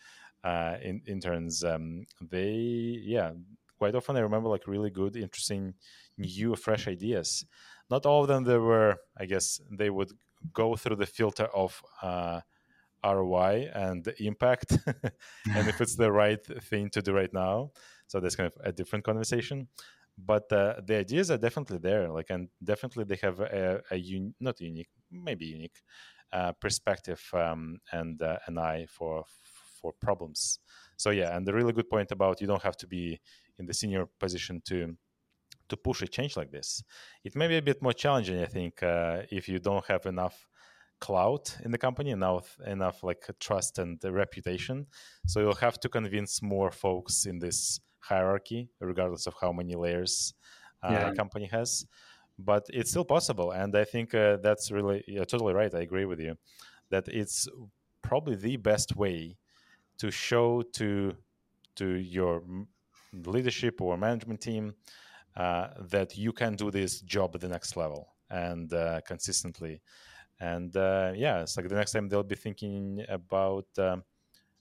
uh, 0.43 0.75
in 0.81 1.01
interns 1.07 1.63
um, 1.63 2.05
they 2.21 2.51
yeah 3.03 3.31
quite 3.77 3.95
often 3.95 4.15
i 4.15 4.19
remember 4.19 4.49
like 4.49 4.67
really 4.67 4.89
good 4.89 5.15
interesting 5.15 5.73
new 6.17 6.55
fresh 6.55 6.87
ideas. 6.87 7.45
Not 7.89 8.05
all 8.05 8.21
of 8.21 8.27
them 8.27 8.43
there 8.43 8.61
were 8.61 8.97
i 9.17 9.25
guess 9.25 9.59
they 9.69 9.89
would 9.89 10.11
go 10.53 10.75
through 10.75 10.97
the 10.97 11.05
filter 11.05 11.45
of 11.45 11.81
uh, 12.01 12.41
roi 13.03 13.69
and 13.73 14.03
the 14.03 14.23
impact 14.23 14.71
and 15.55 15.67
if 15.67 15.81
it's 15.81 15.95
the 15.95 16.11
right 16.11 16.45
thing 16.63 16.89
to 16.89 17.01
do 17.01 17.11
right 17.11 17.33
now 17.33 17.71
so 18.07 18.19
that's 18.19 18.35
kind 18.35 18.47
of 18.47 18.57
a 18.63 18.71
different 18.71 19.03
conversation 19.03 19.67
but 20.17 20.51
uh, 20.51 20.75
the 20.85 20.97
ideas 20.97 21.31
are 21.31 21.37
definitely 21.37 21.77
there 21.77 22.09
like 22.09 22.29
and 22.29 22.49
definitely 22.63 23.03
they 23.03 23.17
have 23.21 23.39
a, 23.39 23.81
a 23.91 23.97
un- 23.97 24.33
not 24.39 24.59
unique 24.59 24.89
maybe 25.11 25.45
unique 25.45 25.81
uh, 26.33 26.51
perspective 26.53 27.21
um, 27.33 27.79
and 27.91 28.21
uh, 28.21 28.37
an 28.47 28.57
eye 28.57 28.85
for 28.89 29.23
for 29.81 29.93
problems 29.93 30.59
so 30.97 31.09
yeah 31.09 31.35
and 31.35 31.47
the 31.47 31.53
really 31.53 31.73
good 31.73 31.89
point 31.89 32.11
about 32.11 32.39
you 32.41 32.47
don't 32.47 32.61
have 32.61 32.77
to 32.77 32.87
be 32.87 33.19
in 33.57 33.65
the 33.65 33.73
senior 33.73 34.05
position 34.19 34.61
to 34.65 34.95
to 35.69 35.77
push 35.77 36.01
a 36.01 36.07
change 36.07 36.35
like 36.37 36.51
this 36.51 36.83
it 37.23 37.35
may 37.35 37.47
be 37.47 37.57
a 37.57 37.61
bit 37.61 37.81
more 37.81 37.93
challenging 37.93 38.41
i 38.41 38.45
think 38.45 38.83
uh, 38.83 39.21
if 39.31 39.47
you 39.47 39.59
don't 39.59 39.85
have 39.85 40.05
enough 40.05 40.47
clout 41.01 41.57
in 41.65 41.71
the 41.71 41.77
company, 41.77 42.11
enough 42.11 42.57
enough 42.65 43.03
like 43.03 43.29
trust 43.39 43.79
and 43.79 43.99
reputation. 44.03 44.85
So 45.27 45.41
you'll 45.41 45.55
have 45.55 45.79
to 45.81 45.89
convince 45.89 46.41
more 46.41 46.71
folks 46.71 47.25
in 47.25 47.39
this 47.39 47.81
hierarchy, 48.01 48.69
regardless 48.79 49.27
of 49.27 49.35
how 49.39 49.51
many 49.51 49.75
layers 49.75 50.33
uh, 50.83 50.89
yeah. 50.91 51.09
a 51.09 51.15
company 51.15 51.45
has. 51.45 51.85
But 52.37 52.65
it's 52.69 52.89
still 52.89 53.05
possible, 53.05 53.51
and 53.51 53.75
I 53.75 53.83
think 53.83 54.15
uh, 54.15 54.37
that's 54.37 54.71
really 54.71 55.03
you're 55.07 55.25
totally 55.25 55.53
right. 55.53 55.73
I 55.73 55.81
agree 55.81 56.05
with 56.05 56.19
you 56.19 56.35
that 56.89 57.07
it's 57.07 57.47
probably 58.01 58.35
the 58.35 58.57
best 58.57 58.95
way 58.95 59.37
to 59.97 60.11
show 60.11 60.61
to 60.73 61.13
to 61.75 61.85
your 61.99 62.43
leadership 63.13 63.81
or 63.81 63.97
management 63.97 64.41
team 64.41 64.73
uh, 65.35 65.67
that 65.79 66.17
you 66.17 66.31
can 66.31 66.55
do 66.55 66.71
this 66.71 67.01
job 67.01 67.31
at 67.35 67.41
the 67.41 67.47
next 67.47 67.77
level 67.77 68.13
and 68.29 68.73
uh, 68.73 69.01
consistently. 69.05 69.81
And 70.39 70.75
uh, 70.75 71.11
yeah, 71.15 71.41
it's 71.41 71.55
like 71.55 71.69
the 71.69 71.75
next 71.75 71.91
time 71.91 72.09
they'll 72.09 72.23
be 72.23 72.35
thinking 72.35 73.05
about 73.07 73.67
um, 73.77 74.03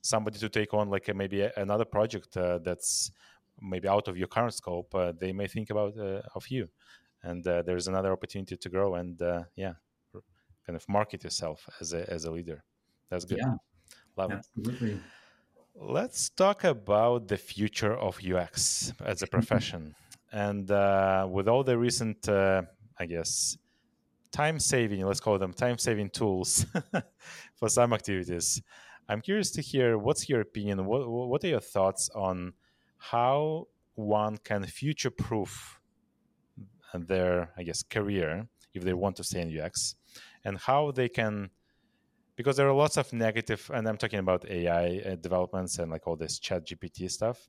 somebody 0.02 0.38
to 0.38 0.48
take 0.48 0.74
on 0.74 0.90
like 0.90 1.08
a, 1.08 1.14
maybe 1.14 1.40
a, 1.42 1.52
another 1.56 1.84
project 1.84 2.36
uh, 2.36 2.58
that's 2.58 3.12
maybe 3.60 3.88
out 3.88 4.08
of 4.08 4.16
your 4.16 4.28
current 4.28 4.54
scope. 4.54 4.94
Uh, 4.94 5.12
they 5.18 5.32
may 5.32 5.46
think 5.46 5.70
about 5.70 5.96
uh, 5.98 6.22
of 6.34 6.48
you, 6.48 6.68
and 7.22 7.44
there's 7.44 7.88
another 7.88 8.12
opportunity 8.12 8.56
to 8.56 8.68
grow 8.68 8.94
and 8.94 9.20
yeah, 9.56 9.74
kind 10.66 10.76
of 10.76 10.88
market 10.88 11.24
yourself 11.24 11.68
as 11.80 11.92
a 11.92 12.08
as 12.10 12.24
a 12.24 12.30
leader. 12.30 12.62
That's 13.10 13.24
good. 13.24 13.38
Yeah, 13.38 13.54
love 14.16 14.32
Absolutely. 14.32 14.92
it. 14.92 15.00
Let's 15.74 16.30
talk 16.30 16.64
about 16.64 17.28
the 17.28 17.36
future 17.36 17.96
of 17.96 18.18
UX 18.22 18.92
as 19.04 19.22
a 19.22 19.26
profession. 19.26 19.94
and 20.32 20.70
uh, 20.70 21.26
with 21.30 21.48
all 21.48 21.64
the 21.64 21.78
recent, 21.78 22.28
uh, 22.28 22.62
I 22.98 23.06
guess, 23.06 23.56
time 24.30 24.58
saving, 24.58 25.04
let's 25.06 25.20
call 25.20 25.38
them 25.38 25.52
time 25.52 25.78
saving 25.78 26.10
tools 26.10 26.66
for 27.56 27.68
some 27.68 27.92
activities, 27.92 28.62
I'm 29.08 29.20
curious 29.20 29.50
to 29.52 29.60
hear 29.60 29.98
what's 29.98 30.28
your 30.28 30.40
opinion? 30.40 30.84
What, 30.86 31.08
what 31.08 31.42
are 31.44 31.48
your 31.48 31.60
thoughts 31.60 32.10
on 32.14 32.52
how 33.00 33.66
one 33.94 34.38
can 34.38 34.64
future 34.64 35.10
proof 35.10 35.80
their, 36.94 37.50
I 37.56 37.62
guess, 37.62 37.82
career 37.82 38.46
if 38.74 38.84
they 38.84 38.92
want 38.92 39.16
to 39.16 39.24
stay 39.24 39.40
in 39.40 39.60
UX 39.60 39.96
and 40.44 40.58
how 40.58 40.90
they 40.92 41.08
can 41.08 41.50
because 42.36 42.56
there 42.56 42.68
are 42.68 42.72
lots 42.72 42.96
of 42.96 43.12
negative 43.12 43.70
and 43.74 43.86
i'm 43.86 43.96
talking 43.98 44.18
about 44.18 44.48
ai 44.48 45.02
uh, 45.04 45.14
developments 45.16 45.78
and 45.78 45.90
like 45.90 46.06
all 46.06 46.16
this 46.16 46.38
chat 46.38 46.66
gpt 46.66 47.10
stuff. 47.10 47.48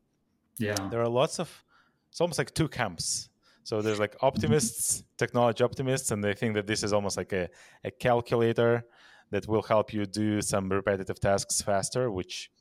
Yeah. 0.58 0.76
There 0.90 1.02
are 1.02 1.08
lots 1.08 1.40
of 1.40 1.64
it's 2.10 2.20
almost 2.20 2.38
like 2.38 2.54
two 2.54 2.68
camps. 2.68 3.30
So 3.64 3.82
there's 3.82 4.00
like 4.00 4.16
optimists 4.22 5.04
technology 5.18 5.64
optimists 5.64 6.12
and 6.12 6.24
they 6.24 6.34
think 6.34 6.56
that 6.56 6.68
this 6.68 6.84
is 6.84 6.92
almost 6.94 7.16
like 7.16 7.32
a, 7.32 7.48
a 7.86 7.92
calculator 7.92 8.84
that 9.30 9.48
will 9.48 9.62
help 9.62 9.94
you 9.94 10.06
do 10.06 10.42
some 10.42 10.70
repetitive 10.70 11.20
tasks 11.20 11.62
faster 11.62 12.12
which 12.12 12.52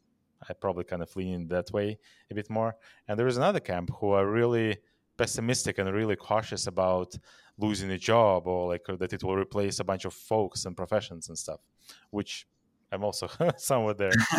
i 0.48 0.52
probably 0.52 0.84
kind 0.84 1.02
of 1.02 1.14
lean 1.16 1.34
in 1.34 1.48
that 1.48 1.70
way 1.72 1.98
a 2.30 2.34
bit 2.34 2.48
more 2.50 2.74
and 3.08 3.18
there 3.18 3.26
is 3.26 3.36
another 3.36 3.60
camp 3.60 3.90
who 3.98 4.10
are 4.10 4.26
really 4.26 4.78
pessimistic 5.16 5.78
and 5.78 5.92
really 5.92 6.16
cautious 6.16 6.66
about 6.66 7.14
losing 7.58 7.90
a 7.90 7.98
job 7.98 8.46
or 8.46 8.68
like 8.68 8.88
uh, 8.88 8.96
that 8.96 9.12
it 9.12 9.22
will 9.22 9.36
replace 9.36 9.78
a 9.80 9.84
bunch 9.84 10.04
of 10.04 10.14
folks 10.14 10.64
and 10.64 10.76
professions 10.76 11.28
and 11.28 11.36
stuff 11.36 11.60
which 12.10 12.46
I'm 12.92 13.04
also 13.04 13.28
somewhat 13.56 13.98
there. 13.98 14.12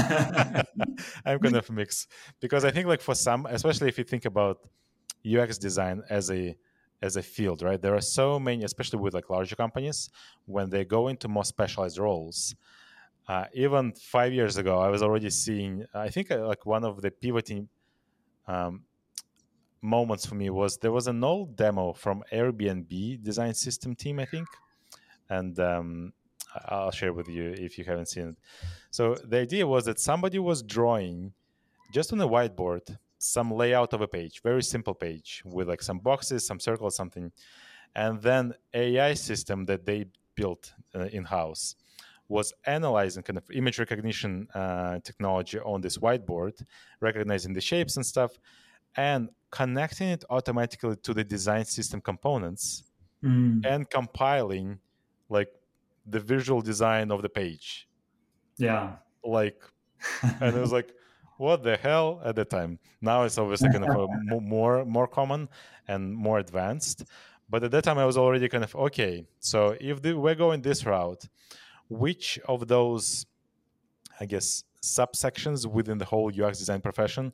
I'm 1.26 1.40
kind 1.40 1.56
of 1.56 1.70
mixed 1.70 2.12
because 2.40 2.66
I 2.66 2.72
think 2.72 2.88
like 2.88 3.02
for 3.02 3.16
some, 3.16 3.46
especially 3.50 3.88
if 3.88 3.98
you 3.98 4.04
think 4.04 4.26
about 4.26 4.68
UX 5.26 5.58
design 5.58 6.04
as 6.10 6.30
a 6.32 6.56
as 7.02 7.16
a 7.16 7.22
field, 7.22 7.64
right? 7.64 7.82
There 7.82 7.96
are 7.96 8.02
so 8.02 8.40
many, 8.40 8.64
especially 8.64 9.00
with 9.00 9.14
like 9.14 9.30
larger 9.30 9.56
companies, 9.56 10.10
when 10.46 10.70
they 10.70 10.86
go 10.86 11.08
into 11.08 11.28
more 11.28 11.46
specialized 11.46 11.98
roles. 11.98 12.56
Uh, 13.32 13.46
even 13.54 13.94
five 13.94 14.34
years 14.34 14.58
ago, 14.58 14.78
I 14.78 14.90
was 14.90 15.02
already 15.02 15.30
seeing. 15.30 15.86
I 15.94 16.10
think 16.10 16.32
uh, 16.32 16.46
like 16.46 16.66
one 16.66 16.84
of 16.84 17.02
the 17.02 17.12
pivoting 17.12 17.70
um, 18.46 18.84
moments 19.82 20.26
for 20.26 20.36
me 20.36 20.50
was 20.50 20.76
there 20.76 20.92
was 20.92 21.08
an 21.08 21.24
old 21.24 21.56
demo 21.56 21.94
from 21.94 22.26
Airbnb 22.34 23.24
design 23.24 23.54
system 23.54 23.96
team, 23.96 24.20
I 24.20 24.26
think, 24.26 24.50
and 25.30 25.58
um, 25.62 26.12
I'll 26.66 26.92
share 26.92 27.14
with 27.14 27.30
you 27.30 27.56
if 27.58 27.78
you 27.78 27.86
haven't 27.86 28.10
seen 28.10 28.28
it. 28.32 28.36
So 28.90 29.16
the 29.16 29.38
idea 29.38 29.66
was 29.66 29.86
that 29.86 29.98
somebody 29.98 30.40
was 30.40 30.62
drawing 30.62 31.32
just 31.94 32.12
on 32.12 32.20
a 32.20 32.28
whiteboard 32.28 32.98
some 33.18 33.50
layout 33.50 33.94
of 33.94 34.02
a 34.02 34.10
page, 34.10 34.42
very 34.42 34.64
simple 34.64 34.94
page 34.94 35.42
with 35.46 35.70
like 35.70 35.82
some 35.82 36.00
boxes, 36.00 36.46
some 36.46 36.60
circles, 36.60 36.98
something, 36.98 37.32
and 37.96 38.22
then 38.22 38.56
AI 38.74 39.14
system 39.14 39.64
that 39.68 39.86
they 39.86 40.08
built 40.36 40.74
uh, 40.94 41.06
in 41.14 41.24
house 41.24 41.76
was 42.32 42.54
analyzing 42.66 43.22
kind 43.24 43.38
of 43.38 43.44
image 43.52 43.78
recognition 43.78 44.48
uh, 44.56 45.00
technology 45.04 45.60
on 45.60 45.82
this 45.82 45.98
whiteboard, 45.98 46.54
recognizing 47.02 47.52
the 47.54 47.60
shapes 47.60 47.98
and 47.98 48.06
stuff, 48.06 48.32
and 48.96 49.30
connecting 49.52 50.08
it 50.08 50.24
automatically 50.30 50.96
to 50.96 51.14
the 51.14 51.26
design 51.26 51.66
system 51.66 52.00
components 52.00 52.84
mm. 53.22 53.64
and 53.66 53.90
compiling 53.90 54.80
like 55.28 55.50
the 56.06 56.22
visual 56.22 56.62
design 56.62 57.12
of 57.12 57.22
the 57.22 57.28
page. 57.28 57.88
Yeah. 58.58 58.94
Like, 59.26 59.62
and 60.40 60.56
it 60.56 60.60
was 60.60 60.72
like, 60.72 60.90
what 61.38 61.64
the 61.64 61.76
hell 61.76 62.22
at 62.24 62.36
the 62.36 62.46
time? 62.46 62.80
Now 63.02 63.24
it's 63.24 63.38
obviously 63.38 63.70
kind 63.72 63.84
of 63.84 64.10
more 64.56 64.86
more 64.86 65.08
common 65.08 65.50
and 65.88 66.14
more 66.14 66.40
advanced. 66.40 67.04
But 67.50 67.66
at 67.66 67.72
that 67.72 67.84
time, 67.84 67.98
I 67.98 68.06
was 68.06 68.18
already 68.18 68.48
kind 68.48 68.64
of 68.64 68.74
okay. 68.88 69.26
So 69.40 69.76
if 69.82 70.02
the, 70.02 70.14
we're 70.14 70.36
going 70.36 70.62
this 70.62 70.86
route, 70.86 71.24
which 71.92 72.40
of 72.48 72.70
those, 72.70 73.26
I 74.20 74.26
guess, 74.26 74.64
subsections 74.82 75.66
within 75.66 75.98
the 75.98 76.06
whole 76.06 76.32
UX 76.32 76.58
design 76.58 76.80
profession 76.80 77.34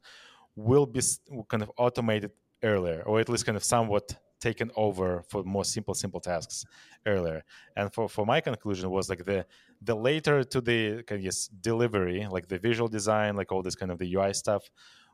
will 0.55 0.87
be 0.87 1.01
kind 1.47 1.61
of 1.61 1.71
automated 1.77 2.31
earlier, 2.63 3.03
or 3.05 3.19
at 3.19 3.29
least 3.29 3.45
kind 3.45 3.55
of 3.55 3.63
somewhat 3.63 4.15
taken 4.39 4.71
over 4.75 5.23
for 5.29 5.43
more 5.43 5.63
simple 5.63 5.93
simple 5.93 6.19
tasks 6.19 6.65
earlier? 7.05 7.43
And 7.75 7.93
for, 7.93 8.09
for 8.09 8.25
my 8.25 8.41
conclusion 8.41 8.89
was 8.89 9.09
like 9.09 9.25
the 9.25 9.45
the 9.83 9.95
later 9.95 10.43
to 10.43 10.59
the 10.59 11.03
I 11.11 11.17
guess 11.17 11.47
delivery 11.47 12.27
like 12.29 12.47
the 12.47 12.57
visual 12.57 12.87
design 12.87 13.35
like 13.35 13.51
all 13.51 13.61
this 13.61 13.75
kind 13.75 13.91
of 13.91 13.99
the 13.99 14.11
ui 14.15 14.33
stuff 14.33 14.63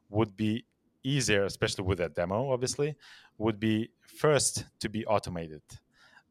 would 0.09 0.37
be 0.37 0.65
easier 1.03 1.43
especially 1.43 1.83
with 1.83 1.97
that 1.97 2.15
demo 2.15 2.49
obviously 2.49 2.95
would 3.37 3.59
be 3.59 3.89
first 4.05 4.63
to 4.79 4.87
be 4.87 5.05
automated 5.05 5.61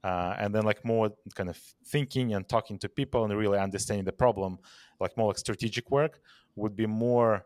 uh, 0.05 0.35
and 0.39 0.55
then 0.55 0.65
like 0.65 0.85
more 0.85 1.11
kind 1.35 1.49
of 1.49 1.57
thinking 1.87 2.35
and 2.35 2.49
talking 2.49 2.79
to 2.79 2.89
people 2.89 3.25
and 3.25 3.37
really 3.37 3.59
understanding 3.59 4.05
the 4.05 4.13
problem 4.13 4.59
like 5.01 5.17
more 5.17 5.29
like 5.29 5.39
strategic 5.39 5.91
work 5.91 6.21
would 6.57 6.77
be 6.77 6.87
more 6.87 7.45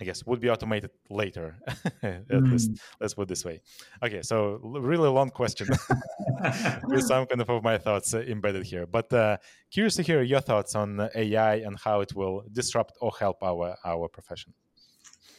I 0.00 0.04
guess 0.04 0.24
would 0.24 0.40
be 0.40 0.48
automated 0.48 0.90
later. 1.10 1.58
At 2.02 2.26
mm. 2.28 2.52
least 2.52 2.70
let's 3.00 3.12
put 3.12 3.28
this 3.28 3.44
way. 3.44 3.60
Okay, 4.02 4.22
so 4.22 4.58
really 4.62 5.08
long 5.08 5.28
question 5.28 5.68
with 6.84 7.04
some 7.04 7.26
kind 7.26 7.42
of, 7.42 7.50
of 7.50 7.62
my 7.62 7.76
thoughts 7.76 8.14
uh, 8.14 8.20
embedded 8.20 8.64
here. 8.64 8.86
But 8.86 9.12
uh, 9.12 9.36
curious 9.70 9.96
to 9.96 10.02
hear 10.02 10.22
your 10.22 10.40
thoughts 10.40 10.74
on 10.74 11.08
AI 11.14 11.56
and 11.56 11.78
how 11.78 12.00
it 12.00 12.14
will 12.14 12.44
disrupt 12.50 12.96
or 13.02 13.12
help 13.20 13.42
our 13.42 13.76
our 13.84 14.08
profession. 14.08 14.54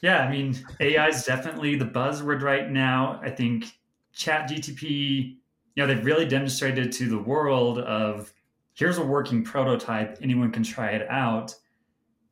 Yeah, 0.03 0.19
I 0.19 0.30
mean 0.30 0.55
AI 0.80 1.07
is 1.07 1.24
definitely 1.24 1.76
the 1.76 1.86
buzzword 1.86 2.43
right 2.43 2.69
now. 2.69 3.19
I 3.24 3.32
think 3.32 3.65
Chat 4.13 4.47
GTP, 4.47 5.38
you 5.76 5.86
know, 5.86 5.93
they've 5.93 6.05
really 6.05 6.26
demonstrated 6.26 6.91
to 6.93 7.07
the 7.07 7.17
world 7.17 7.80
of 7.80 8.34
here's 8.74 8.97
a 8.97 9.05
working 9.05 9.43
prototype, 9.43 10.17
anyone 10.22 10.51
can 10.51 10.63
try 10.63 10.91
it 10.91 11.09
out 11.09 11.55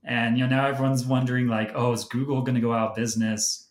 and 0.03 0.37
you 0.37 0.45
know 0.45 0.49
now 0.49 0.67
everyone's 0.67 1.05
wondering 1.05 1.47
like, 1.47 1.71
oh, 1.75 1.91
is 1.91 2.05
Google 2.05 2.41
going 2.41 2.55
to 2.55 2.61
go 2.61 2.73
out 2.73 2.91
of 2.91 2.95
business? 2.95 3.67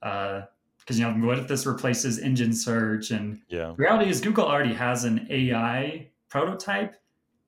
Because 0.00 0.44
uh, 0.90 0.94
you 0.94 1.00
know 1.00 1.26
what 1.26 1.38
if 1.38 1.48
this 1.48 1.66
replaces 1.66 2.18
engine 2.18 2.52
search? 2.52 3.10
And 3.10 3.40
yeah, 3.48 3.74
reality 3.76 4.10
is 4.10 4.20
Google 4.20 4.46
already 4.46 4.74
has 4.74 5.04
an 5.04 5.26
AI 5.30 6.08
prototype 6.28 6.96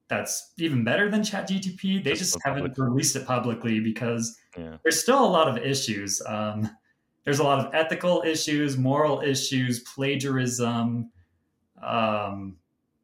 that's 0.08 0.52
even 0.58 0.84
better 0.84 1.10
than 1.10 1.22
ChatGTP. 1.22 2.02
They 2.02 2.10
just, 2.10 2.34
just 2.34 2.38
haven't 2.44 2.76
released 2.78 3.16
it 3.16 3.26
publicly 3.26 3.80
because 3.80 4.38
yeah. 4.58 4.76
there's 4.82 5.00
still 5.00 5.24
a 5.24 5.28
lot 5.28 5.48
of 5.48 5.58
issues. 5.64 6.20
Um, 6.26 6.68
there's 7.24 7.38
a 7.38 7.44
lot 7.44 7.64
of 7.64 7.72
ethical 7.74 8.22
issues, 8.26 8.76
moral 8.76 9.20
issues, 9.20 9.80
plagiarism. 9.80 11.10
Um, 11.82 12.56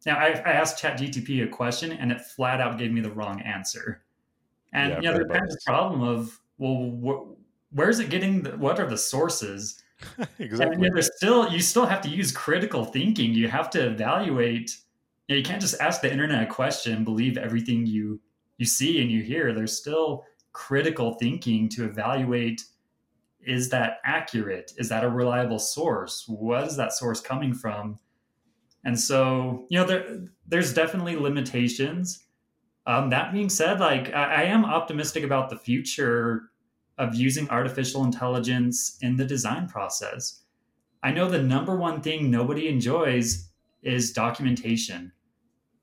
now, 0.07 0.19
I, 0.19 0.29
I 0.45 0.53
asked 0.53 0.83
ChatGTP 0.83 1.45
a 1.45 1.49
question 1.49 1.93
and 1.93 2.13
it 2.13 2.21
flat 2.21 2.61
out 2.61 2.79
gave 2.79 2.93
me 2.93 3.01
the 3.01 3.11
wrong 3.11 3.41
answer. 3.43 4.03
And 4.73 4.91
yeah, 4.91 4.97
you 4.97 5.03
know, 5.03 5.13
there's 5.15 5.31
kind 5.31 5.45
of 5.45 5.51
the 5.51 5.61
problem 5.67 6.03
of 6.03 6.41
well, 6.59 6.91
wh- 7.03 7.75
where's 7.75 7.99
it 7.99 8.11
getting? 8.11 8.43
The, 8.43 8.51
what 8.57 8.79
are 8.79 8.87
the 8.89 8.99
sources? 8.99 9.83
exactly. 10.39 10.67
And, 10.75 10.83
you 10.83 10.89
know, 10.89 10.95
there's 10.95 11.11
still 11.17 11.51
you 11.51 11.61
still 11.61 11.87
have 11.87 12.01
to 12.03 12.09
use 12.09 12.33
critical 12.33 12.85
thinking. 12.85 13.33
You 13.35 13.49
have 13.49 13.71
to 13.71 13.87
evaluate. 13.87 14.77
You, 15.27 15.35
know, 15.35 15.39
you 15.39 15.45
can't 15.45 15.61
just 15.61 15.81
ask 15.81 16.01
the 16.01 16.11
internet 16.11 16.43
a 16.43 16.47
question 16.47 16.95
and 16.95 17.05
believe 17.05 17.37
everything 17.37 17.87
you 17.87 18.21
you 18.59 18.67
see 18.67 19.01
and 19.01 19.11
you 19.11 19.23
hear. 19.23 19.53
There's 19.53 19.77
still 19.77 20.25
critical 20.53 21.15
thinking 21.15 21.69
to 21.71 21.85
evaluate 21.85 22.65
is 23.41 23.71
that 23.71 23.99
accurate? 24.05 24.73
Is 24.77 24.89
that 24.91 25.05
a 25.05 25.09
reliable 25.09 25.59
source? 25.59 26.25
What 26.27 26.65
is 26.65 26.77
that 26.77 26.93
source 26.93 27.21
coming 27.21 27.55
from? 27.55 27.99
And 28.89 28.99
so, 28.99 29.67
you 29.69 29.79
know, 29.79 29.85
there 29.85 30.25
there's 30.47 30.73
definitely 30.73 31.15
limitations. 31.15 32.25
Um, 32.87 33.11
that 33.11 33.35
being 33.35 33.51
said, 33.51 33.81
like 33.81 34.15
I, 34.15 34.37
I 34.37 34.43
am 34.45 34.65
optimistic 34.65 35.25
about 35.25 35.51
the 35.51 35.59
future 35.59 36.45
of 36.97 37.15
using 37.15 37.51
artificial 37.51 38.03
intelligence 38.05 38.97
in 39.03 39.15
the 39.15 39.27
design 39.27 39.69
process. 39.69 40.45
I 41.03 41.11
know 41.13 41.29
the 41.29 41.43
number 41.43 41.77
one 41.77 42.01
thing 42.01 42.31
nobody 42.31 42.67
enjoys 42.69 43.51
is 43.83 44.15
documentation. 44.15 45.13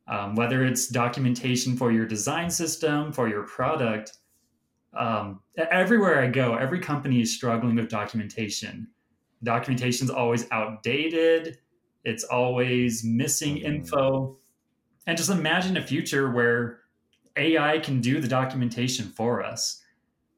Um, 0.08 0.34
whether 0.34 0.66
it's 0.66 0.88
documentation 0.88 1.78
for 1.78 1.92
your 1.92 2.08
design 2.08 2.50
system, 2.50 3.12
for 3.12 3.30
your 3.30 3.44
product, 3.44 4.18
um, 4.98 5.42
everywhere 5.70 6.24
I 6.24 6.28
go, 6.28 6.56
every 6.56 6.80
company 6.80 7.22
is 7.22 7.32
struggling 7.32 7.76
with 7.76 7.88
documentation. 7.88 8.88
Documentation 9.44 10.06
is 10.06 10.10
always 10.10 10.48
outdated. 10.50 11.60
It's 12.06 12.24
always 12.24 13.04
missing 13.04 13.58
mm-hmm. 13.58 13.66
info. 13.66 14.38
And 15.08 15.18
just 15.18 15.30
imagine 15.30 15.76
a 15.76 15.82
future 15.82 16.32
where 16.32 16.80
AI 17.36 17.80
can 17.80 18.00
do 18.00 18.22
the 18.22 18.28
documentation 18.28 19.08
for 19.10 19.44
us, 19.44 19.84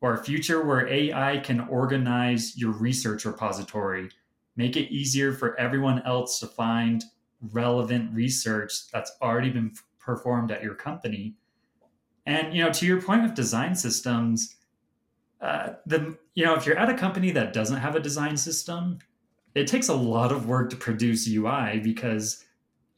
or 0.01 0.13
a 0.13 0.24
future 0.24 0.65
where 0.65 0.88
AI 0.88 1.38
can 1.38 1.61
organize 1.61 2.57
your 2.57 2.72
research 2.72 3.26
repository, 3.26 4.09
make 4.55 4.76
it 4.76 4.91
easier 4.91 5.34
for 5.34 5.59
everyone 5.59 6.01
else 6.03 6.39
to 6.39 6.47
find 6.47 7.03
relevant 7.51 8.13
research 8.13 8.89
that's 8.91 9.11
already 9.22 9.49
been 9.49 9.72
performed 9.99 10.51
at 10.51 10.63
your 10.63 10.74
company. 10.74 11.36
And 12.26 12.53
you 12.53 12.63
know, 12.63 12.72
to 12.72 12.86
your 12.86 13.01
point 13.01 13.26
of 13.26 13.34
design 13.34 13.76
systems, 13.76 14.55
uh, 15.39 15.74
the 15.86 16.18
you 16.34 16.45
know, 16.45 16.55
if 16.55 16.65
you're 16.65 16.78
at 16.78 16.89
a 16.89 16.93
company 16.93 17.32
that 17.32 17.53
doesn't 17.53 17.78
have 17.78 17.95
a 17.95 17.99
design 17.99 18.38
system, 18.38 18.99
it 19.55 19.67
takes 19.67 19.87
a 19.87 19.95
lot 19.95 20.31
of 20.31 20.47
work 20.47 20.69
to 20.69 20.75
produce 20.75 21.27
UI 21.27 21.79
because 21.83 22.45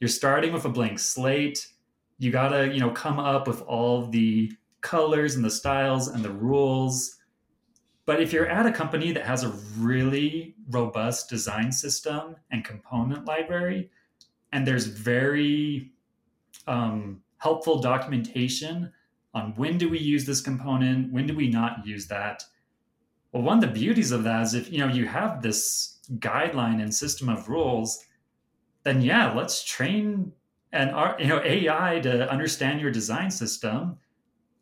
you're 0.00 0.08
starting 0.08 0.52
with 0.52 0.64
a 0.64 0.68
blank 0.68 0.98
slate. 0.98 1.66
You 2.18 2.30
gotta 2.30 2.72
you 2.72 2.80
know 2.80 2.90
come 2.90 3.18
up 3.18 3.46
with 3.46 3.62
all 3.62 4.06
the 4.06 4.52
colors 4.80 5.36
and 5.36 5.44
the 5.44 5.50
styles 5.50 6.08
and 6.08 6.24
the 6.24 6.30
rules. 6.30 7.16
But 8.06 8.20
if 8.20 8.32
you're 8.32 8.46
at 8.46 8.66
a 8.66 8.72
company 8.72 9.12
that 9.12 9.24
has 9.24 9.44
a 9.44 9.50
really 9.78 10.56
robust 10.70 11.28
design 11.28 11.70
system 11.70 12.36
and 12.50 12.64
component 12.64 13.24
library 13.24 13.90
and 14.52 14.66
there's 14.66 14.86
very 14.86 15.92
um, 16.66 17.22
helpful 17.38 17.80
documentation 17.80 18.92
on 19.34 19.54
when 19.56 19.78
do 19.78 19.88
we 19.88 19.98
use 19.98 20.24
this 20.24 20.40
component 20.40 21.12
when 21.12 21.26
do 21.26 21.34
we 21.34 21.48
not 21.48 21.86
use 21.86 22.06
that 22.08 22.44
well 23.32 23.42
one 23.42 23.58
of 23.58 23.60
the 23.62 23.80
beauties 23.80 24.12
of 24.12 24.24
that 24.24 24.42
is 24.42 24.54
if 24.54 24.72
you 24.72 24.78
know 24.78 24.88
you 24.88 25.06
have 25.06 25.42
this 25.42 25.98
guideline 26.18 26.82
and 26.82 26.94
system 26.94 27.28
of 27.28 27.48
rules 27.48 28.04
then 28.84 29.00
yeah 29.00 29.32
let's 29.32 29.64
train 29.64 30.32
our, 30.72 31.16
you 31.18 31.26
know 31.26 31.40
AI 31.42 32.00
to 32.00 32.30
understand 32.30 32.80
your 32.80 32.90
design 32.90 33.30
system 33.30 33.98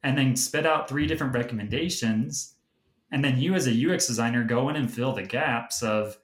and 0.02 0.16
then 0.16 0.36
spit 0.36 0.66
out 0.66 0.88
three 0.88 1.06
different 1.06 1.34
recommendations. 1.34 2.54
And 3.10 3.24
then 3.24 3.38
you 3.38 3.54
as 3.54 3.66
a 3.66 3.92
UX 3.92 4.06
designer 4.06 4.44
go 4.44 4.68
in 4.68 4.76
and 4.76 4.92
fill 4.92 5.12
the 5.12 5.22
gaps 5.22 5.82
of 5.82 6.18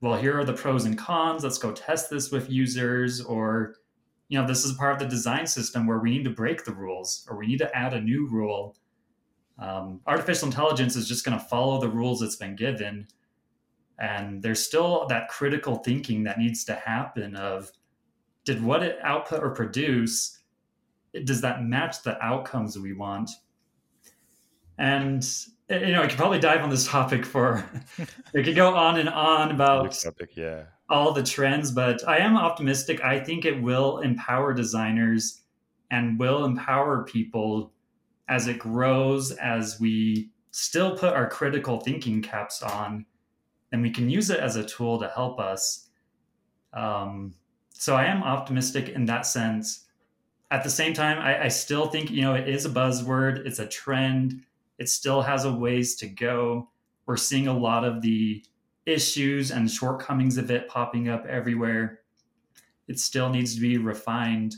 well 0.00 0.16
here 0.16 0.38
are 0.38 0.44
the 0.44 0.52
pros 0.52 0.84
and 0.84 0.98
cons. 0.98 1.44
Let's 1.44 1.58
go 1.58 1.72
test 1.72 2.10
this 2.10 2.30
with 2.30 2.50
users 2.50 3.20
or 3.20 3.76
you 4.28 4.40
know 4.40 4.46
this 4.46 4.64
is 4.64 4.72
part 4.72 4.94
of 4.94 4.98
the 4.98 5.06
design 5.06 5.46
system 5.46 5.86
where 5.86 5.98
we 5.98 6.10
need 6.10 6.24
to 6.24 6.30
break 6.30 6.64
the 6.64 6.74
rules 6.74 7.26
or 7.28 7.36
we 7.36 7.46
need 7.46 7.58
to 7.58 7.76
add 7.76 7.94
a 7.94 8.00
new 8.00 8.26
rule 8.26 8.76
um, 9.58 10.00
artificial 10.06 10.46
intelligence 10.46 10.96
is 10.96 11.08
just 11.08 11.24
going 11.24 11.38
to 11.38 11.44
follow 11.44 11.80
the 11.80 11.88
rules 11.88 12.22
it's 12.22 12.36
been 12.36 12.56
given 12.56 13.06
and 13.98 14.42
there's 14.42 14.64
still 14.64 15.06
that 15.08 15.28
critical 15.28 15.76
thinking 15.76 16.24
that 16.24 16.38
needs 16.38 16.64
to 16.64 16.74
happen 16.74 17.36
of 17.36 17.70
did 18.44 18.62
what 18.62 18.82
it 18.82 18.98
output 19.02 19.42
or 19.42 19.50
produce 19.50 20.40
does 21.24 21.40
that 21.42 21.62
match 21.62 22.02
the 22.02 22.20
outcomes 22.22 22.76
we 22.78 22.92
want? 22.92 23.30
And 24.78 25.24
you 25.70 25.92
know 25.92 26.02
i 26.02 26.06
could 26.06 26.18
probably 26.18 26.38
dive 26.38 26.62
on 26.62 26.68
this 26.68 26.86
topic 26.88 27.24
for 27.24 27.64
we 28.34 28.42
could 28.42 28.54
go 28.54 28.74
on 28.74 28.98
and 28.98 29.08
on 29.08 29.50
about 29.50 29.92
topic, 29.92 30.36
yeah. 30.36 30.64
all 30.90 31.10
the 31.10 31.22
trends 31.22 31.70
but 31.70 32.06
i 32.06 32.18
am 32.18 32.36
optimistic. 32.36 33.02
I 33.02 33.18
think 33.18 33.46
it 33.46 33.62
will 33.62 34.00
empower 34.00 34.52
designers 34.52 35.40
and 35.90 36.18
will 36.18 36.44
empower 36.44 37.04
people 37.04 37.72
as 38.28 38.48
it 38.48 38.58
grows 38.58 39.32
as 39.32 39.78
we 39.80 40.30
still 40.50 40.96
put 40.96 41.12
our 41.12 41.28
critical 41.28 41.80
thinking 41.80 42.22
caps 42.22 42.62
on 42.62 43.04
and 43.72 43.82
we 43.82 43.90
can 43.90 44.08
use 44.08 44.30
it 44.30 44.40
as 44.40 44.56
a 44.56 44.64
tool 44.64 44.98
to 44.98 45.08
help 45.08 45.38
us 45.40 45.84
um, 46.74 47.34
so 47.70 47.94
I 47.94 48.04
am 48.04 48.22
optimistic 48.22 48.90
in 48.90 49.06
that 49.06 49.26
sense. 49.26 49.86
At 50.50 50.64
the 50.64 50.70
same 50.70 50.92
time, 50.92 51.18
I, 51.18 51.44
I 51.44 51.48
still 51.48 51.86
think 51.86 52.10
you 52.10 52.22
know 52.22 52.34
it 52.34 52.48
is 52.48 52.66
a 52.66 52.70
buzzword. 52.70 53.46
It's 53.46 53.58
a 53.58 53.66
trend. 53.66 54.42
It 54.78 54.88
still 54.88 55.22
has 55.22 55.44
a 55.44 55.52
ways 55.52 55.94
to 55.96 56.06
go. 56.06 56.68
We're 57.06 57.16
seeing 57.16 57.48
a 57.48 57.56
lot 57.56 57.84
of 57.84 58.02
the 58.02 58.44
issues 58.86 59.50
and 59.50 59.70
shortcomings 59.70 60.36
of 60.36 60.50
it 60.50 60.68
popping 60.68 61.08
up 61.08 61.24
everywhere. 61.26 62.00
It 62.88 62.98
still 62.98 63.30
needs 63.30 63.54
to 63.54 63.60
be 63.60 63.78
refined. 63.78 64.56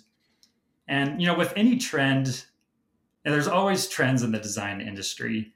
And 0.89 1.21
you 1.21 1.27
know, 1.27 1.37
with 1.37 1.53
any 1.57 1.77
trend, 1.77 2.47
and 3.27 3.35
there's 3.35 3.49
always 3.49 3.89
trends 3.89 4.23
in 4.23 4.31
the 4.31 4.39
design 4.39 4.81
industry, 4.81 5.53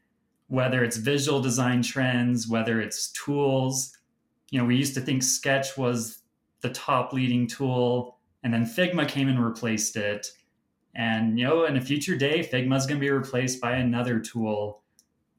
whether 0.49 0.83
it's 0.83 0.97
visual 0.97 1.41
design 1.41 1.83
trends, 1.83 2.49
whether 2.49 2.81
it's 2.81 3.13
tools. 3.13 3.97
You 4.51 4.59
know, 4.59 4.65
we 4.65 4.75
used 4.75 4.95
to 4.95 5.01
think 5.01 5.23
Sketch 5.23 5.79
was 5.79 6.23
the 6.63 6.71
top 6.71 7.13
leading 7.13 7.47
tool 7.47 8.19
and 8.43 8.53
then 8.53 8.67
figma 8.67 9.07
came 9.07 9.29
and 9.29 9.43
replaced 9.43 9.97
it. 9.97 10.27
And 10.97 11.39
you 11.39 11.45
know 11.45 11.65
in 11.67 11.77
a 11.77 11.81
future 11.81 12.17
day 12.17 12.41
figma 12.41 12.77
is 12.77 12.87
going 12.87 12.99
to 12.99 13.07
be 13.07 13.11
replaced 13.11 13.61
by 13.61 13.77
another 13.77 14.19
tool. 14.19 14.83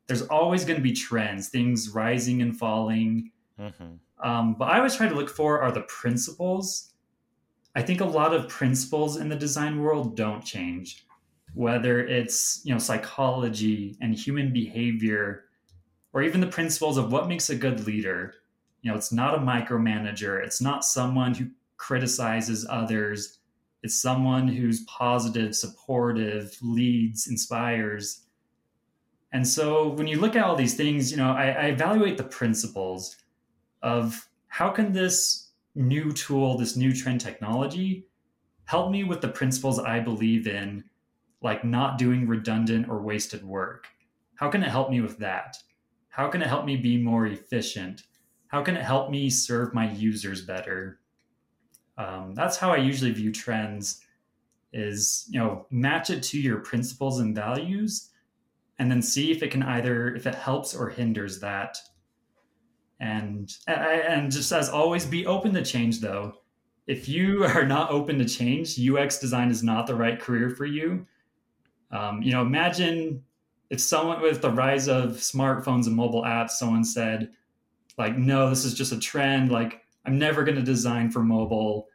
There's 0.07 0.21
always 0.23 0.63
going 0.63 0.77
to 0.77 0.83
be 0.83 0.93
trends 0.93 1.49
things 1.49 1.89
rising 1.89 2.41
and 2.41 2.57
falling. 2.57 3.31
Mm-hmm. 3.59 4.27
um, 4.27 4.55
but 4.57 4.69
i 4.69 4.77
always 4.77 4.95
try 4.95 5.07
to 5.07 5.13
look 5.13 5.29
for 5.29 5.61
are 5.61 5.71
the 5.71 5.81
principles. 5.81 6.93
I 7.75 7.81
think 7.81 7.99
a 7.99 8.05
lot 8.05 8.33
of 8.33 8.47
principles 8.47 9.17
in 9.17 9.27
the 9.27 9.35
design 9.35 9.81
world 9.81 10.15
don't 10.15 10.43
change 10.43 11.05
whether 11.53 11.99
it's 12.05 12.61
you 12.63 12.73
know 12.73 12.79
psychology 12.79 13.97
and 14.01 14.15
human 14.15 14.53
behavior 14.53 15.45
or 16.13 16.21
even 16.21 16.41
the 16.41 16.47
principles 16.47 16.97
of 16.97 17.11
what 17.11 17.27
makes 17.27 17.49
a 17.49 17.55
good 17.55 17.85
leader. 17.85 18.35
You 18.81 18.91
know 18.91 18.97
it's 18.97 19.11
not 19.11 19.35
a 19.35 19.39
micromanager. 19.39 20.43
It's 20.43 20.61
not 20.61 20.85
someone 20.85 21.33
who 21.33 21.47
criticizes 21.77 22.65
others. 22.69 23.39
It's 23.83 23.99
someone 23.99 24.47
who's 24.47 24.81
positive 24.81 25.55
supportive 25.55 26.55
leads 26.61 27.27
inspires. 27.27 28.25
And 29.33 29.47
so 29.47 29.87
when 29.89 30.07
you 30.07 30.19
look 30.19 30.35
at 30.35 30.43
all 30.43 30.55
these 30.55 30.75
things 30.75 31.11
you 31.11 31.17
know 31.17 31.31
I, 31.31 31.49
I 31.49 31.65
evaluate 31.67 32.17
the 32.17 32.23
principles 32.23 33.17
of 33.81 34.27
how 34.47 34.69
can 34.69 34.91
this 34.91 35.51
new 35.75 36.11
tool 36.11 36.57
this 36.57 36.75
new 36.75 36.93
trend 36.93 37.21
technology 37.21 38.05
help 38.65 38.91
me 38.91 39.05
with 39.05 39.21
the 39.21 39.27
principles 39.29 39.79
i 39.79 39.99
believe 39.99 40.47
in 40.47 40.83
like 41.41 41.63
not 41.63 41.97
doing 41.97 42.27
redundant 42.27 42.89
or 42.89 43.01
wasted 43.01 43.43
work? 43.43 43.87
How 44.35 44.49
can 44.49 44.63
it 44.63 44.69
help 44.69 44.89
me 44.89 45.01
with 45.01 45.17
that? 45.19 45.57
How 46.09 46.27
can 46.27 46.41
it 46.41 46.47
help 46.47 46.65
me 46.65 46.75
be 46.75 46.97
more 46.97 47.27
efficient? 47.27 48.03
How 48.47 48.61
can 48.61 48.75
it 48.75 48.83
help 48.83 49.09
me 49.09 49.29
serve 49.29 49.73
my 49.73 49.91
users 49.91 50.41
better? 50.41 50.99
Um, 51.97 52.33
that's 52.33 52.57
how 52.57 52.71
i 52.71 52.77
usually 52.77 53.11
view 53.11 53.31
trends 53.31 54.01
is 54.73 55.27
you 55.29 55.39
know 55.39 55.67
match 55.69 56.09
it 56.09 56.23
to 56.23 56.39
your 56.39 56.59
principles 56.59 57.19
and 57.19 57.35
values 57.35 58.09
and 58.79 58.89
then 58.89 59.01
see 59.01 59.31
if 59.31 59.43
it 59.43 59.51
can 59.51 59.61
either 59.61 60.15
if 60.15 60.25
it 60.25 60.33
helps 60.33 60.73
or 60.73 60.89
hinders 60.89 61.39
that. 61.39 61.77
And 62.99 63.51
and 63.67 64.31
just 64.31 64.51
as 64.51 64.69
always 64.69 65.05
be 65.05 65.25
open 65.25 65.53
to 65.53 65.63
change 65.63 66.01
though. 66.01 66.33
If 66.87 67.07
you 67.07 67.43
are 67.55 67.65
not 67.65 67.91
open 67.91 68.17
to 68.17 68.25
change 68.25 68.79
ux 68.89 69.19
design 69.19 69.51
is 69.51 69.61
not 69.61 69.85
the 69.85 69.95
right 69.95 70.19
career 70.19 70.49
for 70.49 70.65
you 70.65 71.05
um, 71.91 72.21
you 72.21 72.31
know 72.31 72.41
imagine 72.41 73.23
if 73.69 73.79
someone 73.79 74.21
with 74.21 74.41
the 74.41 74.51
rise 74.51 74.87
of 74.87 75.11
smartphones 75.11 75.87
and 75.87 75.95
mobile 75.95 76.23
apps 76.23 76.51
someone 76.51 76.83
said 76.83 77.31
like 77.97 78.17
no 78.17 78.49
this 78.49 78.65
is 78.65 78.73
just 78.73 78.91
a 78.91 78.99
trend. 78.99 79.51
Like 79.51 79.81
i'm 80.05 80.17
never 80.17 80.43
going 80.43 80.57
to 80.57 80.63
design 80.63 81.11
for 81.11 81.21
mobile. 81.21 81.87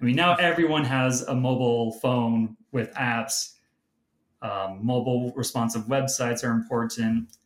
I 0.00 0.04
mean 0.04 0.16
now 0.16 0.34
everyone 0.36 0.84
has 0.84 1.22
a 1.22 1.34
mobile 1.34 1.92
phone 2.00 2.56
with 2.72 2.92
apps. 2.94 3.54
Um, 4.40 4.78
mobile 4.84 5.32
responsive 5.34 5.82
websites 5.86 6.44
are 6.44 6.52
important. 6.52 7.36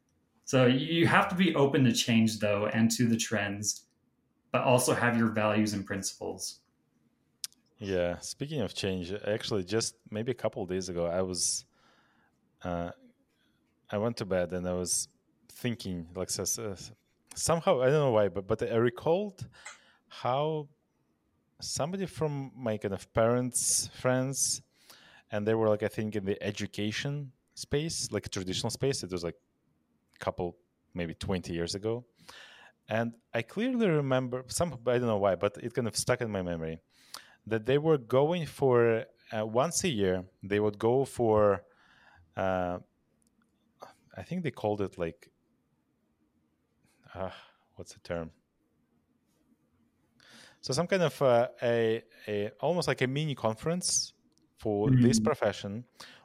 So 0.45 0.66
you 0.66 1.07
have 1.07 1.28
to 1.28 1.34
be 1.34 1.55
open 1.55 1.84
to 1.84 1.93
change 1.93 2.38
though 2.38 2.66
and 2.66 2.90
to 2.93 3.07
the 3.07 3.16
trends 3.16 3.84
but 4.51 4.62
also 4.64 4.95
have 4.95 5.16
your 5.16 5.28
values 5.28 5.72
and 5.72 5.86
principles. 5.86 6.61
Yeah 7.78 8.18
speaking 8.20 8.61
of 8.61 8.74
change 8.74 9.12
actually 9.26 9.64
just 9.64 9.97
maybe 10.11 10.30
a 10.30 10.34
couple 10.34 10.64
days 10.66 10.88
ago 10.88 11.07
i 11.07 11.20
was 11.20 11.64
uh, 12.65 12.91
i 13.91 13.97
went 13.99 14.17
to 14.17 14.25
bed 14.25 14.53
and 14.53 14.67
i 14.69 14.73
was 14.73 15.09
thinking 15.51 16.07
like 16.15 16.31
somehow 17.35 17.81
I 17.81 17.87
don't 17.87 17.95
know 17.95 18.11
why, 18.11 18.29
but 18.29 18.47
but 18.47 18.63
I 18.63 18.77
recalled 18.77 19.47
how 20.09 20.69
somebody 21.61 22.07
from 22.07 22.53
my 22.57 22.77
kind 22.77 22.95
of 22.95 23.13
parents, 23.13 23.89
friends, 23.95 24.63
and 25.31 25.47
they 25.47 25.55
were 25.55 25.69
like 25.69 25.83
I 25.83 25.89
think 25.89 26.17
in 26.17 26.25
the 26.25 26.43
education 26.43 27.33
space, 27.55 28.09
like 28.11 28.29
traditional 28.29 28.71
space. 28.71 29.03
It 29.03 29.13
was 29.13 29.25
like 29.25 29.37
a 30.17 30.25
couple, 30.25 30.57
maybe 30.95 31.15
twenty 31.15 31.53
years 31.53 31.75
ago, 31.75 32.05
and 32.89 33.15
I 33.35 33.43
clearly 33.43 33.89
remember 33.89 34.45
some. 34.49 34.75
I 34.87 34.99
don't 34.99 35.07
know 35.07 35.19
why, 35.19 35.35
but 35.37 35.57
it 35.63 35.75
kind 35.75 35.89
of 35.89 35.97
stuck 35.97 36.21
in 36.21 36.31
my 36.31 36.43
memory 36.43 36.79
that 37.47 37.67
they 37.67 37.79
were 37.79 37.99
going 37.99 38.47
for 38.47 39.05
uh, 39.37 39.47
once 39.47 39.85
a 39.85 39.89
year. 39.89 40.25
They 40.43 40.61
would 40.61 40.79
go 40.79 41.05
for, 41.05 41.65
uh, 42.37 42.78
I 44.16 44.22
think 44.22 44.43
they 44.43 44.51
called 44.51 44.80
it 44.80 44.99
like, 44.99 45.30
uh, 47.14 47.30
what's 47.76 47.93
the 47.95 48.01
term? 48.01 48.30
So 50.61 50.72
some 50.72 50.87
kind 50.87 51.03
of 51.03 51.20
uh, 51.20 51.49
a, 51.62 52.03
a 52.28 52.51
almost 52.61 52.87
like 52.89 53.03
a 53.03 53.07
mini 53.07 53.35
conference 53.35 54.12
for 54.59 54.89
mm-hmm. 54.89 55.03
this 55.03 55.18
profession 55.18 55.85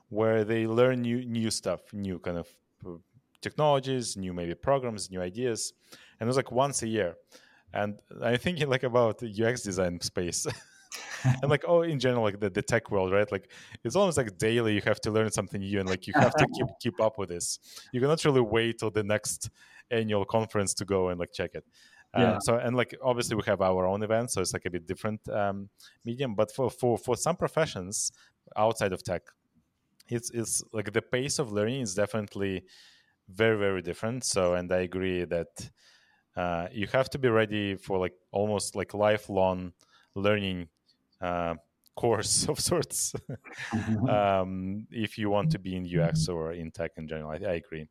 where 0.09 0.43
they 0.43 0.67
learn 0.67 1.01
new 1.01 1.25
new 1.25 1.49
stuff, 1.49 1.81
new 1.91 2.19
kind 2.19 2.37
of 2.37 2.47
uh, 2.85 2.97
technologies, 3.41 4.15
new 4.15 4.33
maybe 4.33 4.53
programs, 4.53 5.09
new 5.09 5.21
ideas, 5.21 5.73
and 6.19 6.27
it 6.27 6.29
was 6.29 6.37
like 6.37 6.51
once 6.51 6.83
a 6.83 6.87
year. 6.87 7.15
And 7.73 7.99
I'm 8.21 8.37
thinking 8.37 8.69
like 8.69 8.83
about 8.83 9.17
the 9.17 9.27
UX 9.43 9.63
design 9.63 9.99
space. 10.01 10.45
and 11.41 11.49
like 11.49 11.63
oh 11.67 11.81
in 11.81 11.99
general 11.99 12.23
like 12.23 12.39
the, 12.39 12.49
the 12.49 12.61
tech 12.61 12.91
world 12.91 13.11
right 13.11 13.31
like 13.31 13.51
it's 13.83 13.95
almost 13.95 14.17
like 14.17 14.37
daily 14.37 14.73
you 14.73 14.81
have 14.85 14.99
to 15.01 15.11
learn 15.11 15.31
something 15.31 15.61
new 15.61 15.79
and 15.79 15.89
like 15.89 16.07
you 16.07 16.13
have 16.15 16.33
to 16.35 16.45
keep 16.55 16.67
keep 16.81 17.01
up 17.01 17.17
with 17.17 17.29
this 17.29 17.59
you 17.91 17.99
cannot 17.99 18.23
really 18.25 18.41
wait 18.41 18.79
till 18.79 18.91
the 18.91 19.03
next 19.03 19.49
annual 19.91 20.25
conference 20.25 20.73
to 20.73 20.85
go 20.85 21.09
and 21.09 21.19
like 21.19 21.31
check 21.33 21.51
it 21.53 21.63
yeah. 22.15 22.33
Um, 22.33 22.41
so 22.41 22.57
and 22.57 22.75
like 22.75 22.95
obviously 23.03 23.35
we 23.35 23.43
have 23.47 23.61
our 23.61 23.85
own 23.85 24.03
events, 24.03 24.33
so 24.33 24.41
it's 24.41 24.53
like 24.53 24.65
a 24.65 24.69
bit 24.69 24.87
different 24.87 25.27
um, 25.29 25.69
medium. 26.05 26.35
But 26.35 26.51
for 26.51 26.69
for 26.69 26.97
for 26.97 27.15
some 27.15 27.35
professions 27.35 28.11
outside 28.55 28.93
of 28.93 29.03
tech, 29.03 29.23
it's 30.07 30.31
it's 30.31 30.63
like 30.73 30.93
the 30.93 31.01
pace 31.01 31.39
of 31.39 31.51
learning 31.51 31.81
is 31.81 31.93
definitely 31.93 32.63
very 33.29 33.57
very 33.57 33.81
different. 33.81 34.23
So 34.23 34.53
and 34.53 34.71
I 34.71 34.79
agree 34.79 35.25
that 35.25 35.69
uh, 36.35 36.67
you 36.71 36.87
have 36.87 37.09
to 37.11 37.19
be 37.19 37.29
ready 37.29 37.75
for 37.75 37.97
like 37.97 38.13
almost 38.31 38.75
like 38.75 38.93
lifelong 38.93 39.73
learning 40.15 40.69
uh, 41.21 41.55
course 41.95 42.47
of 42.49 42.59
sorts 42.59 43.13
mm-hmm. 43.73 44.09
um, 44.09 44.87
if 44.91 45.17
you 45.17 45.29
want 45.29 45.51
to 45.51 45.59
be 45.59 45.75
in 45.75 45.99
UX 45.99 46.27
or 46.29 46.53
in 46.53 46.71
tech 46.71 46.91
in 46.97 47.07
general. 47.07 47.31
I, 47.31 47.35
I 47.35 47.53
agree. 47.55 47.87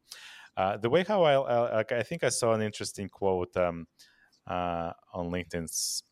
Uh, 0.57 0.79
the 0.79 0.89
way 0.89 1.05
how 1.05 1.23
I, 1.23 1.81
I, 1.81 1.85
I 1.91 2.03
think 2.03 2.25
I 2.25 2.31
saw 2.31 2.55
an 2.55 2.63
interesting 2.63 3.09
quote 3.11 3.55
um, 3.57 3.87
uh, 4.47 4.93
on 5.13 5.31
LinkedIn 5.31 5.67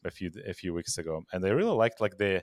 a 0.05 0.11
few 0.11 0.31
a 0.47 0.53
few 0.53 0.75
weeks 0.75 0.99
ago, 0.99 1.23
and 1.33 1.45
I 1.47 1.49
really 1.51 1.73
liked 1.73 2.01
like 2.01 2.19
the 2.19 2.43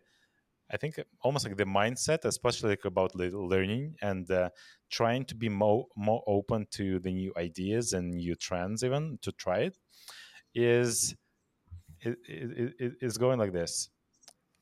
I 0.71 0.77
think 0.77 0.99
almost 1.21 1.45
like 1.45 1.57
the 1.57 1.65
mindset, 1.65 2.25
especially 2.25 2.71
like 2.71 2.85
about 2.85 3.13
learning 3.13 3.95
and 4.01 4.29
uh, 4.31 4.49
trying 4.89 5.25
to 5.25 5.35
be 5.35 5.49
more 5.49 5.85
more 5.95 6.23
open 6.25 6.65
to 6.71 6.97
the 6.99 7.11
new 7.11 7.33
ideas 7.37 7.93
and 7.93 8.15
new 8.15 8.35
trends, 8.35 8.83
even 8.83 9.19
to 9.21 9.31
try 9.33 9.59
it, 9.59 9.77
is 10.55 11.13
it, 11.99 12.17
it, 12.27 12.73
it 12.79 12.93
is 13.01 13.19
going 13.19 13.37
like 13.37 13.53
this. 13.53 13.90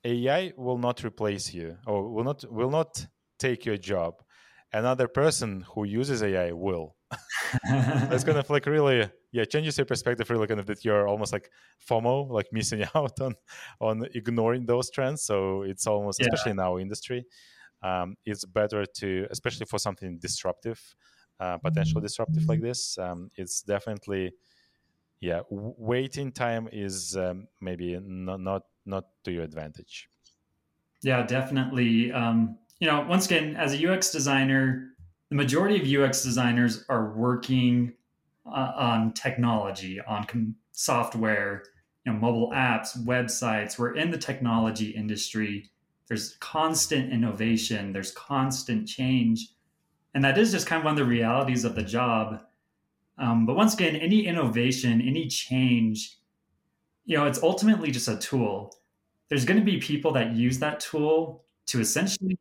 AI 0.03 0.53
will 0.57 0.77
not 0.77 1.03
replace 1.03 1.53
you, 1.53 1.77
or 1.85 2.09
will 2.09 2.23
not 2.23 2.43
will 2.51 2.69
not 2.69 3.05
take 3.37 3.65
your 3.65 3.77
job. 3.77 4.15
Another 4.71 5.07
person 5.07 5.65
who 5.73 5.83
uses 5.83 6.21
AI 6.21 6.51
will. 6.51 6.95
That's 7.69 8.23
kind 8.23 8.37
of 8.37 8.49
like 8.49 8.65
really 8.67 9.09
yeah 9.31 9.43
changes 9.43 9.77
your 9.77 9.85
perspective 9.85 10.29
really 10.29 10.47
kind 10.47 10.59
of 10.59 10.67
that 10.67 10.85
you're 10.85 11.07
almost 11.07 11.33
like 11.33 11.49
FOMO 11.87 12.29
like 12.29 12.47
missing 12.51 12.83
out 12.95 13.19
on 13.19 13.35
on 13.79 14.07
ignoring 14.13 14.65
those 14.65 14.89
trends. 14.89 15.23
So 15.23 15.63
it's 15.63 15.87
almost 15.87 16.19
yeah. 16.19 16.27
especially 16.31 16.51
in 16.51 16.59
our 16.59 16.79
industry, 16.79 17.25
um, 17.81 18.15
it's 18.25 18.45
better 18.45 18.85
to 18.85 19.27
especially 19.31 19.65
for 19.65 19.79
something 19.79 20.19
disruptive, 20.19 20.79
uh, 21.39 21.57
potentially 21.57 22.01
disruptive 22.01 22.47
like 22.47 22.61
this. 22.61 22.97
Um, 22.97 23.31
it's 23.35 23.61
definitely 23.61 24.33
yeah 25.19 25.41
waiting 25.49 26.31
time 26.31 26.69
is 26.71 27.17
um, 27.17 27.47
maybe 27.59 27.99
not 28.01 28.39
not 28.39 28.61
not 28.89 29.05
to 29.23 29.31
your 29.31 29.43
advantage. 29.43 30.09
Yeah, 31.01 31.23
definitely. 31.25 32.11
Um, 32.11 32.57
you 32.79 32.87
know, 32.87 33.05
once 33.07 33.25
again, 33.25 33.55
as 33.55 33.73
a 33.73 33.91
UX 33.91 34.11
designer, 34.11 34.89
the 35.29 35.35
majority 35.35 35.79
of 35.79 36.03
UX 36.03 36.23
designers 36.23 36.85
are 36.89 37.13
working 37.13 37.93
uh, 38.45 38.71
on 38.75 39.13
technology, 39.13 39.99
on 40.01 40.23
com- 40.25 40.55
software, 40.71 41.63
you 42.05 42.11
know, 42.11 42.17
mobile 42.17 42.51
apps, 42.51 42.97
websites. 43.05 43.77
We're 43.77 43.95
in 43.95 44.11
the 44.11 44.17
technology 44.17 44.89
industry. 44.89 45.69
There's 46.07 46.35
constant 46.37 47.13
innovation. 47.13 47.93
There's 47.93 48.11
constant 48.11 48.87
change, 48.87 49.49
and 50.15 50.23
that 50.23 50.37
is 50.37 50.51
just 50.51 50.65
kind 50.65 50.79
of 50.79 50.85
one 50.85 50.93
of 50.93 50.97
the 50.97 51.05
realities 51.05 51.63
of 51.63 51.75
the 51.75 51.83
job. 51.83 52.41
Um, 53.19 53.45
but 53.45 53.55
once 53.55 53.73
again, 53.73 53.95
any 53.97 54.25
innovation, 54.25 55.01
any 55.01 55.27
change, 55.27 56.17
you 57.05 57.17
know, 57.17 57.25
it's 57.25 57.43
ultimately 57.43 57.91
just 57.91 58.07
a 58.07 58.17
tool. 58.17 58.78
There's 59.29 59.45
going 59.45 59.59
to 59.59 59.65
be 59.65 59.79
people 59.79 60.11
that 60.13 60.35
use 60.35 60.59
that 60.59 60.79
tool 60.79 61.43
to 61.67 61.79
essentially 61.79 62.37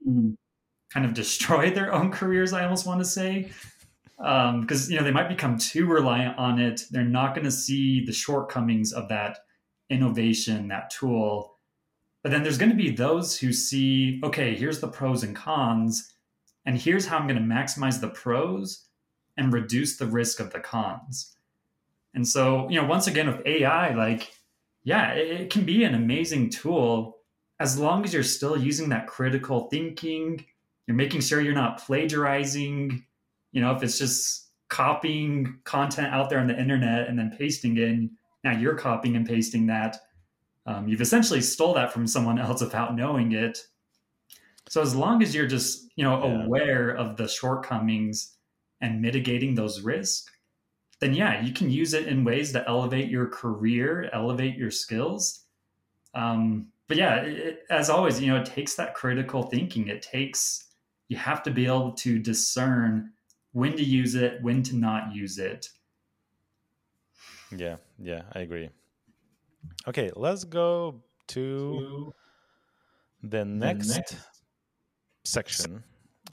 kind 0.92 1.06
of 1.06 1.14
destroy 1.14 1.70
their 1.74 1.92
own 1.92 2.10
careers. 2.10 2.52
I 2.52 2.64
almost 2.64 2.86
want 2.86 3.00
to 3.00 3.04
say, 3.04 3.50
because 4.16 4.86
um, 4.86 4.92
you 4.92 4.98
know 4.98 5.04
they 5.04 5.12
might 5.12 5.28
become 5.28 5.58
too 5.58 5.86
reliant 5.86 6.38
on 6.38 6.58
it. 6.58 6.84
They're 6.90 7.04
not 7.04 7.34
going 7.34 7.44
to 7.44 7.50
see 7.50 8.04
the 8.04 8.12
shortcomings 8.12 8.92
of 8.92 9.08
that 9.08 9.38
innovation, 9.90 10.68
that 10.68 10.90
tool. 10.90 11.54
But 12.22 12.32
then 12.32 12.42
there's 12.42 12.58
going 12.58 12.70
to 12.70 12.76
be 12.76 12.90
those 12.90 13.38
who 13.38 13.52
see, 13.52 14.20
okay, 14.24 14.54
here's 14.54 14.80
the 14.80 14.88
pros 14.88 15.22
and 15.22 15.36
cons, 15.36 16.12
and 16.66 16.76
here's 16.76 17.06
how 17.06 17.18
I'm 17.18 17.28
going 17.28 17.38
to 17.38 17.54
maximize 17.54 18.00
the 18.00 18.08
pros 18.08 18.86
and 19.36 19.52
reduce 19.52 19.96
the 19.96 20.06
risk 20.06 20.40
of 20.40 20.52
the 20.52 20.58
cons. 20.58 21.36
And 22.14 22.26
so, 22.26 22.68
you 22.68 22.80
know, 22.80 22.86
once 22.86 23.06
again 23.06 23.28
with 23.28 23.46
AI, 23.46 23.94
like, 23.94 24.32
yeah, 24.88 25.12
it, 25.12 25.40
it 25.40 25.50
can 25.50 25.64
be 25.64 25.84
an 25.84 25.94
amazing 25.94 26.48
tool 26.48 27.18
as 27.60 27.78
long 27.78 28.04
as 28.04 28.14
you're 28.14 28.22
still 28.22 28.56
using 28.56 28.88
that 28.88 29.06
critical 29.06 29.68
thinking, 29.68 30.42
you're 30.86 30.96
making 30.96 31.20
sure 31.20 31.42
you're 31.42 31.52
not 31.52 31.84
plagiarizing. 31.84 33.04
You 33.52 33.60
know, 33.60 33.74
if 33.74 33.82
it's 33.82 33.98
just 33.98 34.48
copying 34.68 35.58
content 35.64 36.14
out 36.14 36.30
there 36.30 36.38
on 36.38 36.46
the 36.46 36.58
internet 36.58 37.06
and 37.06 37.18
then 37.18 37.34
pasting 37.36 37.76
in, 37.76 38.12
now 38.44 38.52
you're 38.52 38.76
copying 38.76 39.14
and 39.14 39.26
pasting 39.26 39.66
that. 39.66 39.98
Um, 40.64 40.88
you've 40.88 41.02
essentially 41.02 41.42
stole 41.42 41.74
that 41.74 41.92
from 41.92 42.06
someone 42.06 42.38
else 42.38 42.62
without 42.62 42.96
knowing 42.96 43.32
it. 43.32 43.58
So 44.70 44.80
as 44.80 44.96
long 44.96 45.22
as 45.22 45.34
you're 45.34 45.46
just 45.46 45.90
you 45.96 46.04
know 46.04 46.24
yeah. 46.24 46.44
aware 46.44 46.90
of 46.96 47.18
the 47.18 47.28
shortcomings 47.28 48.36
and 48.80 49.02
mitigating 49.02 49.54
those 49.54 49.82
risks, 49.82 50.24
then 51.00 51.14
yeah, 51.14 51.40
you 51.42 51.52
can 51.52 51.70
use 51.70 51.94
it 51.94 52.06
in 52.06 52.24
ways 52.24 52.52
to 52.52 52.66
elevate 52.68 53.08
your 53.08 53.26
career, 53.28 54.10
elevate 54.12 54.56
your 54.56 54.70
skills. 54.70 55.44
Um, 56.14 56.68
but 56.88 56.96
yeah, 56.96 57.16
it, 57.16 57.64
as 57.70 57.90
always, 57.90 58.20
you 58.20 58.32
know, 58.32 58.40
it 58.40 58.46
takes 58.46 58.74
that 58.76 58.94
critical 58.94 59.44
thinking. 59.44 59.88
It 59.88 60.02
takes 60.02 60.66
you 61.08 61.16
have 61.16 61.42
to 61.42 61.50
be 61.50 61.66
able 61.66 61.92
to 61.92 62.18
discern 62.18 63.12
when 63.52 63.76
to 63.76 63.82
use 63.82 64.14
it, 64.14 64.42
when 64.42 64.62
to 64.64 64.76
not 64.76 65.14
use 65.14 65.38
it. 65.38 65.68
Yeah, 67.56 67.76
yeah, 67.98 68.22
I 68.32 68.40
agree. 68.40 68.68
Okay, 69.86 70.10
let's 70.14 70.44
go 70.44 71.02
to 71.28 72.12
the 73.22 73.44
next, 73.44 73.88
the 73.88 73.94
next. 73.94 74.16
section 75.24 75.82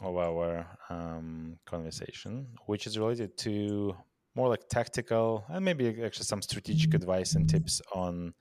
of 0.01 0.17
our 0.17 0.65
um, 0.89 1.57
conversation, 1.65 2.47
which 2.65 2.85
is 2.85 2.99
related 2.99 3.37
to 3.39 3.95
more 4.35 4.49
like 4.49 4.67
tactical 4.69 5.45
and 5.49 5.63
maybe 5.63 5.87
actually 6.03 6.25
some 6.25 6.41
strategic 6.41 6.93
advice 6.93 7.35
and 7.35 7.49
tips 7.49 7.81
on 7.93 8.33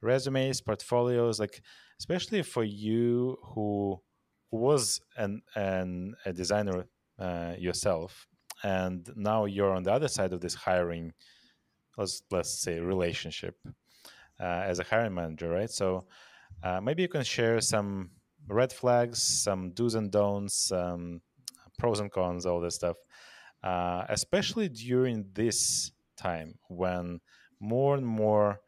resumes, 0.00 0.60
portfolios, 0.60 1.38
like 1.38 1.62
especially 1.98 2.42
for 2.42 2.64
you 2.64 3.38
who 3.42 4.00
was 4.50 5.00
an, 5.16 5.42
an 5.54 6.14
a 6.24 6.32
designer 6.32 6.86
uh, 7.18 7.54
yourself, 7.58 8.26
and 8.62 9.10
now 9.16 9.44
you're 9.44 9.74
on 9.74 9.82
the 9.82 9.92
other 9.92 10.08
side 10.08 10.32
of 10.32 10.40
this 10.40 10.54
hiring, 10.54 11.12
let's 11.96 12.22
let's 12.30 12.58
say 12.60 12.80
relationship 12.80 13.56
uh, 14.40 14.62
as 14.66 14.78
a 14.78 14.84
hiring 14.84 15.14
manager, 15.14 15.48
right? 15.48 15.70
So 15.70 16.06
uh, 16.62 16.80
maybe 16.80 17.02
you 17.02 17.08
can 17.08 17.24
share 17.24 17.60
some 17.60 18.10
red 18.48 18.72
flags, 18.72 19.22
some 19.22 19.72
do's 19.72 19.94
and 19.94 20.10
don'ts, 20.10 20.72
um, 20.72 21.20
pros 21.78 22.00
and 22.00 22.10
cons, 22.10 22.46
all 22.46 22.60
this 22.60 22.76
stuff, 22.76 22.96
uh, 23.62 24.04
especially 24.08 24.68
during 24.68 25.26
this 25.34 25.92
time 26.16 26.54
when 26.68 27.20
more 27.60 27.94
and 27.96 28.06
more 28.06 28.60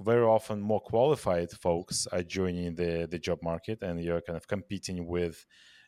very 0.00 0.24
often 0.24 0.60
more 0.60 0.80
qualified 0.80 1.50
folks 1.50 2.06
are 2.12 2.22
joining 2.22 2.74
the 2.76 3.08
the 3.10 3.18
job 3.18 3.38
market 3.42 3.82
and 3.82 4.00
you're 4.02 4.20
kind 4.20 4.36
of 4.36 4.46
competing 4.46 5.06
with 5.06 5.44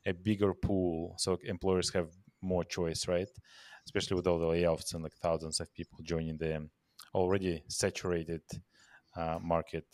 a 0.07 0.13
bigger 0.13 0.53
pool 0.53 1.15
so 1.19 1.39
employers 1.45 1.93
have 1.93 2.09
more 2.43 2.65
choice 2.65 3.07
right 3.07 3.29
especially 3.87 4.17
with 4.17 4.27
all 4.27 4.39
the 4.39 4.45
layoffs 4.45 4.95
and 4.95 5.03
like 5.03 5.15
thousands 5.15 5.61
of 5.61 5.73
people 5.73 5.99
joining 6.03 6.37
the 6.39 6.69
already 7.15 7.63
saturated 7.69 8.43
uh, 9.17 9.39
market, 9.43 9.85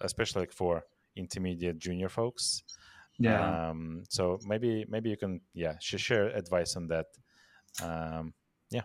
especially 0.00 0.42
like 0.42 0.52
for 0.52 0.84
intermediate 1.16 1.78
junior 1.78 2.08
folks. 2.08 2.62
Yeah. 3.18 3.70
Um, 3.70 4.04
so 4.08 4.38
maybe 4.46 4.84
maybe 4.88 5.10
you 5.10 5.16
can 5.16 5.40
yeah 5.54 5.74
share 5.80 6.28
advice 6.28 6.76
on 6.76 6.88
that. 6.88 7.06
Um, 7.82 8.34
yeah. 8.70 8.82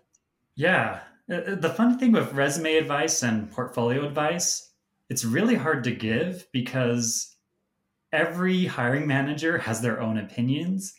Yeah. 0.55 0.99
Uh, 1.29 1.35
uh, 1.35 1.55
the 1.55 1.69
fun 1.69 1.97
thing 1.97 2.11
with 2.11 2.33
resume 2.33 2.75
advice 2.75 3.23
and 3.23 3.51
portfolio 3.51 4.05
advice, 4.05 4.71
it's 5.09 5.25
really 5.25 5.55
hard 5.55 5.83
to 5.85 5.91
give 5.91 6.47
because 6.51 7.35
every 8.11 8.65
hiring 8.65 9.07
manager 9.07 9.57
has 9.57 9.81
their 9.81 10.01
own 10.01 10.17
opinions. 10.17 10.93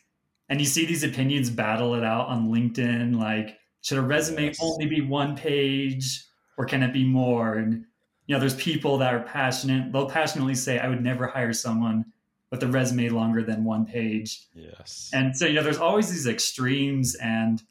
And 0.48 0.60
you 0.60 0.66
see 0.66 0.84
these 0.84 1.04
opinions 1.04 1.50
battle 1.50 1.94
it 1.94 2.04
out 2.04 2.28
on 2.28 2.50
LinkedIn 2.50 3.18
like, 3.18 3.58
should 3.80 3.98
a 3.98 4.02
resume 4.02 4.46
yes. 4.46 4.58
only 4.62 4.86
be 4.86 5.00
one 5.00 5.34
page 5.36 6.24
or 6.56 6.66
can 6.66 6.82
it 6.82 6.92
be 6.92 7.04
more? 7.04 7.54
And, 7.54 7.84
you 8.26 8.34
know, 8.34 8.38
there's 8.38 8.54
people 8.56 8.98
that 8.98 9.14
are 9.14 9.20
passionate, 9.20 9.92
they'll 9.92 10.08
passionately 10.08 10.54
say, 10.54 10.78
I 10.78 10.88
would 10.88 11.02
never 11.02 11.26
hire 11.26 11.52
someone 11.52 12.04
with 12.52 12.62
a 12.62 12.68
resume 12.68 13.08
longer 13.08 13.42
than 13.42 13.64
one 13.64 13.86
page. 13.86 14.46
Yes. 14.54 15.10
And 15.14 15.34
so, 15.34 15.46
you 15.46 15.54
know, 15.54 15.62
there's 15.62 15.78
always 15.78 16.10
these 16.10 16.26
extremes. 16.26 17.14
And 17.14 17.62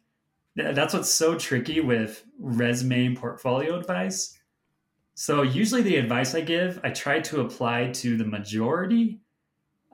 that's 0.55 0.95
what's 0.95 1.13
so 1.13 1.37
tricky 1.37 1.79
with 1.79 2.25
resume 2.39 3.05
and 3.05 3.17
portfolio 3.17 3.79
advice. 3.79 4.37
So, 5.13 5.43
usually 5.43 5.83
the 5.83 5.97
advice 5.97 6.33
I 6.33 6.41
give, 6.41 6.79
I 6.83 6.89
try 6.89 7.19
to 7.19 7.41
apply 7.41 7.91
to 7.95 8.17
the 8.17 8.25
majority. 8.25 9.21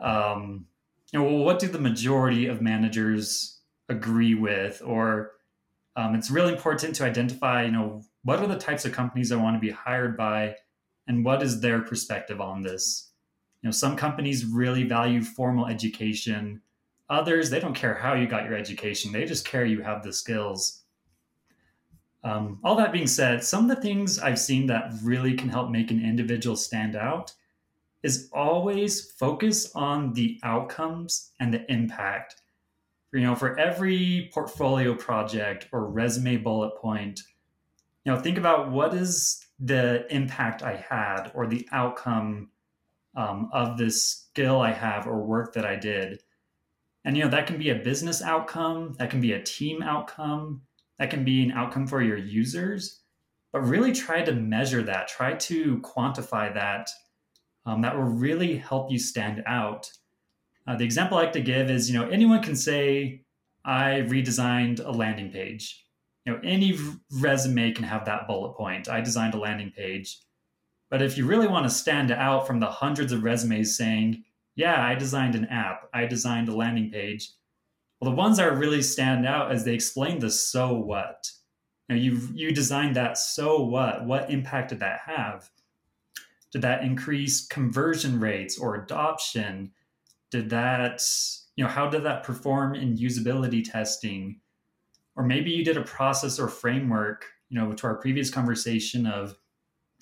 Um, 0.01 0.67
you 1.11 1.19
know, 1.19 1.25
well, 1.25 1.43
what 1.43 1.59
do 1.59 1.67
the 1.67 1.79
majority 1.79 2.47
of 2.47 2.61
managers 2.61 3.59
agree 3.89 4.35
with? 4.35 4.81
Or 4.85 5.31
um, 5.97 6.15
it's 6.15 6.31
really 6.31 6.53
important 6.53 6.95
to 6.95 7.03
identify, 7.03 7.65
you 7.65 7.71
know, 7.71 8.03
what 8.23 8.39
are 8.39 8.47
the 8.47 8.57
types 8.57 8.85
of 8.85 8.93
companies 8.93 9.33
I 9.33 9.35
want 9.35 9.57
to 9.57 9.59
be 9.59 9.71
hired 9.71 10.15
by, 10.15 10.55
and 11.07 11.25
what 11.25 11.43
is 11.43 11.59
their 11.59 11.81
perspective 11.81 12.39
on 12.39 12.61
this? 12.61 13.11
You 13.61 13.67
know, 13.67 13.71
some 13.71 13.95
companies 13.95 14.45
really 14.45 14.83
value 14.83 15.23
formal 15.23 15.67
education 15.67 16.61
Others, 17.09 17.49
they 17.49 17.59
don't 17.59 17.73
care 17.73 17.93
how 17.93 18.13
you 18.13 18.27
got 18.27 18.43
your 18.43 18.55
education, 18.55 19.11
they 19.11 19.25
just 19.25 19.47
care 19.47 19.65
you 19.65 19.81
have 19.81 20.03
the 20.03 20.11
skills. 20.11 20.83
Um, 22.23 22.59
all 22.63 22.75
that 22.75 22.91
being 22.91 23.07
said, 23.07 23.43
some 23.43 23.69
of 23.69 23.75
the 23.75 23.81
things 23.81 24.19
I've 24.19 24.39
seen 24.39 24.67
that 24.67 24.91
really 25.01 25.33
can 25.33 25.47
help 25.47 25.69
make 25.69 25.91
an 25.91 26.03
individual 26.03 26.57
stand 26.57 26.95
out 26.95 27.33
is 28.03 28.29
always 28.33 29.11
focus 29.11 29.73
on 29.73 30.13
the 30.13 30.37
outcomes 30.43 31.31
and 31.39 31.53
the 31.53 31.71
impact. 31.71 32.41
You 33.13 33.21
know, 33.21 33.35
for 33.35 33.57
every 33.57 34.29
portfolio 34.33 34.93
project 34.93 35.67
or 35.71 35.89
resume 35.89 36.37
bullet 36.37 36.75
point, 36.75 37.21
you 38.03 38.11
know, 38.11 38.19
think 38.19 38.37
about 38.37 38.69
what 38.69 38.93
is 38.93 39.45
the 39.59 40.05
impact 40.13 40.61
I 40.61 40.75
had 40.75 41.31
or 41.33 41.47
the 41.47 41.67
outcome 41.71 42.49
um, 43.17 43.49
of 43.51 43.77
this 43.77 44.27
skill 44.29 44.61
I 44.61 44.71
have 44.71 45.07
or 45.07 45.25
work 45.25 45.53
that 45.55 45.65
I 45.65 45.75
did. 45.75 46.21
And 47.03 47.17
you 47.17 47.23
know, 47.23 47.29
that 47.29 47.47
can 47.47 47.57
be 47.57 47.71
a 47.71 47.75
business 47.75 48.21
outcome, 48.21 48.93
that 48.99 49.09
can 49.09 49.19
be 49.19 49.33
a 49.33 49.43
team 49.43 49.81
outcome, 49.81 50.61
that 50.99 51.09
can 51.09 51.25
be 51.25 51.43
an 51.43 51.51
outcome 51.51 51.87
for 51.87 52.01
your 52.01 52.17
users. 52.17 53.01
But 53.51 53.61
really 53.61 53.91
try 53.91 54.21
to 54.21 54.33
measure 54.33 54.83
that, 54.83 55.07
try 55.07 55.33
to 55.33 55.79
quantify 55.79 56.53
that. 56.53 56.89
Um, 57.65 57.81
that 57.81 57.95
will 57.95 58.03
really 58.03 58.55
help 58.55 58.91
you 58.91 58.99
stand 58.99 59.43
out. 59.45 59.91
Uh, 60.67 60.75
the 60.75 60.85
example 60.85 61.17
I 61.17 61.23
like 61.23 61.33
to 61.33 61.41
give 61.41 61.69
is, 61.69 61.89
you 61.89 61.97
know, 61.97 62.07
anyone 62.09 62.43
can 62.43 62.55
say, 62.55 63.23
I 63.65 64.05
redesigned 64.07 64.85
a 64.85 64.91
landing 64.91 65.31
page. 65.31 65.85
You 66.25 66.33
know, 66.33 66.39
any 66.43 66.77
resume 67.11 67.71
can 67.71 67.83
have 67.85 68.05
that 68.05 68.27
bullet 68.27 68.55
point. 68.55 68.89
I 68.89 69.01
designed 69.01 69.33
a 69.33 69.39
landing 69.39 69.71
page. 69.75 70.19
But 70.89 71.01
if 71.01 71.17
you 71.17 71.25
really 71.25 71.47
want 71.47 71.65
to 71.65 71.69
stand 71.69 72.11
out 72.11 72.47
from 72.47 72.59
the 72.59 72.67
hundreds 72.67 73.11
of 73.11 73.23
resumes 73.23 73.75
saying, 73.77 74.23
yeah, 74.55 74.83
I 74.83 74.95
designed 74.95 75.35
an 75.35 75.45
app, 75.45 75.89
I 75.93 76.05
designed 76.05 76.49
a 76.49 76.55
landing 76.55 76.89
page. 76.89 77.31
Well, 77.99 78.11
the 78.11 78.17
ones 78.17 78.37
that 78.37 78.57
really 78.57 78.81
stand 78.81 79.27
out 79.27 79.51
as 79.51 79.65
they 79.65 79.73
explain 79.73 80.19
the 80.19 80.29
so 80.29 80.73
what. 80.73 81.31
Now 81.89 81.95
you 81.95 82.19
you 82.33 82.51
designed 82.51 82.95
that 82.95 83.17
so 83.17 83.61
what? 83.63 84.05
What 84.05 84.29
impact 84.29 84.69
did 84.69 84.79
that 84.79 84.99
have? 85.05 85.49
Did 86.51 86.61
that 86.61 86.83
increase 86.83 87.45
conversion 87.47 88.19
rates 88.19 88.57
or 88.57 88.75
adoption? 88.75 89.71
Did 90.31 90.49
that, 90.49 91.01
you 91.55 91.63
know, 91.63 91.69
how 91.69 91.89
did 91.89 92.03
that 92.03 92.23
perform 92.23 92.75
in 92.75 92.97
usability 92.97 93.69
testing? 93.69 94.39
Or 95.15 95.23
maybe 95.23 95.51
you 95.51 95.63
did 95.63 95.77
a 95.77 95.83
process 95.83 96.39
or 96.39 96.47
framework, 96.47 97.25
you 97.49 97.59
know, 97.59 97.73
to 97.73 97.87
our 97.87 97.95
previous 97.95 98.29
conversation 98.29 99.07
of 99.07 99.35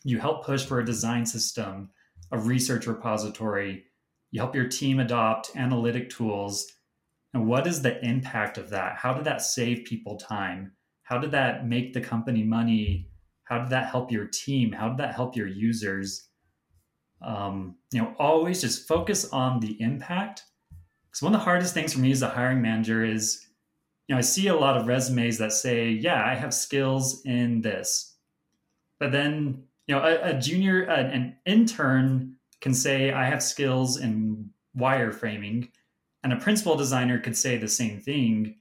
you 0.05 0.19
help 0.19 0.45
push 0.45 0.63
for 0.63 0.79
a 0.79 0.85
design 0.85 1.25
system, 1.25 1.89
a 2.31 2.37
research 2.37 2.85
repository, 2.85 3.83
you 4.31 4.39
help 4.39 4.55
your 4.55 4.67
team 4.67 4.99
adopt 4.99 5.51
analytic 5.55 6.09
tools. 6.09 6.67
And 7.33 7.47
what 7.47 7.65
is 7.65 7.81
the 7.81 7.99
impact 8.05 8.57
of 8.57 8.69
that? 8.69 8.97
How 8.97 9.13
did 9.13 9.25
that 9.25 9.41
save 9.41 9.85
people 9.85 10.17
time? 10.17 10.73
How 11.03 11.17
did 11.17 11.31
that 11.31 11.67
make 11.67 11.93
the 11.93 12.01
company 12.01 12.43
money? 12.43 13.09
How 13.45 13.59
did 13.59 13.69
that 13.71 13.89
help 13.89 14.11
your 14.11 14.27
team? 14.27 14.71
How 14.71 14.89
did 14.89 14.97
that 14.97 15.15
help 15.15 15.35
your 15.35 15.47
users? 15.47 16.29
Um, 17.21 17.75
you 17.91 18.01
know, 18.01 18.13
always 18.19 18.61
just 18.61 18.87
focus 18.87 19.29
on 19.31 19.59
the 19.59 19.81
impact. 19.81 20.43
Because 21.09 21.23
one 21.23 21.33
of 21.33 21.39
the 21.39 21.45
hardest 21.45 21.73
things 21.73 21.93
for 21.93 21.99
me 21.99 22.11
as 22.11 22.21
a 22.21 22.29
hiring 22.29 22.61
manager 22.61 23.03
is, 23.03 23.47
you 24.07 24.13
know, 24.13 24.19
I 24.19 24.21
see 24.21 24.47
a 24.47 24.55
lot 24.55 24.77
of 24.77 24.85
resumes 24.85 25.39
that 25.39 25.51
say, 25.51 25.89
"Yeah, 25.89 26.23
I 26.23 26.35
have 26.35 26.53
skills 26.53 27.23
in 27.25 27.61
this," 27.61 28.17
but 28.99 29.11
then, 29.11 29.63
you 29.87 29.95
know, 29.95 30.01
a, 30.01 30.35
a 30.35 30.39
junior, 30.39 30.83
an 30.83 31.35
intern 31.45 32.35
can 32.61 32.73
say, 32.73 33.11
I 33.11 33.25
have 33.25 33.43
skills 33.43 33.97
in 33.97 34.49
wireframing, 34.77 35.69
and 36.23 36.33
a 36.33 36.37
principal 36.37 36.75
designer 36.75 37.19
could 37.19 37.37
say 37.37 37.57
the 37.57 37.67
same 37.67 37.99
thing. 37.99 38.55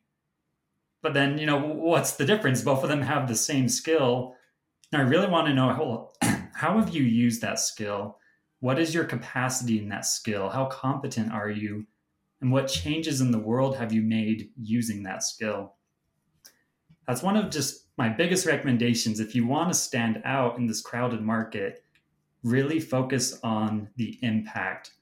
But 1.02 1.14
then, 1.14 1.38
you 1.38 1.46
know, 1.46 1.58
what's 1.58 2.12
the 2.12 2.26
difference? 2.26 2.62
Both 2.62 2.82
of 2.82 2.88
them 2.88 3.02
have 3.02 3.28
the 3.28 3.36
same 3.36 3.68
skill. 3.68 4.34
I 4.92 5.00
really 5.00 5.28
want 5.28 5.48
to 5.48 5.54
know 5.54 6.12
how 6.54 6.78
have 6.78 6.94
you 6.94 7.02
used 7.02 7.42
that 7.42 7.58
skill? 7.58 8.18
What 8.60 8.78
is 8.78 8.94
your 8.94 9.04
capacity 9.04 9.78
in 9.78 9.88
that 9.88 10.06
skill? 10.06 10.48
How 10.48 10.66
competent 10.66 11.32
are 11.32 11.50
you? 11.50 11.86
And 12.40 12.52
what 12.52 12.68
changes 12.68 13.20
in 13.20 13.30
the 13.30 13.38
world 13.38 13.76
have 13.76 13.92
you 13.92 14.02
made 14.02 14.50
using 14.60 15.02
that 15.04 15.22
skill? 15.22 15.74
That's 17.06 17.22
one 17.22 17.36
of 17.36 17.50
just 17.50 17.86
my 17.96 18.08
biggest 18.08 18.46
recommendations. 18.46 19.20
If 19.20 19.34
you 19.34 19.46
want 19.46 19.72
to 19.72 19.78
stand 19.78 20.22
out 20.24 20.56
in 20.58 20.66
this 20.66 20.80
crowded 20.80 21.20
market, 21.20 21.84
really 22.42 22.80
focus 22.80 23.38
on 23.42 23.88
the 23.96 24.18
impact 24.22 24.92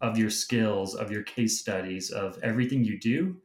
of 0.00 0.18
your 0.18 0.30
skills, 0.30 0.94
of 0.94 1.10
your 1.10 1.22
case 1.22 1.58
studies, 1.58 2.10
of 2.10 2.38
everything 2.42 2.84
you 2.84 2.98
do, 2.98 3.36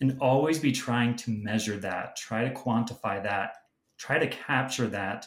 and 0.00 0.16
always 0.20 0.58
be 0.58 0.72
trying 0.72 1.14
to 1.16 1.30
measure 1.30 1.76
that, 1.76 2.16
try 2.16 2.42
to 2.42 2.54
quantify 2.54 3.22
that, 3.22 3.56
try 3.98 4.18
to 4.18 4.26
capture 4.26 4.88
that, 4.88 5.26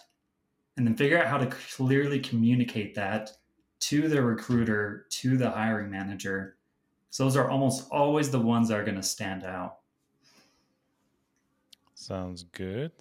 and 0.78 0.86
then 0.86 0.96
figure 0.96 1.18
out 1.18 1.28
how 1.28 1.38
to 1.38 1.48
clearly 1.48 2.20
communicate 2.20 2.96
that 2.96 3.32
to 3.80 4.08
the 4.08 4.22
recruiter, 4.22 5.06
to 5.10 5.38
the 5.38 5.50
hiring 5.50 5.90
manager. 5.90 6.58
So 7.12 7.24
those 7.24 7.38
are 7.38 7.50
almost 7.50 7.88
always 7.92 8.30
the 8.30 8.40
ones 8.40 8.68
that 8.68 8.80
are 8.80 8.84
going 8.84 8.96
to 8.98 9.04
stand 9.04 9.44
out. 9.44 9.78
Sounds 12.06 12.44
good. 12.44 12.92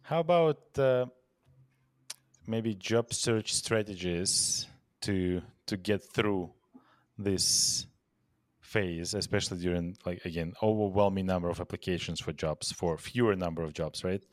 How 0.00 0.20
about 0.20 0.78
uh, 0.78 1.04
maybe 2.46 2.74
job 2.74 3.12
search 3.12 3.52
strategies 3.52 4.66
to 5.02 5.42
to 5.66 5.76
get 5.76 6.02
through 6.02 6.50
this 7.18 7.86
phase 8.62 9.12
especially 9.12 9.58
during 9.58 9.96
like 10.06 10.24
again 10.24 10.54
overwhelming 10.62 11.26
number 11.26 11.50
of 11.50 11.60
applications 11.60 12.20
for 12.20 12.32
jobs 12.32 12.72
for 12.72 12.96
fewer 12.96 13.36
number 13.36 13.62
of 13.62 13.74
jobs 13.74 14.02
right? 14.02 14.24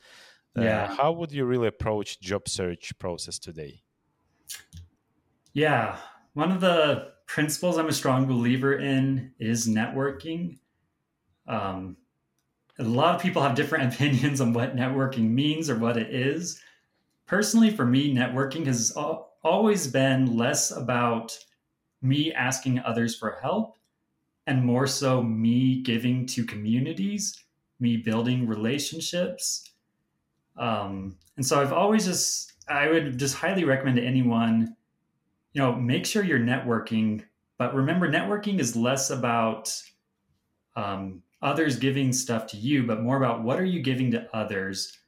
Uh, 0.56 0.62
yeah. 0.62 0.84
uh, 0.84 0.94
how 0.94 1.12
would 1.12 1.30
you 1.30 1.44
really 1.44 1.68
approach 1.68 2.18
job 2.18 2.48
search 2.48 2.98
process 2.98 3.38
today? 3.38 3.82
Yeah. 5.52 5.98
One 6.32 6.50
of 6.52 6.62
the 6.62 7.12
principles 7.26 7.76
i'm 7.76 7.88
a 7.88 7.92
strong 7.92 8.24
believer 8.26 8.78
in 8.78 9.32
is 9.38 9.68
networking. 9.68 10.58
Um, 11.46 11.98
a 12.78 12.84
lot 12.84 13.14
of 13.14 13.22
people 13.22 13.42
have 13.42 13.54
different 13.54 13.92
opinions 13.94 14.40
on 14.40 14.52
what 14.52 14.76
networking 14.76 15.30
means 15.30 15.70
or 15.70 15.78
what 15.78 15.96
it 15.96 16.14
is. 16.14 16.60
Personally 17.26 17.70
for 17.70 17.84
me 17.84 18.14
networking 18.14 18.66
has 18.66 18.96
always 19.42 19.88
been 19.88 20.36
less 20.36 20.70
about 20.70 21.36
me 22.02 22.32
asking 22.32 22.78
others 22.80 23.16
for 23.16 23.38
help 23.42 23.76
and 24.46 24.64
more 24.64 24.86
so 24.86 25.22
me 25.22 25.82
giving 25.82 26.26
to 26.26 26.44
communities 26.44 27.42
me 27.78 27.96
building 27.96 28.46
relationships. 28.46 29.70
Um, 30.56 31.16
and 31.36 31.44
so 31.44 31.60
i've 31.60 31.72
always 31.72 32.04
just 32.04 32.52
i 32.68 32.88
would 32.88 33.18
just 33.18 33.34
highly 33.34 33.64
recommend 33.64 33.96
to 33.96 34.02
anyone 34.02 34.74
you 35.52 35.62
know 35.62 35.74
make 35.74 36.06
sure 36.06 36.24
you're 36.24 36.38
networking 36.38 37.22
but 37.58 37.74
remember 37.74 38.10
networking 38.10 38.58
is 38.58 38.76
less 38.76 39.10
about 39.10 39.74
um, 40.76 41.22
others 41.46 41.78
giving 41.78 42.12
stuff 42.12 42.46
to 42.46 42.58
you 42.58 42.84
but 42.86 43.02
more 43.02 43.16
about 43.16 43.42
what 43.42 43.58
are 43.60 43.64
you 43.64 43.80
giving 43.80 44.10
to 44.10 44.28
others 44.36 44.98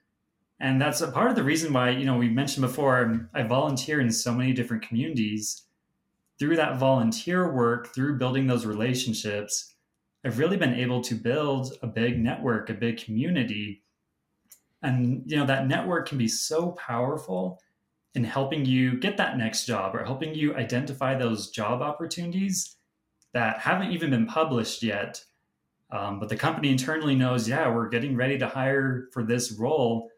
And 0.60 0.80
that's 0.80 1.00
a 1.00 1.12
part 1.12 1.30
of 1.30 1.36
the 1.36 1.44
reason 1.44 1.72
why, 1.72 1.90
you 1.90 2.04
know, 2.04 2.16
we 2.18 2.28
mentioned 2.28 2.66
before, 2.66 2.98
um, 3.04 3.28
I 3.34 3.42
volunteer 3.44 4.00
in 4.00 4.10
so 4.12 4.34
many 4.34 4.52
different 4.52 4.82
communities. 4.88 5.64
Through 6.38 6.56
that 6.56 6.78
volunteer 6.78 7.52
work, 7.52 7.94
through 7.94 8.18
building 8.18 8.46
those 8.46 8.66
relationships, 8.66 9.74
I've 10.24 10.38
really 10.38 10.56
been 10.56 10.74
able 10.74 11.00
to 11.02 11.14
build 11.14 11.72
a 11.82 11.86
big 11.86 12.18
network, 12.20 12.70
a 12.70 12.74
big 12.74 12.98
community. 13.04 13.84
And, 14.82 15.22
you 15.26 15.36
know, 15.36 15.46
that 15.46 15.68
network 15.68 16.08
can 16.08 16.18
be 16.18 16.28
so 16.28 16.72
powerful 16.72 17.60
in 18.14 18.24
helping 18.24 18.64
you 18.64 18.98
get 18.98 19.16
that 19.18 19.38
next 19.38 19.66
job 19.66 19.94
or 19.94 20.04
helping 20.04 20.34
you 20.34 20.54
identify 20.56 21.14
those 21.16 21.50
job 21.50 21.82
opportunities 21.82 22.76
that 23.34 23.60
haven't 23.60 23.92
even 23.92 24.10
been 24.10 24.26
published 24.26 24.82
yet. 24.82 25.24
Um, 25.90 26.20
but 26.20 26.28
the 26.28 26.36
company 26.36 26.70
internally 26.70 27.14
knows, 27.14 27.48
yeah, 27.48 27.72
we're 27.72 27.88
getting 27.88 28.14
ready 28.14 28.38
to 28.38 28.46
hire 28.46 29.08
for 29.12 29.22
this 29.22 29.52
role. 29.52 30.10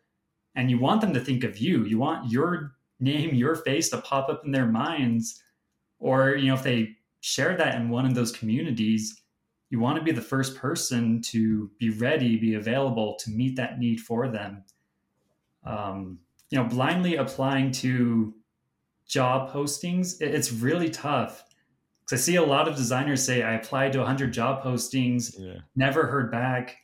And 0.57 0.71
you 0.71 0.79
want 0.79 1.01
them 1.01 1.15
to 1.15 1.21
think 1.21 1.45
of 1.45 1.59
you. 1.59 1.85
You 1.85 1.99
want 1.99 2.31
your 2.31 2.73
name, 2.99 3.35
your 3.35 3.55
face 3.55 3.89
to 3.91 3.99
pop 3.99 4.29
up 4.29 4.43
in 4.45 4.51
their 4.51 4.67
minds. 4.67 5.43
Or, 6.01 6.35
you 6.35 6.49
know, 6.49 6.55
if 6.55 6.63
they 6.63 6.97
share 7.21 7.57
that 7.57 7.77
in 7.77 7.89
one 7.89 8.05
of 8.05 8.15
those 8.15 8.33
communities, 8.33 9.23
you 9.71 9.79
want 9.79 9.97
to 9.97 10.05
be 10.05 10.11
the 10.11 10.21
first 10.21 10.57
person 10.57 11.23
to 11.23 11.71
be 11.79 11.91
ready, 11.91 12.37
be 12.37 12.55
available 12.55 13.17
to 13.21 13.31
meet 13.31 13.55
that 13.57 13.79
need 13.79 14.01
for 14.01 14.27
them. 14.27 14.65
Um, 15.65 16.19
you 16.51 16.59
know, 16.59 16.65
blindly 16.65 17.17
applying 17.17 17.71
to 17.73 18.35
job 19.07 19.53
postings, 19.53 20.21
it's 20.21 20.53
really 20.53 20.91
tough. 20.91 21.45
Because 22.11 22.23
I 22.23 22.25
see 22.25 22.37
a 22.37 22.43
lot 22.43 22.67
of 22.67 22.75
designers 22.75 23.25
say, 23.25 23.43
I 23.43 23.55
applied 23.55 23.93
to 23.93 23.99
100 23.99 24.33
job 24.33 24.65
postings, 24.65 25.39
yeah. 25.39 25.61
never 25.77 26.07
heard 26.07 26.31
back. 26.33 26.77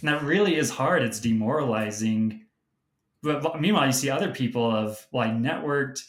And 0.00 0.08
that 0.10 0.22
really 0.22 0.56
is 0.56 0.68
hard. 0.68 1.02
It's 1.02 1.20
demoralizing. 1.20 2.44
But 3.22 3.58
meanwhile, 3.62 3.86
you 3.86 3.92
see 3.92 4.10
other 4.10 4.30
people 4.30 4.70
of, 4.70 5.06
well, 5.10 5.26
I 5.26 5.30
networked 5.30 6.02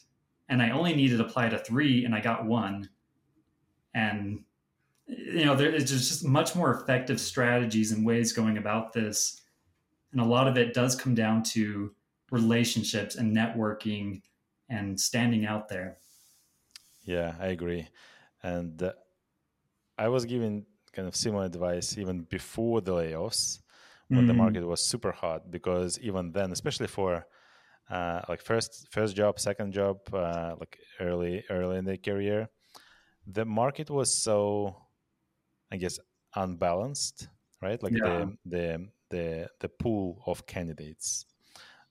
and 0.50 0.62
I 0.62 0.72
only 0.72 0.94
needed 0.94 1.20
to 1.20 1.26
apply 1.26 1.50
to 1.50 1.58
three 1.58 2.04
and 2.04 2.14
I 2.14 2.20
got 2.20 2.46
one. 2.46 2.90
And, 3.94 4.44
you 5.08 5.46
know, 5.46 5.56
there 5.56 5.74
is 5.74 5.90
just 5.90 6.26
much 6.26 6.54
more 6.54 6.74
effective 6.74 7.22
strategies 7.22 7.94
and 7.94 8.06
ways 8.06 8.34
going 8.34 8.58
about 8.58 8.92
this. 8.92 9.42
And 10.12 10.20
a 10.20 10.26
lot 10.26 10.50
of 10.50 10.58
it 10.58 10.74
does 10.74 10.98
come 10.98 11.16
down 11.16 11.44
to 11.44 11.94
relationships 12.30 13.16
and 13.16 13.34
networking 13.34 14.22
and 14.68 15.00
standing 15.00 15.46
out 15.46 15.70
there. 15.70 16.00
Yeah, 17.06 17.36
I 17.40 17.48
agree. 17.48 17.88
And 18.46 18.82
uh, 18.84 18.94
I 19.98 20.08
was 20.08 20.26
given 20.26 20.66
kind 20.94 21.08
of 21.08 21.16
similar 21.16 21.46
advice 21.46 21.98
even 21.98 22.22
before 22.30 22.80
the 22.80 22.94
layoffs 22.94 23.60
when 24.08 24.20
mm-hmm. 24.20 24.28
the 24.28 24.34
market 24.36 24.64
was 24.66 24.82
super 24.82 25.12
hot 25.12 25.50
because 25.50 25.98
even 26.00 26.32
then, 26.32 26.52
especially 26.52 26.86
for 26.88 27.26
uh, 27.90 28.22
like 28.30 28.42
first 28.42 28.88
first 28.92 29.16
job, 29.16 29.40
second 29.40 29.74
job, 29.74 29.98
uh, 30.14 30.54
like 30.60 30.78
early 31.00 31.44
early 31.50 31.78
in 31.78 31.86
the 31.86 31.98
career, 31.98 32.48
the 33.26 33.46
market 33.46 33.90
was 33.90 34.16
so, 34.16 34.76
I 35.72 35.78
guess, 35.78 35.98
unbalanced, 36.36 37.28
right? 37.64 37.82
Like 37.82 37.94
yeah. 37.94 38.06
the 38.06 38.38
the 38.46 38.88
the 39.10 39.50
the 39.60 39.70
pool 39.70 40.22
of 40.28 40.46
candidates 40.46 41.26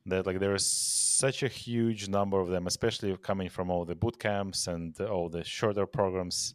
that 0.07 0.27
like 0.27 0.39
there 0.39 0.55
is 0.55 0.67
such 0.67 1.43
a 1.43 1.49
huge 1.49 2.09
number 2.09 2.41
of 2.41 2.49
them, 2.49 2.67
especially 2.67 3.17
coming 3.19 3.49
from 3.49 3.71
all 3.71 3.85
the 3.85 3.95
boot 3.95 4.19
camps 4.19 4.67
and 4.67 4.99
all 5.01 5.29
the 5.29 5.45
shorter 5.45 5.87
programs. 5.87 6.55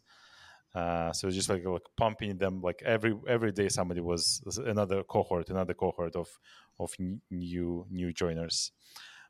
Uh, 0.74 1.12
so 1.12 1.28
just 1.30 1.48
like 1.48 1.64
like 1.64 1.82
pumping 1.96 2.38
them 2.38 2.60
like 2.62 2.80
every 2.84 3.14
every 3.26 3.50
day 3.50 3.68
somebody 3.68 4.00
was 4.00 4.40
another 4.66 5.02
cohort 5.02 5.50
another 5.50 5.74
cohort 5.74 6.14
of 6.14 6.28
of 6.78 6.92
new 7.30 7.84
new 7.90 8.12
joiners. 8.12 8.72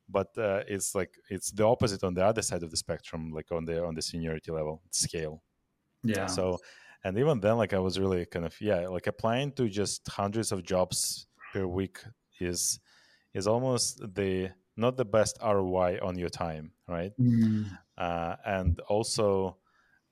But 0.08 0.36
uh, 0.36 0.64
it's 0.66 0.94
like 0.94 1.14
it's 1.30 1.50
the 1.50 1.64
opposite 1.64 2.04
on 2.04 2.14
the 2.14 2.24
other 2.24 2.42
side 2.42 2.62
of 2.62 2.70
the 2.70 2.76
spectrum 2.76 3.30
like 3.32 3.50
on 3.52 3.64
the 3.64 3.82
on 3.82 3.94
the 3.94 4.02
seniority 4.02 4.52
level 4.52 4.82
scale. 4.90 5.42
Yeah. 6.02 6.26
So 6.26 6.58
and 7.04 7.16
even 7.18 7.40
then 7.40 7.56
like 7.56 7.72
i 7.72 7.78
was 7.78 7.98
really 7.98 8.26
kind 8.26 8.44
of 8.44 8.54
yeah 8.60 8.86
like 8.88 9.06
applying 9.06 9.52
to 9.52 9.68
just 9.68 10.06
hundreds 10.08 10.52
of 10.52 10.62
jobs 10.62 11.26
per 11.52 11.66
week 11.66 11.98
is 12.40 12.80
is 13.34 13.46
almost 13.46 14.00
the 14.14 14.50
not 14.76 14.96
the 14.96 15.04
best 15.04 15.38
ROI 15.42 15.98
on 16.02 16.18
your 16.18 16.28
time, 16.28 16.72
right? 16.88 17.12
Mm. 17.20 17.66
Uh, 17.98 18.36
and 18.46 18.80
also 18.88 19.56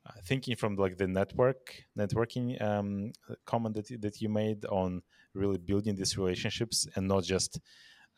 uh, 0.07 0.13
thinking 0.25 0.57
from 0.57 0.77
like 0.77 0.99
the 0.99 1.07
network 1.07 1.85
networking 1.99 2.61
um, 2.63 3.13
comment 3.45 3.75
that 3.75 4.01
that 4.01 4.21
you 4.21 4.29
made 4.29 4.65
on 4.67 5.03
really 5.35 5.59
building 5.59 5.95
these 5.95 6.19
relationships 6.19 6.87
and 6.95 7.09
not 7.09 7.25
just 7.25 7.61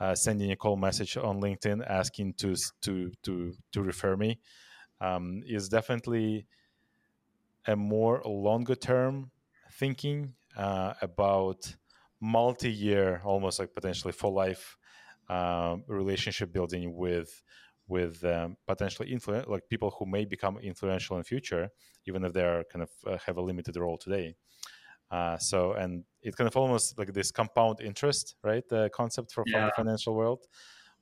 uh, 0.01 0.15
sending 0.15 0.51
a 0.51 0.57
call 0.57 0.77
message 0.77 1.17
on 1.17 1.41
LinkedIn 1.41 1.87
asking 1.89 2.35
to 2.35 2.55
to 2.81 3.13
to 3.23 3.53
to 3.73 3.83
refer 3.83 4.17
me 4.17 4.39
um, 5.01 5.43
is 5.47 5.69
definitely 5.69 6.47
a 7.67 7.77
more 7.77 8.23
longer 8.25 8.75
term 8.75 9.31
thinking 9.73 10.35
uh, 10.57 10.95
about 11.01 11.77
multi-year, 12.21 13.23
almost 13.25 13.59
like 13.59 13.75
potentially 13.75 14.13
for 14.13 14.31
life 14.31 14.77
um, 15.31 15.85
relationship 15.87 16.53
building 16.53 16.97
with 16.97 17.43
with 17.89 18.25
um, 18.25 18.57
potentially 18.67 19.11
influence 19.11 19.49
like 19.49 19.69
people 19.69 19.91
who 19.99 20.07
may 20.07 20.25
become 20.25 20.59
influential 20.59 21.17
in 21.17 21.25
future 21.25 21.69
even 22.07 22.25
if 22.25 22.33
they 22.33 22.45
are 22.45 22.65
kind 22.73 22.83
of 22.83 22.91
uh, 23.07 23.19
have 23.27 23.37
a 23.37 23.43
limited 23.43 23.77
role 23.77 23.99
today. 23.99 24.35
Uh, 25.11 25.37
so 25.39 25.73
and 25.73 26.05
it 26.23 26.37
kind 26.37 26.47
of 26.47 26.57
almost 26.57 26.97
like 26.99 27.13
this 27.13 27.33
compound 27.33 27.81
interest 27.81 28.37
right 28.45 28.69
the 28.69 28.89
concept 28.95 29.33
for, 29.33 29.43
yeah. 29.47 29.53
from 29.53 29.67
the 29.67 29.73
financial 29.73 30.15
world 30.15 30.47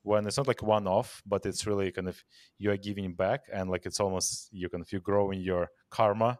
when 0.03 0.27
it's 0.27 0.39
not 0.39 0.47
like 0.47 0.63
one 0.63 0.87
off 0.87 1.23
but 1.27 1.45
it's 1.45 1.67
really 1.67 1.93
kind 1.93 2.09
of 2.09 2.25
you're 2.59 2.77
giving 2.79 3.13
back 3.13 3.41
and 3.53 3.69
like 3.69 3.85
it's 3.85 4.01
almost 4.01 4.49
you 4.51 4.69
kind 4.71 4.83
of 4.83 4.91
you 4.93 5.01
grow 5.01 5.31
in 5.31 5.41
your 5.41 5.69
karma 5.91 6.39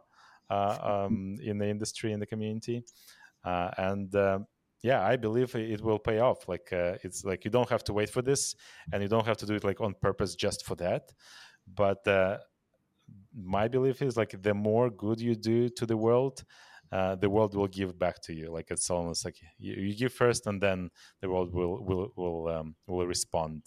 uh, 0.49 1.05
um, 1.05 1.37
in 1.43 1.57
the 1.57 1.67
industry 1.67 2.11
in 2.11 2.19
the 2.19 2.25
community. 2.25 2.83
Uh, 3.43 3.69
and 3.77 4.13
um, 4.15 4.47
yeah 4.81 5.05
i 5.05 5.15
believe 5.15 5.53
it 5.55 5.81
will 5.81 5.99
pay 5.99 6.19
off 6.19 6.47
like 6.47 6.71
uh, 6.71 6.95
it's 7.03 7.23
like 7.25 7.43
you 7.45 7.51
don't 7.51 7.69
have 7.69 7.83
to 7.83 7.93
wait 7.93 8.09
for 8.09 8.21
this 8.21 8.55
and 8.91 9.01
you 9.01 9.09
don't 9.09 9.25
have 9.25 9.37
to 9.37 9.45
do 9.45 9.55
it 9.55 9.63
like 9.63 9.81
on 9.81 9.93
purpose 10.01 10.35
just 10.35 10.65
for 10.65 10.75
that. 10.75 11.11
But 11.75 12.07
uh, 12.07 12.37
my 13.35 13.67
belief 13.67 14.01
is 14.01 14.17
like 14.17 14.41
the 14.41 14.53
more 14.53 14.89
good 14.89 15.19
you 15.19 15.35
do 15.35 15.69
to 15.69 15.85
the 15.85 15.97
world 15.97 16.43
uh, 16.91 17.15
the 17.15 17.29
world 17.29 17.55
will 17.55 17.67
give 17.67 17.97
back 17.99 18.19
to 18.19 18.33
you. 18.33 18.51
Like 18.51 18.71
it's 18.71 18.89
almost 18.89 19.23
like 19.23 19.37
you, 19.59 19.73
you 19.73 19.95
give 19.95 20.13
first 20.13 20.47
and 20.47 20.59
then 20.59 20.89
the 21.21 21.29
world 21.29 21.53
will 21.53 21.83
will 21.83 22.11
will 22.15 22.47
um, 22.47 22.75
will 22.87 23.05
respond 23.05 23.63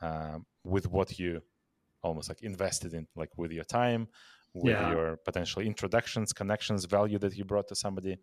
um, 0.00 0.46
with 0.64 0.90
what 0.90 1.18
you 1.18 1.40
almost 2.02 2.28
like 2.28 2.42
invested 2.42 2.92
in 2.92 3.06
like 3.16 3.30
with 3.36 3.52
your 3.52 3.64
time 3.64 4.08
with 4.56 4.72
yeah. 4.72 4.90
your 4.90 5.16
potential 5.18 5.62
introductions 5.62 6.32
connections 6.32 6.84
value 6.84 7.18
that 7.18 7.36
you 7.36 7.44
brought 7.44 7.68
to 7.68 7.74
somebody 7.74 8.16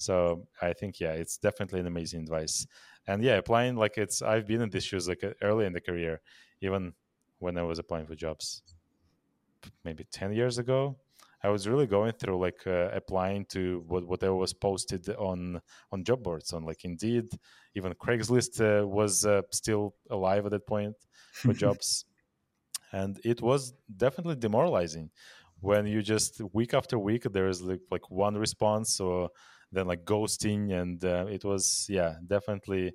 so 0.00 0.46
I 0.62 0.72
think 0.72 0.98
yeah, 0.98 1.12
it's 1.12 1.36
definitely 1.36 1.80
an 1.80 1.86
amazing 1.86 2.22
advice. 2.22 2.66
And 3.06 3.22
yeah, 3.22 3.36
applying 3.36 3.76
like 3.76 3.98
it's 3.98 4.22
I've 4.22 4.46
been 4.46 4.62
in 4.62 4.70
these 4.70 4.84
shoes 4.84 5.06
like 5.06 5.22
uh, 5.22 5.34
early 5.42 5.66
in 5.66 5.74
the 5.74 5.80
career, 5.80 6.22
even 6.62 6.94
when 7.38 7.58
I 7.58 7.62
was 7.62 7.78
applying 7.78 8.06
for 8.06 8.14
jobs, 8.14 8.62
maybe 9.84 10.04
ten 10.10 10.32
years 10.32 10.56
ago. 10.56 10.96
I 11.42 11.50
was 11.50 11.68
really 11.68 11.86
going 11.86 12.12
through 12.12 12.38
like 12.38 12.66
uh, 12.66 12.88
applying 12.94 13.44
to 13.46 13.84
what 13.88 14.06
whatever 14.06 14.34
was 14.34 14.54
posted 14.54 15.06
on 15.10 15.60
on 15.92 16.02
job 16.02 16.22
boards 16.22 16.54
on 16.54 16.64
like 16.64 16.82
Indeed, 16.86 17.28
even 17.74 17.92
Craigslist 17.92 18.54
uh, 18.60 18.86
was 18.86 19.26
uh, 19.26 19.42
still 19.50 19.94
alive 20.10 20.46
at 20.46 20.52
that 20.52 20.66
point 20.66 20.96
for 21.32 21.52
jobs, 21.64 22.06
and 22.90 23.20
it 23.22 23.42
was 23.42 23.74
definitely 23.98 24.36
demoralizing 24.36 25.10
when 25.60 25.86
you 25.86 26.02
just 26.02 26.40
week 26.52 26.74
after 26.74 26.98
week 26.98 27.24
there 27.32 27.48
is 27.48 27.62
like 27.62 27.80
like 27.90 28.10
one 28.10 28.36
response 28.36 29.00
or 29.00 29.30
then 29.72 29.86
like 29.86 30.04
ghosting 30.04 30.72
and 30.72 31.04
uh, 31.04 31.26
it 31.28 31.44
was 31.44 31.86
yeah 31.88 32.14
definitely 32.26 32.92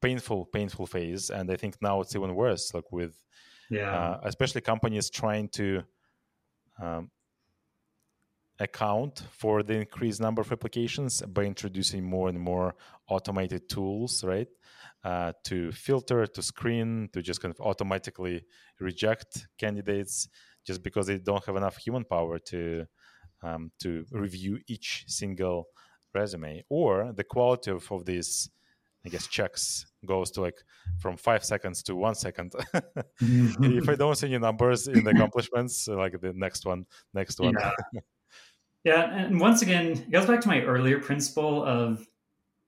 painful 0.00 0.46
painful 0.46 0.86
phase. 0.86 1.30
And 1.30 1.50
i 1.50 1.56
think 1.56 1.76
now 1.80 2.00
it's 2.00 2.14
even 2.14 2.34
worse 2.34 2.74
like 2.74 2.90
with 2.92 3.14
yeah. 3.70 3.90
uh, 3.90 4.20
especially 4.24 4.60
companies 4.60 5.10
trying 5.10 5.48
to 5.50 5.82
um, 6.82 7.10
account 8.60 9.24
for 9.32 9.62
the 9.62 9.74
increased 9.74 10.20
number 10.20 10.40
of 10.40 10.52
applications 10.52 11.22
by 11.22 11.42
introducing 11.42 12.04
more 12.04 12.28
and 12.28 12.38
more 12.38 12.74
automated 13.08 13.68
tools 13.68 14.22
right? 14.24 14.48
Uh, 15.02 15.32
to 15.44 15.70
filter 15.72 16.26
to 16.26 16.40
screen 16.40 17.08
to 17.12 17.20
just 17.20 17.40
kind 17.40 17.54
of 17.54 17.60
automatically 17.60 18.42
reject 18.80 19.46
candidates 19.58 20.28
just 20.64 20.82
because 20.82 21.06
they 21.06 21.18
don't 21.18 21.44
have 21.44 21.56
enough 21.56 21.76
human 21.76 22.04
power 22.04 22.38
to 22.38 22.86
um, 23.42 23.70
to 23.80 24.04
review 24.10 24.58
each 24.66 25.04
single 25.06 25.66
resume. 26.14 26.64
Or 26.68 27.12
the 27.14 27.24
quality 27.24 27.70
of, 27.70 27.90
of 27.92 28.04
these 28.04 28.50
i 29.06 29.10
guess 29.10 29.26
checks 29.26 29.84
goes 30.06 30.30
to 30.30 30.40
like 30.40 30.56
from 30.98 31.16
five 31.16 31.44
seconds 31.44 31.82
to 31.82 31.94
one 31.94 32.14
second. 32.14 32.54
If 33.20 33.88
i 33.88 33.94
don't 33.94 34.16
see 34.16 34.28
any 34.28 34.38
numbers 34.38 34.88
in 34.88 35.04
the 35.04 35.10
accomplishments 35.10 35.86
like 35.88 36.20
the 36.20 36.32
next 36.32 36.64
one 36.64 36.86
next 37.12 37.38
one. 37.38 37.54
Yeah. 37.58 37.72
yeah 38.84 39.24
and 39.26 39.40
once 39.40 39.62
again 39.62 39.92
it 39.92 40.10
goes 40.10 40.26
back 40.26 40.40
to 40.40 40.48
my 40.48 40.62
earlier 40.62 40.98
principle 41.00 41.62
of 41.64 42.00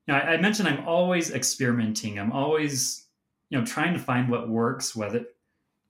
you 0.07 0.13
know, 0.13 0.17
I, 0.17 0.35
I 0.35 0.37
mentioned 0.37 0.69
i'm 0.69 0.87
always 0.87 1.33
experimenting. 1.33 2.19
I'm 2.19 2.33
always 2.33 3.07
you 3.49 3.59
know 3.59 3.65
trying 3.65 3.95
to 3.95 4.01
find 4.01 4.29
what 4.29 4.49
works 4.49 4.95
whether 4.95 5.25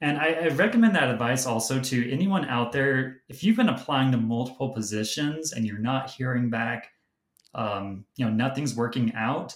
and 0.01 0.19
I, 0.19 0.33
I, 0.33 0.49
recommend 0.49 0.95
that 0.95 1.09
advice 1.09 1.47
also 1.47 1.81
to 1.81 2.13
anyone 2.13 2.45
out 2.47 2.71
there. 2.71 3.23
If 3.29 3.43
you've 3.43 3.57
been 3.57 3.71
applying 3.71 4.13
to 4.13 4.19
multiple 4.19 4.71
positions 4.75 5.53
and 5.53 5.67
you're 5.67 5.79
not 5.79 6.11
hearing 6.11 6.51
back 6.51 6.89
um, 7.55 8.05
you 8.17 8.25
know 8.27 8.31
nothing's 8.31 8.75
working 8.75 9.13
out 9.15 9.55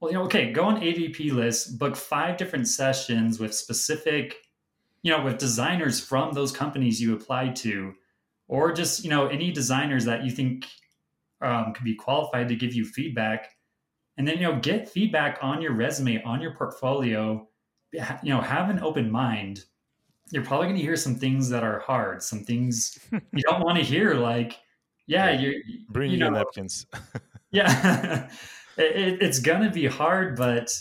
well 0.00 0.10
you 0.10 0.16
know 0.16 0.24
okay 0.24 0.52
go 0.52 0.64
on 0.64 0.80
ADPList 0.80 1.78
book 1.78 1.94
five 1.94 2.38
different 2.38 2.66
sessions 2.66 3.38
with 3.38 3.54
specific 3.54 4.36
you 5.02 5.12
know 5.12 5.22
with 5.22 5.36
designers 5.36 6.00
from 6.00 6.32
those 6.32 6.50
companies 6.50 7.00
you 7.00 7.14
applied 7.14 7.54
to 7.56 7.92
or 8.48 8.72
just 8.72 9.04
you 9.04 9.10
know 9.10 9.26
any 9.26 9.52
designers 9.52 10.04
that 10.06 10.24
you 10.24 10.30
think 10.30 10.66
um, 11.42 11.72
could 11.74 11.84
be 11.84 11.94
qualified 11.94 12.48
to 12.48 12.56
give 12.56 12.74
you 12.74 12.84
feedback. 12.84 13.50
And 14.16 14.26
then 14.26 14.36
you 14.36 14.44
know 14.44 14.58
get 14.58 14.88
feedback 14.88 15.38
on 15.42 15.60
your 15.60 15.72
resume 15.72 16.22
on 16.22 16.40
your 16.40 16.54
portfolio 16.54 17.46
you 17.92 18.34
know 18.34 18.40
have 18.40 18.70
an 18.70 18.80
open 18.80 19.10
mind 19.10 19.64
you're 20.32 20.44
probably 20.44 20.66
going 20.66 20.76
to 20.76 20.82
hear 20.82 20.96
some 20.96 21.14
things 21.14 21.48
that 21.48 21.62
are 21.62 21.80
hard 21.80 22.22
some 22.22 22.40
things 22.40 22.98
you 23.12 23.42
don't 23.42 23.62
want 23.62 23.78
to 23.78 23.84
hear 23.84 24.14
like 24.14 24.58
yeah, 25.08 25.30
yeah. 25.30 25.50
you 25.50 25.62
bring 25.88 26.10
you 26.10 26.16
know, 26.18 26.26
your 26.26 26.34
napkins. 26.34 26.84
yeah 27.52 28.28
it, 28.76 29.22
it's 29.22 29.38
going 29.38 29.62
to 29.62 29.70
be 29.70 29.86
hard 29.86 30.36
but 30.36 30.76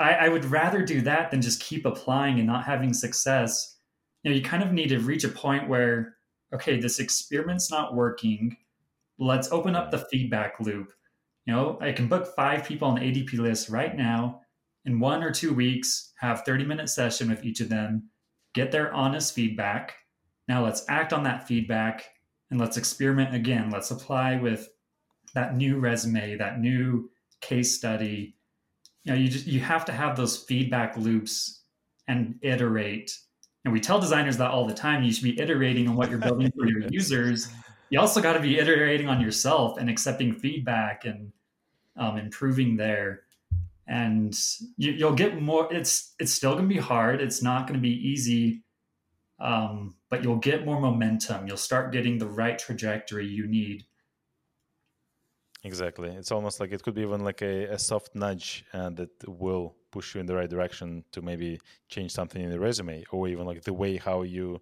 I, 0.00 0.14
I 0.14 0.28
would 0.28 0.46
rather 0.46 0.82
do 0.82 1.02
that 1.02 1.30
than 1.30 1.42
just 1.42 1.60
keep 1.60 1.84
applying 1.84 2.38
and 2.38 2.46
not 2.46 2.64
having 2.64 2.94
success. 2.94 3.76
You 4.22 4.30
know 4.30 4.36
you 4.36 4.42
kind 4.42 4.62
of 4.62 4.72
need 4.72 4.88
to 4.88 4.98
reach 4.98 5.24
a 5.24 5.28
point 5.28 5.68
where 5.68 6.16
okay 6.54 6.80
this 6.80 6.98
experiment's 6.98 7.70
not 7.70 7.94
working. 7.94 8.56
Let's 9.18 9.52
open 9.52 9.76
up 9.76 9.90
the 9.90 9.98
feedback 9.98 10.58
loop. 10.58 10.92
You 11.44 11.52
know, 11.54 11.78
I 11.80 11.92
can 11.92 12.08
book 12.08 12.34
five 12.34 12.64
people 12.64 12.88
on 12.88 12.94
the 12.94 13.00
ADPList 13.02 13.70
right 13.70 13.94
now 13.96 14.40
in 14.84 15.00
one 15.00 15.22
or 15.22 15.30
two 15.30 15.52
weeks, 15.52 16.12
have 16.18 16.42
30 16.44 16.64
minute 16.64 16.88
session 16.88 17.28
with 17.28 17.44
each 17.44 17.60
of 17.60 17.68
them, 17.68 18.08
get 18.54 18.72
their 18.72 18.92
honest 18.92 19.34
feedback. 19.34 19.94
Now 20.48 20.64
let's 20.64 20.84
act 20.88 21.12
on 21.12 21.22
that 21.24 21.46
feedback 21.46 22.04
and 22.50 22.58
let's 22.58 22.76
experiment 22.76 23.34
again. 23.34 23.70
Let's 23.70 23.90
apply 23.90 24.36
with 24.36 24.68
that 25.34 25.56
new 25.56 25.78
resume, 25.78 26.36
that 26.36 26.60
new 26.60 27.10
case 27.40 27.76
study. 27.76 28.36
You 29.04 29.12
know, 29.12 29.18
you 29.18 29.28
just 29.28 29.46
you 29.46 29.60
have 29.60 29.84
to 29.86 29.92
have 29.92 30.16
those 30.16 30.38
feedback 30.44 30.96
loops 30.96 31.62
and 32.08 32.36
iterate. 32.42 33.16
And 33.64 33.72
we 33.72 33.80
tell 33.80 34.00
designers 34.00 34.36
that 34.38 34.50
all 34.50 34.66
the 34.66 34.74
time. 34.74 35.02
You 35.02 35.12
should 35.12 35.24
be 35.24 35.38
iterating 35.40 35.86
on 35.88 35.94
what 35.94 36.10
you're 36.10 36.18
building 36.18 36.50
for 36.56 36.66
your 36.66 36.82
users. 36.90 37.52
You 37.90 38.00
also 38.00 38.20
got 38.20 38.32
to 38.32 38.40
be 38.40 38.58
iterating 38.58 39.08
on 39.08 39.20
yourself 39.20 39.78
and 39.78 39.88
accepting 39.90 40.34
feedback 40.34 41.04
and 41.04 41.32
um, 41.96 42.16
improving 42.16 42.76
there 42.76 43.22
and 43.90 44.34
you, 44.78 45.04
will 45.04 45.14
get 45.14 45.42
more 45.42 45.70
it's 45.70 46.14
it's 46.18 46.32
still 46.32 46.52
going 46.52 46.68
to 46.68 46.74
be 46.74 46.80
hard. 46.80 47.20
It's 47.20 47.42
not 47.42 47.66
going 47.66 47.78
to 47.78 47.82
be 47.82 48.08
easy 48.08 48.62
um, 49.40 49.94
but 50.10 50.22
you'll 50.22 50.36
get 50.36 50.64
more 50.64 50.80
momentum. 50.80 51.46
You'll 51.46 51.56
start 51.56 51.92
getting 51.92 52.18
the 52.18 52.28
right 52.28 52.58
trajectory 52.58 53.26
you 53.26 53.46
need. 53.46 53.84
Exactly. 55.64 56.10
It's 56.10 56.32
almost 56.32 56.60
like 56.60 56.72
it 56.72 56.82
could 56.82 56.94
be 56.94 57.02
even 57.02 57.22
like 57.24 57.42
a, 57.42 57.64
a 57.64 57.78
soft 57.78 58.14
nudge 58.14 58.64
uh, 58.72 58.90
that 58.90 59.10
will 59.26 59.76
push 59.90 60.14
you 60.14 60.20
in 60.20 60.26
the 60.26 60.34
right 60.34 60.48
direction 60.48 61.04
to 61.12 61.20
maybe 61.20 61.58
change 61.88 62.12
something 62.12 62.42
in 62.42 62.50
the 62.50 62.60
resume 62.60 63.04
or 63.10 63.28
even 63.28 63.46
like 63.46 63.62
the 63.62 63.72
way 63.72 63.96
how 63.96 64.22
you 64.22 64.60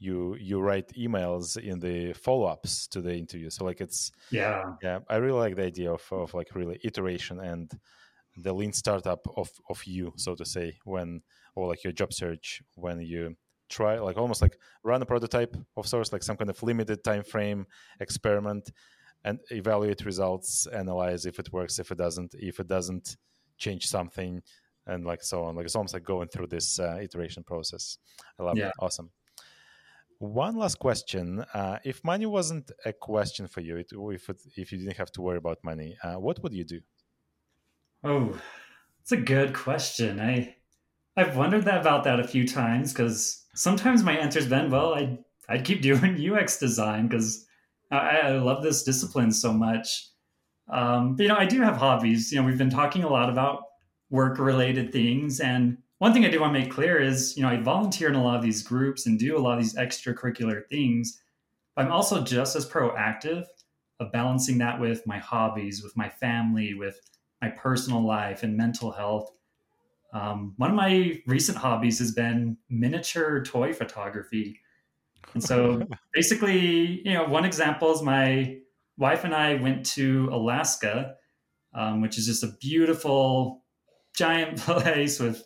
you 0.00 0.36
you 0.36 0.60
write 0.60 0.92
emails 0.96 1.56
in 1.56 1.80
the 1.80 2.12
follow-ups 2.12 2.86
to 2.88 3.00
the 3.00 3.16
interview. 3.16 3.50
So 3.50 3.64
like 3.64 3.80
it's 3.80 4.12
yeah. 4.30 4.74
Yeah 4.80 5.00
i 5.08 5.16
really 5.16 5.40
like 5.40 5.56
the 5.56 5.64
idea 5.64 5.92
of, 5.92 6.04
of 6.12 6.34
like 6.34 6.54
really 6.54 6.78
iteration 6.84 7.40
and 7.40 7.68
the 8.40 8.52
lean 8.52 8.72
startup 8.72 9.26
of 9.36 9.50
of 9.68 9.84
you 9.84 10.12
so 10.16 10.34
to 10.34 10.44
say 10.44 10.76
when 10.84 11.20
or 11.54 11.68
like 11.68 11.82
your 11.84 11.92
job 11.92 12.12
search 12.12 12.62
when 12.74 13.00
you 13.00 13.34
try 13.68 13.98
like 13.98 14.16
almost 14.16 14.40
like 14.40 14.56
run 14.82 15.02
a 15.02 15.06
prototype 15.06 15.56
of 15.76 15.86
sorts 15.86 16.12
like 16.12 16.22
some 16.22 16.36
kind 16.36 16.50
of 16.50 16.62
limited 16.62 17.02
time 17.04 17.22
frame 17.22 17.66
experiment 18.00 18.70
and 19.24 19.40
evaluate 19.50 20.04
results 20.04 20.66
analyze 20.72 21.26
if 21.26 21.38
it 21.38 21.52
works 21.52 21.78
if 21.78 21.90
it 21.90 21.98
doesn't 21.98 22.34
if 22.38 22.60
it 22.60 22.68
doesn't 22.68 23.16
change 23.58 23.86
something 23.86 24.42
and 24.88 25.04
like 25.04 25.22
so 25.22 25.44
on. 25.44 25.54
Like 25.54 25.66
it's 25.66 25.76
almost 25.76 25.94
like 25.94 26.04
going 26.04 26.28
through 26.28 26.48
this 26.48 26.80
uh, 26.80 26.98
iteration 27.00 27.44
process. 27.44 27.98
I 28.38 28.42
love 28.42 28.56
yeah. 28.56 28.68
it 28.68 28.74
awesome. 28.80 29.10
One 30.18 30.56
last 30.56 30.78
question: 30.80 31.44
uh, 31.54 31.78
If 31.84 32.02
money 32.02 32.26
wasn't 32.26 32.72
a 32.84 32.92
question 32.92 33.46
for 33.46 33.60
you, 33.60 33.76
it, 33.76 33.92
if 33.92 34.28
it, 34.28 34.40
if 34.56 34.72
you 34.72 34.78
didn't 34.78 34.96
have 34.96 35.12
to 35.12 35.22
worry 35.22 35.36
about 35.36 35.58
money, 35.62 35.96
uh, 36.02 36.14
what 36.14 36.42
would 36.42 36.52
you 36.52 36.64
do? 36.64 36.80
Oh, 38.04 38.40
it's 39.02 39.12
a 39.12 39.16
good 39.16 39.54
question. 39.54 40.20
I 40.20 40.54
I've 41.16 41.36
wondered 41.36 41.64
that 41.64 41.80
about 41.80 42.04
that 42.04 42.20
a 42.20 42.28
few 42.28 42.46
times 42.46 42.92
because 42.92 43.44
sometimes 43.54 44.04
my 44.04 44.16
answer's 44.16 44.46
been, 44.46 44.70
well, 44.70 44.94
I 44.94 45.18
I'd 45.48 45.64
keep 45.64 45.82
doing 45.90 46.16
UX 46.16 46.58
design 46.58 47.08
because 47.08 47.46
I, 47.90 47.96
I, 47.96 48.30
love 48.38 48.62
this 48.62 48.84
discipline 48.84 49.32
so 49.32 49.52
much. 49.52 50.08
Um, 50.70 51.16
but 51.16 51.22
you 51.22 51.28
know, 51.28 51.36
I 51.36 51.46
do 51.46 51.60
have 51.62 51.76
hobbies. 51.76 52.30
You 52.30 52.40
know, 52.40 52.46
we've 52.46 52.58
been 52.58 52.70
talking 52.70 53.02
a 53.02 53.08
lot 53.08 53.30
about 53.30 53.62
work 54.10 54.38
related 54.38 54.92
things, 54.92 55.40
and 55.40 55.78
one 55.98 56.12
thing 56.12 56.24
I 56.24 56.30
do 56.30 56.40
want 56.40 56.54
to 56.54 56.60
make 56.60 56.70
clear 56.70 57.00
is, 57.00 57.36
you 57.36 57.42
know, 57.42 57.48
I 57.48 57.56
volunteer 57.56 58.08
in 58.08 58.14
a 58.14 58.22
lot 58.22 58.36
of 58.36 58.42
these 58.42 58.62
groups 58.62 59.06
and 59.06 59.18
do 59.18 59.36
a 59.36 59.40
lot 59.40 59.58
of 59.58 59.64
these 59.64 59.74
extracurricular 59.74 60.62
things. 60.68 61.20
I'm 61.76 61.90
also 61.90 62.22
just 62.22 62.54
as 62.54 62.68
proactive 62.68 63.46
of 63.98 64.12
balancing 64.12 64.58
that 64.58 64.78
with 64.78 65.06
my 65.06 65.18
hobbies, 65.18 65.82
with 65.82 65.96
my 65.96 66.08
family, 66.08 66.74
with 66.74 67.00
my 67.40 67.48
personal 67.50 68.04
life 68.04 68.42
and 68.42 68.56
mental 68.56 68.90
health. 68.90 69.30
Um, 70.12 70.54
one 70.56 70.70
of 70.70 70.76
my 70.76 71.20
recent 71.26 71.58
hobbies 71.58 71.98
has 71.98 72.12
been 72.12 72.56
miniature 72.70 73.42
toy 73.42 73.72
photography. 73.72 74.60
And 75.34 75.42
so 75.42 75.82
basically, 76.14 77.02
you 77.04 77.12
know, 77.12 77.24
one 77.24 77.44
example 77.44 77.92
is 77.92 78.02
my 78.02 78.58
wife 78.96 79.24
and 79.24 79.34
I 79.34 79.54
went 79.54 79.84
to 79.86 80.28
Alaska, 80.32 81.14
um, 81.74 82.00
which 82.00 82.18
is 82.18 82.26
just 82.26 82.42
a 82.42 82.56
beautiful, 82.60 83.64
giant 84.16 84.56
place 84.58 85.20
with 85.20 85.44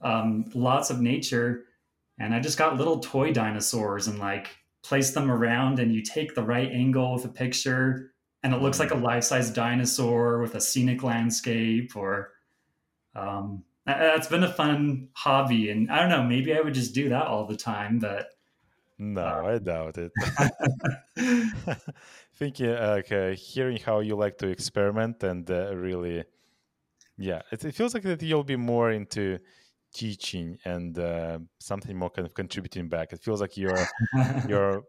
um, 0.00 0.44
lots 0.54 0.90
of 0.90 1.00
nature. 1.00 1.64
And 2.18 2.34
I 2.34 2.40
just 2.40 2.58
got 2.58 2.76
little 2.76 3.00
toy 3.00 3.32
dinosaurs 3.32 4.06
and 4.06 4.18
like 4.18 4.48
placed 4.84 5.14
them 5.14 5.30
around, 5.30 5.80
and 5.80 5.92
you 5.92 6.02
take 6.02 6.34
the 6.34 6.42
right 6.42 6.70
angle 6.70 7.14
with 7.14 7.24
a 7.24 7.28
picture, 7.28 8.12
and 8.44 8.52
it 8.52 8.60
looks 8.60 8.78
like 8.78 8.90
a 8.90 8.96
life 8.96 9.24
size 9.24 9.50
dinosaur 9.50 10.38
with 10.38 10.54
a 10.54 10.60
scenic 10.60 11.02
landscape. 11.02 11.96
Or 11.96 12.32
um, 13.16 13.64
that's 13.86 14.28
been 14.28 14.44
a 14.44 14.52
fun 14.52 15.08
hobby. 15.14 15.70
And 15.70 15.90
I 15.90 15.98
don't 15.98 16.10
know, 16.10 16.22
maybe 16.22 16.54
I 16.54 16.60
would 16.60 16.74
just 16.74 16.94
do 16.94 17.08
that 17.08 17.26
all 17.26 17.46
the 17.46 17.56
time, 17.56 17.98
but. 17.98 18.28
No, 18.98 19.22
uh, 19.22 19.54
I 19.54 19.58
doubt 19.58 19.96
it. 19.98 20.12
Thinking, 22.36 22.68
okay, 22.68 23.34
hearing 23.34 23.78
how 23.78 24.00
you 24.00 24.14
like 24.14 24.36
to 24.38 24.48
experiment 24.48 25.22
and 25.22 25.50
uh, 25.50 25.74
really, 25.74 26.22
yeah, 27.16 27.40
it, 27.50 27.64
it 27.64 27.74
feels 27.74 27.94
like 27.94 28.02
that 28.02 28.22
you'll 28.22 28.44
be 28.44 28.56
more 28.56 28.92
into 28.92 29.38
teaching 29.94 30.58
and 30.66 30.98
uh, 30.98 31.38
something 31.58 31.96
more 31.96 32.10
kind 32.10 32.26
of 32.26 32.34
contributing 32.34 32.88
back. 32.88 33.12
It 33.14 33.22
feels 33.22 33.40
like 33.40 33.56
you're 33.56 33.86
you're 34.48 34.84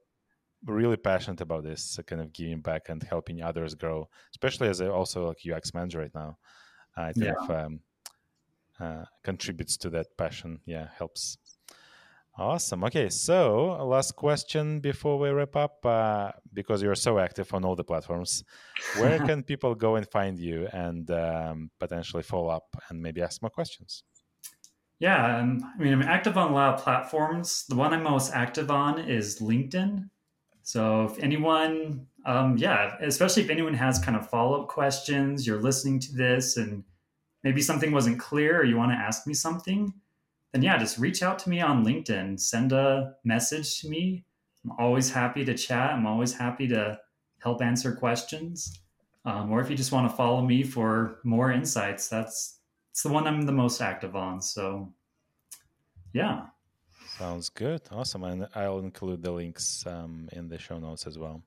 really 0.66 0.98
passionate 0.98 1.42
about 1.42 1.64
this, 1.64 2.00
kind 2.08 2.22
of 2.22 2.34
giving 2.34 2.62
back 2.62 2.90
and 2.90 3.02
helping 3.04 3.42
others 3.42 3.76
grow, 3.76 4.08
especially 4.32 4.68
as 4.68 4.82
a, 4.82 4.92
also 4.92 5.28
like 5.28 5.38
UX 5.46 5.74
manager 5.74 6.00
right 6.00 6.16
now. 6.16 6.38
I 6.98 7.12
think 7.12 7.36
yeah. 7.50 7.56
um, 7.56 7.80
uh, 8.80 9.06
contributes 9.24 9.78
to 9.78 9.90
that 9.92 10.08
passion. 10.18 10.60
Yeah, 10.66 10.88
helps. 10.98 11.38
Awesome. 12.38 12.84
Okay, 12.84 13.10
so 13.10 13.86
last 13.86 14.18
question 14.18 14.82
before 14.82 15.18
we 15.18 15.30
wrap 15.30 15.56
up, 15.56 15.86
uh, 15.86 16.32
because 16.54 16.82
you're 16.82 16.96
so 16.96 17.18
active 17.18 17.54
on 17.54 17.64
all 17.64 17.78
the 17.78 17.84
platforms, 17.84 18.44
where 18.98 19.20
can 19.26 19.42
people 19.42 19.74
go 19.74 19.96
and 19.96 20.06
find 20.12 20.38
you 20.38 20.68
and 20.74 21.10
um, 21.12 21.72
potentially 21.80 22.24
follow 22.24 22.50
up 22.50 22.76
and 22.90 23.02
maybe 23.02 23.22
ask 23.22 23.42
more 23.42 23.50
questions? 23.50 24.04
Yeah, 25.00 25.40
um, 25.40 25.60
I 25.78 25.82
mean, 25.82 25.94
I'm 25.94 26.02
active 26.02 26.38
on 26.38 26.52
a 26.52 26.54
lot 26.54 26.74
of 26.74 26.84
platforms. 26.84 27.66
The 27.70 27.76
one 27.76 27.94
I'm 27.94 28.04
most 28.04 28.34
active 28.34 28.70
on 28.70 29.00
is 29.00 29.40
LinkedIn. 29.40 30.10
So 30.66 31.06
if 31.06 31.20
anyone, 31.20 32.08
um, 32.26 32.58
yeah, 32.58 32.96
especially 33.00 33.44
if 33.44 33.52
anyone 33.52 33.76
has 33.76 34.00
kind 34.00 34.18
of 34.18 34.28
follow 34.28 34.64
up 34.64 34.68
questions, 34.68 35.46
you're 35.46 35.62
listening 35.62 36.00
to 36.00 36.16
this 36.16 36.58
and 36.58 36.84
maybe 37.44 37.62
something 37.62 37.92
wasn't 37.92 38.20
clear 38.20 38.60
or 38.60 38.64
you 38.64 38.76
want 38.76 38.92
to 38.92 38.98
ask 38.98 39.28
me 39.28 39.36
something, 39.36 39.94
then 40.54 40.64
yeah, 40.64 40.76
just 40.80 40.98
reach 40.98 41.22
out 41.22 41.38
to 41.38 41.52
me 41.52 41.62
on 41.62 41.86
LinkedIn, 41.86 42.40
send 42.40 42.72
a 42.72 43.14
message 43.24 43.80
to 43.82 43.90
me. 43.90 44.26
I'm 44.64 44.72
always 44.80 45.12
happy 45.12 45.46
to 45.46 45.54
chat. 45.54 45.92
I'm 45.92 46.08
always 46.08 46.34
happy 46.34 46.68
to 46.70 47.00
help 47.38 47.62
answer 47.62 47.94
questions. 47.94 48.80
Um, 49.24 49.52
or 49.52 49.62
if 49.62 49.70
you 49.70 49.78
just 49.78 49.92
want 49.92 50.10
to 50.10 50.18
follow 50.18 50.42
me 50.42 50.64
for 50.64 51.20
more 51.24 51.52
insights, 51.52 52.08
that's 52.08 52.58
it's 52.90 53.04
the 53.04 53.10
one 53.10 53.28
I'm 53.28 53.44
the 53.44 53.52
most 53.52 53.82
active 53.82 54.16
on. 54.16 54.42
So, 54.42 54.92
yeah. 56.12 56.46
Sounds 57.18 57.48
good. 57.50 57.82
Awesome. 57.92 58.24
And 58.26 58.48
I'll 58.56 58.80
include 58.80 59.24
the 59.24 59.32
links 59.32 59.86
um, 59.88 60.28
in 60.34 60.50
the 60.50 60.58
show 60.58 60.80
notes 60.80 61.08
as 61.08 61.18
well. 61.18 61.42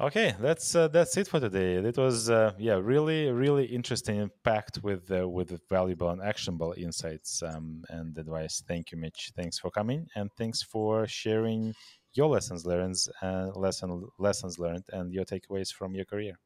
Okay, 0.00 0.34
that's 0.40 0.74
uh, 0.74 0.88
that's 0.88 1.14
it 1.18 1.28
for 1.28 1.40
today. 1.40 1.74
It 1.74 1.98
was 1.98 2.30
uh, 2.30 2.52
yeah, 2.58 2.78
really 2.82 3.30
really 3.30 3.66
interesting, 3.66 4.30
packed 4.44 4.78
with 4.82 5.10
uh, 5.10 5.28
with 5.28 5.60
valuable 5.68 6.08
and 6.08 6.22
actionable 6.22 6.72
insights 6.74 7.42
um, 7.42 7.84
and 7.90 8.16
advice. 8.16 8.62
Thank 8.66 8.92
you, 8.92 8.98
Mitch. 8.98 9.30
Thanks 9.36 9.58
for 9.58 9.70
coming, 9.70 10.06
and 10.14 10.30
thanks 10.38 10.62
for 10.62 11.06
sharing 11.06 11.74
your 12.14 12.28
lessons 12.28 12.64
learned, 12.64 12.96
uh, 13.20 13.48
lesson 13.54 14.08
lessons 14.18 14.58
learned, 14.58 14.84
and 14.94 15.12
your 15.12 15.26
takeaways 15.26 15.70
from 15.70 15.94
your 15.94 16.06
career. 16.06 16.38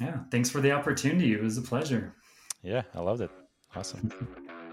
Yeah, 0.00 0.18
thanks 0.30 0.48
for 0.48 0.60
the 0.60 0.70
opportunity. 0.70 1.32
It 1.32 1.42
was 1.42 1.58
a 1.58 1.62
pleasure. 1.62 2.14
Yeah, 2.62 2.82
I 2.94 3.00
loved 3.00 3.22
it. 3.22 3.30
Awesome. 3.74 4.12